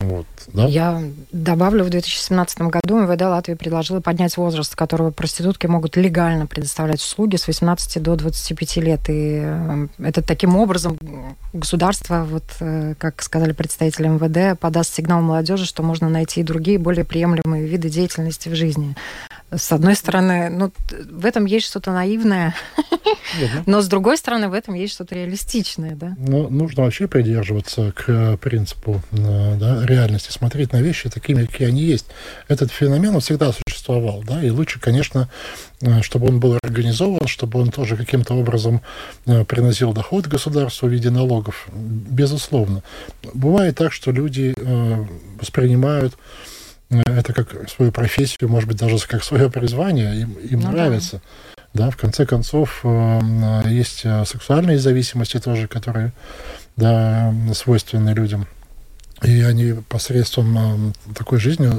Вот, 0.00 0.26
да? 0.52 0.66
Я 0.66 1.02
добавлю, 1.32 1.84
в 1.84 1.90
2017 1.90 2.62
году 2.62 2.98
МВД 2.98 3.22
Латвии 3.22 3.54
предложила 3.54 4.00
поднять 4.00 4.36
возраст, 4.36 4.74
которого 4.74 5.10
проститутки 5.10 5.66
могут 5.66 5.96
легально 5.96 6.46
предоставлять 6.46 7.00
услуги 7.00 7.36
с 7.36 7.46
18 7.46 8.02
до 8.02 8.16
25 8.16 8.76
лет. 8.76 9.00
И 9.08 9.40
э, 9.42 9.86
это 9.98 10.22
таким 10.22 10.56
образом 10.56 10.98
государство, 11.52 12.26
вот, 12.28 12.44
э, 12.60 12.94
как 12.98 13.22
сказали 13.22 13.52
представители 13.52 14.08
МВД, 14.08 14.58
подаст 14.58 14.94
сигнал 14.94 15.20
молодежи, 15.20 15.66
что 15.66 15.82
можно 15.82 16.08
найти 16.08 16.40
и 16.40 16.44
другие 16.44 16.78
более 16.78 17.04
приемлемые 17.04 17.66
виды 17.66 17.90
деятельности 17.90 18.48
в 18.48 18.54
жизни. 18.54 18.96
С 19.54 19.70
одной 19.70 19.94
стороны, 19.94 20.50
ну, 20.50 20.72
в 21.08 21.24
этом 21.24 21.44
есть 21.44 21.66
что-то 21.66 21.92
наивное, 21.92 22.54
но 23.66 23.80
с 23.80 23.86
другой 23.86 24.16
стороны, 24.16 24.48
в 24.48 24.52
этом 24.52 24.74
есть 24.74 24.94
что-то 24.94 25.14
реалистичное, 25.14 25.94
да? 25.94 26.14
Ну, 26.18 26.48
нужно 26.48 26.82
вообще 26.82 27.06
придерживаться 27.06 27.92
к 27.92 28.04
э, 28.08 28.36
принципу 28.38 29.00
да, 29.66 29.86
реальности, 29.86 30.30
смотреть 30.30 30.72
на 30.72 30.80
вещи 30.80 31.08
такими, 31.10 31.44
какие 31.44 31.68
они 31.68 31.82
есть. 31.82 32.06
Этот 32.48 32.70
феномен, 32.70 33.14
он 33.14 33.20
всегда 33.20 33.52
существовал, 33.52 34.22
да, 34.26 34.42
и 34.42 34.50
лучше, 34.50 34.80
конечно, 34.80 35.28
э, 35.80 36.02
чтобы 36.02 36.28
он 36.28 36.40
был 36.40 36.58
организован, 36.62 37.26
чтобы 37.26 37.60
он 37.60 37.70
тоже 37.70 37.96
каким-то 37.96 38.34
образом 38.34 38.80
приносил 39.24 39.92
доход 39.92 40.26
государству 40.26 40.88
в 40.88 40.92
виде 40.92 41.10
налогов, 41.10 41.68
безусловно. 41.72 42.82
Бывает 43.34 43.76
так, 43.76 43.92
что 43.92 44.12
люди 44.12 44.54
воспринимают 45.40 46.14
это 46.90 47.32
как 47.32 47.68
свою 47.68 47.92
профессию, 47.92 48.48
может 48.48 48.68
быть, 48.68 48.78
даже 48.78 48.98
как 49.06 49.24
свое 49.24 49.50
призвание, 49.50 50.20
им, 50.20 50.32
им 50.34 50.60
ну, 50.60 50.70
нравится. 50.70 51.20
Да. 51.74 51.86
да, 51.86 51.90
в 51.90 51.96
конце 51.96 52.26
концов, 52.26 52.80
э, 52.84 53.62
есть 53.66 54.02
э, 54.04 54.24
сексуальные 54.24 54.78
зависимости 54.78 55.38
тоже, 55.40 55.66
которые 55.66 56.12
да, 56.76 57.34
свойственны 57.54 58.10
людям. 58.10 58.46
И 59.22 59.40
они 59.42 59.74
посредством 59.88 60.92
э, 61.08 61.14
такой 61.14 61.38
жизни 61.38 61.70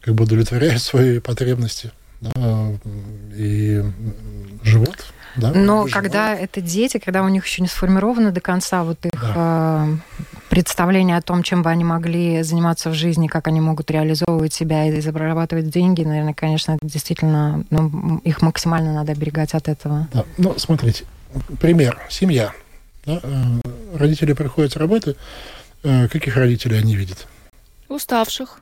как 0.00 0.14
бы 0.14 0.24
удовлетворяют 0.24 0.82
свои 0.82 1.20
потребности 1.20 1.90
да, 2.20 2.72
и 3.34 3.82
живут 4.62 5.12
да, 5.36 5.48
Но 5.48 5.82
выживают. 5.82 5.92
когда 5.92 6.34
это 6.34 6.60
дети, 6.60 6.98
когда 6.98 7.22
у 7.22 7.28
них 7.28 7.44
еще 7.44 7.62
не 7.62 7.68
сформировано 7.68 8.30
до 8.30 8.40
конца 8.40 8.84
вот 8.84 9.04
их 9.04 9.20
да. 9.20 9.88
э, 9.88 9.96
представление 10.48 11.16
о 11.16 11.22
том, 11.22 11.42
чем 11.42 11.62
бы 11.62 11.70
они 11.70 11.82
могли 11.82 12.42
заниматься 12.42 12.90
в 12.90 12.94
жизни, 12.94 13.26
как 13.26 13.48
они 13.48 13.60
могут 13.60 13.90
реализовывать 13.90 14.52
себя 14.54 14.86
и 14.86 15.00
зарабатывать 15.00 15.70
деньги, 15.70 16.02
наверное, 16.02 16.34
конечно, 16.34 16.72
это 16.72 16.86
действительно, 16.86 17.64
ну, 17.70 18.18
их 18.18 18.42
максимально 18.42 18.94
надо 18.94 19.12
оберегать 19.12 19.54
от 19.54 19.68
этого. 19.68 20.06
Да. 20.12 20.24
Ну, 20.38 20.54
смотрите, 20.56 21.04
пример. 21.60 21.98
Семья. 22.08 22.52
Да? 23.04 23.20
Э, 23.22 23.60
родители 23.98 24.34
приходят 24.34 24.72
с 24.72 24.76
работы. 24.76 25.16
Э, 25.84 26.08
каких 26.08 26.36
родителей 26.36 26.78
они 26.78 26.96
видят? 26.96 27.26
Уставших. 27.88 28.58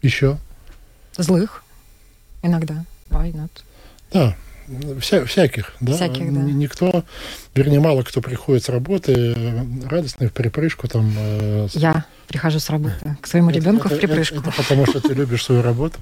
Еще? 0.00 0.38
Злых. 1.16 1.64
Иногда. 2.42 2.84
Why 3.10 3.32
not? 3.32 3.50
Да, 4.12 4.36
Вся, 5.00 5.24
всяких, 5.26 5.74
да. 5.80 5.92
Всяких, 5.94 6.32
да. 6.32 6.40
Никто, 6.40 7.04
вернее, 7.54 7.80
мало 7.80 8.02
кто 8.02 8.22
приходит 8.22 8.64
с 8.64 8.68
работы 8.70 9.34
радостный 9.90 10.28
в 10.28 10.32
припрыжку 10.32 10.88
там. 10.88 11.12
Э, 11.16 11.68
Я 11.72 12.04
прихожу 12.28 12.60
с 12.60 12.70
работы 12.70 12.94
к 13.20 13.26
своему 13.26 13.50
это, 13.50 13.58
ребенку 13.58 13.88
это, 13.88 13.96
в 13.96 13.98
припрыжку. 13.98 14.36
Это, 14.38 14.50
это 14.50 14.62
потому, 14.62 14.86
что 14.86 15.00
ты 15.00 15.12
любишь 15.12 15.44
свою 15.44 15.60
работу. 15.62 15.98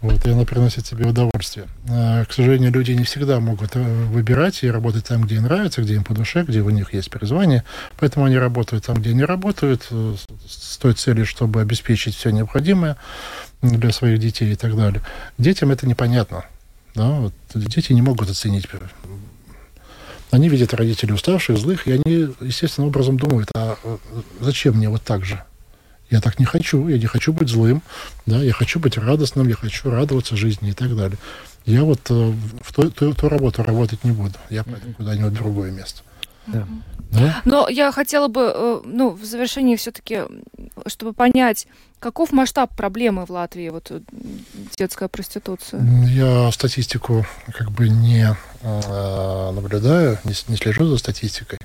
Вот, 0.00 0.24
и 0.24 0.30
она 0.30 0.46
приносит 0.46 0.84
тебе 0.84 1.06
удовольствие. 1.06 1.66
А, 1.90 2.24
к 2.24 2.32
сожалению, 2.32 2.72
люди 2.72 2.92
не 2.92 3.04
всегда 3.04 3.38
могут 3.38 3.76
э, 3.76 4.04
выбирать 4.06 4.62
и 4.62 4.70
работать 4.70 5.04
там, 5.04 5.22
где 5.22 5.36
им 5.36 5.42
нравится, 5.42 5.82
где 5.82 5.94
им 5.94 6.04
по 6.04 6.14
душе, 6.14 6.42
где 6.42 6.62
у 6.62 6.70
них 6.70 6.94
есть 6.94 7.10
призвание. 7.10 7.64
Поэтому 7.98 8.24
они 8.24 8.38
работают 8.38 8.86
там, 8.86 8.96
где 8.96 9.10
они 9.10 9.24
работают, 9.24 9.86
э, 9.90 10.14
с 10.48 10.78
той 10.78 10.94
целью, 10.94 11.26
чтобы 11.26 11.60
обеспечить 11.60 12.14
все 12.14 12.30
необходимое 12.30 12.96
для 13.60 13.92
своих 13.92 14.20
детей 14.20 14.52
и 14.52 14.56
так 14.56 14.74
далее. 14.74 15.02
Детям 15.36 15.70
это 15.70 15.86
непонятно. 15.86 16.44
Да, 16.94 17.10
вот 17.10 17.34
дети 17.54 17.92
не 17.92 18.00
могут 18.00 18.30
оценить. 18.30 18.66
Они 20.30 20.48
видят 20.48 20.72
родителей 20.72 21.12
уставших, 21.12 21.58
злых, 21.58 21.86
и 21.86 21.92
они, 21.92 22.34
естественным 22.40 22.88
образом, 22.88 23.18
думают, 23.18 23.50
а 23.54 23.76
зачем 24.40 24.76
мне 24.76 24.88
вот 24.88 25.02
так 25.02 25.26
же? 25.26 25.42
Я 26.10 26.20
так 26.20 26.38
не 26.38 26.44
хочу, 26.44 26.88
я 26.88 26.98
не 26.98 27.06
хочу 27.06 27.32
быть 27.32 27.48
злым, 27.48 27.82
да, 28.26 28.42
я 28.42 28.52
хочу 28.52 28.80
быть 28.80 28.98
радостным, 28.98 29.48
я 29.48 29.54
хочу 29.54 29.90
радоваться 29.90 30.36
жизни 30.36 30.70
и 30.70 30.72
так 30.72 30.96
далее. 30.96 31.18
Я 31.66 31.84
вот 31.84 32.00
э, 32.10 32.32
в 32.62 32.72
ту, 32.72 32.90
ту, 32.90 33.14
ту 33.14 33.28
работу 33.28 33.62
работать 33.62 34.02
не 34.04 34.10
буду, 34.10 34.34
я 34.50 34.64
пойду 34.64 34.92
куда-нибудь 34.96 35.32
в 35.32 35.36
другое 35.36 35.70
место. 35.70 36.02
Да. 36.46 36.66
Да? 37.10 37.42
Но 37.44 37.68
я 37.68 37.90
хотела 37.90 38.28
бы, 38.28 38.52
э, 38.54 38.80
ну, 38.84 39.10
в 39.10 39.24
завершении 39.24 39.76
все-таки, 39.76 40.22
чтобы 40.86 41.12
понять, 41.12 41.66
каков 41.98 42.32
масштаб 42.32 42.74
проблемы 42.76 43.26
в 43.26 43.30
Латвии, 43.30 43.68
вот 43.68 43.90
э, 43.90 44.00
детская 44.76 45.08
проституция? 45.08 45.82
Я 46.06 46.50
статистику 46.52 47.26
как 47.52 47.72
бы 47.72 47.88
не 47.88 48.36
э, 48.62 49.50
наблюдаю, 49.52 50.18
не, 50.24 50.34
не 50.48 50.56
слежу 50.56 50.86
за 50.86 50.98
статистикой. 50.98 51.58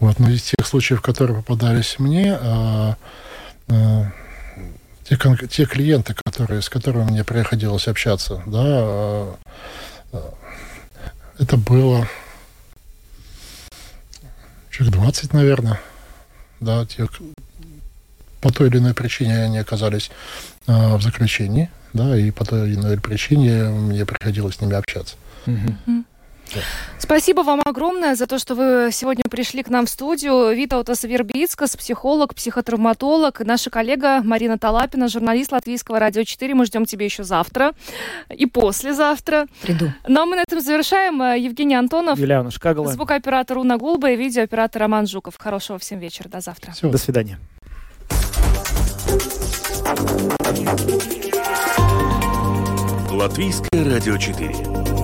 Вот, 0.00 0.18
но 0.18 0.30
из 0.30 0.42
тех 0.42 0.66
случаев, 0.66 1.00
которые 1.00 1.38
попадались 1.38 1.98
мне, 1.98 2.38
э, 2.38 2.38
э, 2.42 2.94
те, 3.68 5.18
те 5.48 5.66
клиенты, 5.66 6.14
которые, 6.24 6.62
с 6.62 6.68
которыми 6.68 7.10
мне 7.10 7.24
приходилось 7.24 7.88
общаться, 7.88 8.42
да, 8.46 8.62
э, 8.64 9.34
это 11.38 11.56
было 11.56 12.08
человек 14.70 14.94
20, 14.94 15.32
наверное, 15.32 15.80
да, 16.60 16.86
тех, 16.86 17.10
по 18.40 18.52
той 18.52 18.68
или 18.68 18.78
иной 18.78 18.94
причине 18.94 19.44
они 19.44 19.58
оказались 19.58 20.10
э, 20.66 20.96
в 20.96 21.02
заключении, 21.02 21.70
да, 21.92 22.16
и 22.16 22.30
по 22.30 22.44
той 22.44 22.68
или 22.68 22.76
иной 22.76 22.98
причине 22.98 23.64
мне 23.68 24.06
приходилось 24.06 24.56
с 24.56 24.60
ними 24.60 24.74
общаться. 24.74 25.16
Mm-hmm. 25.46 26.04
Спасибо 26.98 27.40
вам 27.40 27.60
огромное 27.64 28.14
за 28.14 28.26
то, 28.26 28.38
что 28.38 28.54
вы 28.54 28.90
сегодня 28.92 29.24
пришли 29.30 29.62
к 29.62 29.68
нам 29.68 29.86
в 29.86 29.90
студию. 29.90 30.54
Витаутас 30.54 31.04
Вербицкас, 31.04 31.76
психолог, 31.76 32.34
психотравматолог, 32.34 33.40
наша 33.40 33.70
коллега 33.70 34.22
Марина 34.22 34.58
Талапина, 34.58 35.08
журналист 35.08 35.52
Латвийского 35.52 35.98
радио 35.98 36.24
4. 36.24 36.54
Мы 36.54 36.66
ждем 36.66 36.86
тебя 36.86 37.04
еще 37.04 37.24
завтра 37.24 37.72
и 38.30 38.46
послезавтра. 38.46 39.46
Приду. 39.62 39.92
Ну 40.08 40.22
а 40.22 40.26
мы 40.26 40.36
на 40.36 40.42
этом 40.42 40.60
завершаем. 40.60 41.22
Евгений 41.34 41.74
Антонов, 41.74 42.18
Юлиана 42.18 42.50
Шкагала, 42.50 42.90
звукооператор 42.92 43.58
Уна 43.58 43.76
Гулба 43.76 44.10
и 44.10 44.16
видеооператор 44.16 44.82
Роман 44.82 45.06
Жуков. 45.06 45.36
Хорошего 45.38 45.78
всем 45.78 45.98
вечера. 45.98 46.28
До 46.28 46.40
завтра. 46.40 46.72
Все, 46.72 46.88
до 46.88 46.98
свидания. 46.98 47.38
Латвийское 53.10 53.84
радио 53.84 54.16
4. 54.16 55.03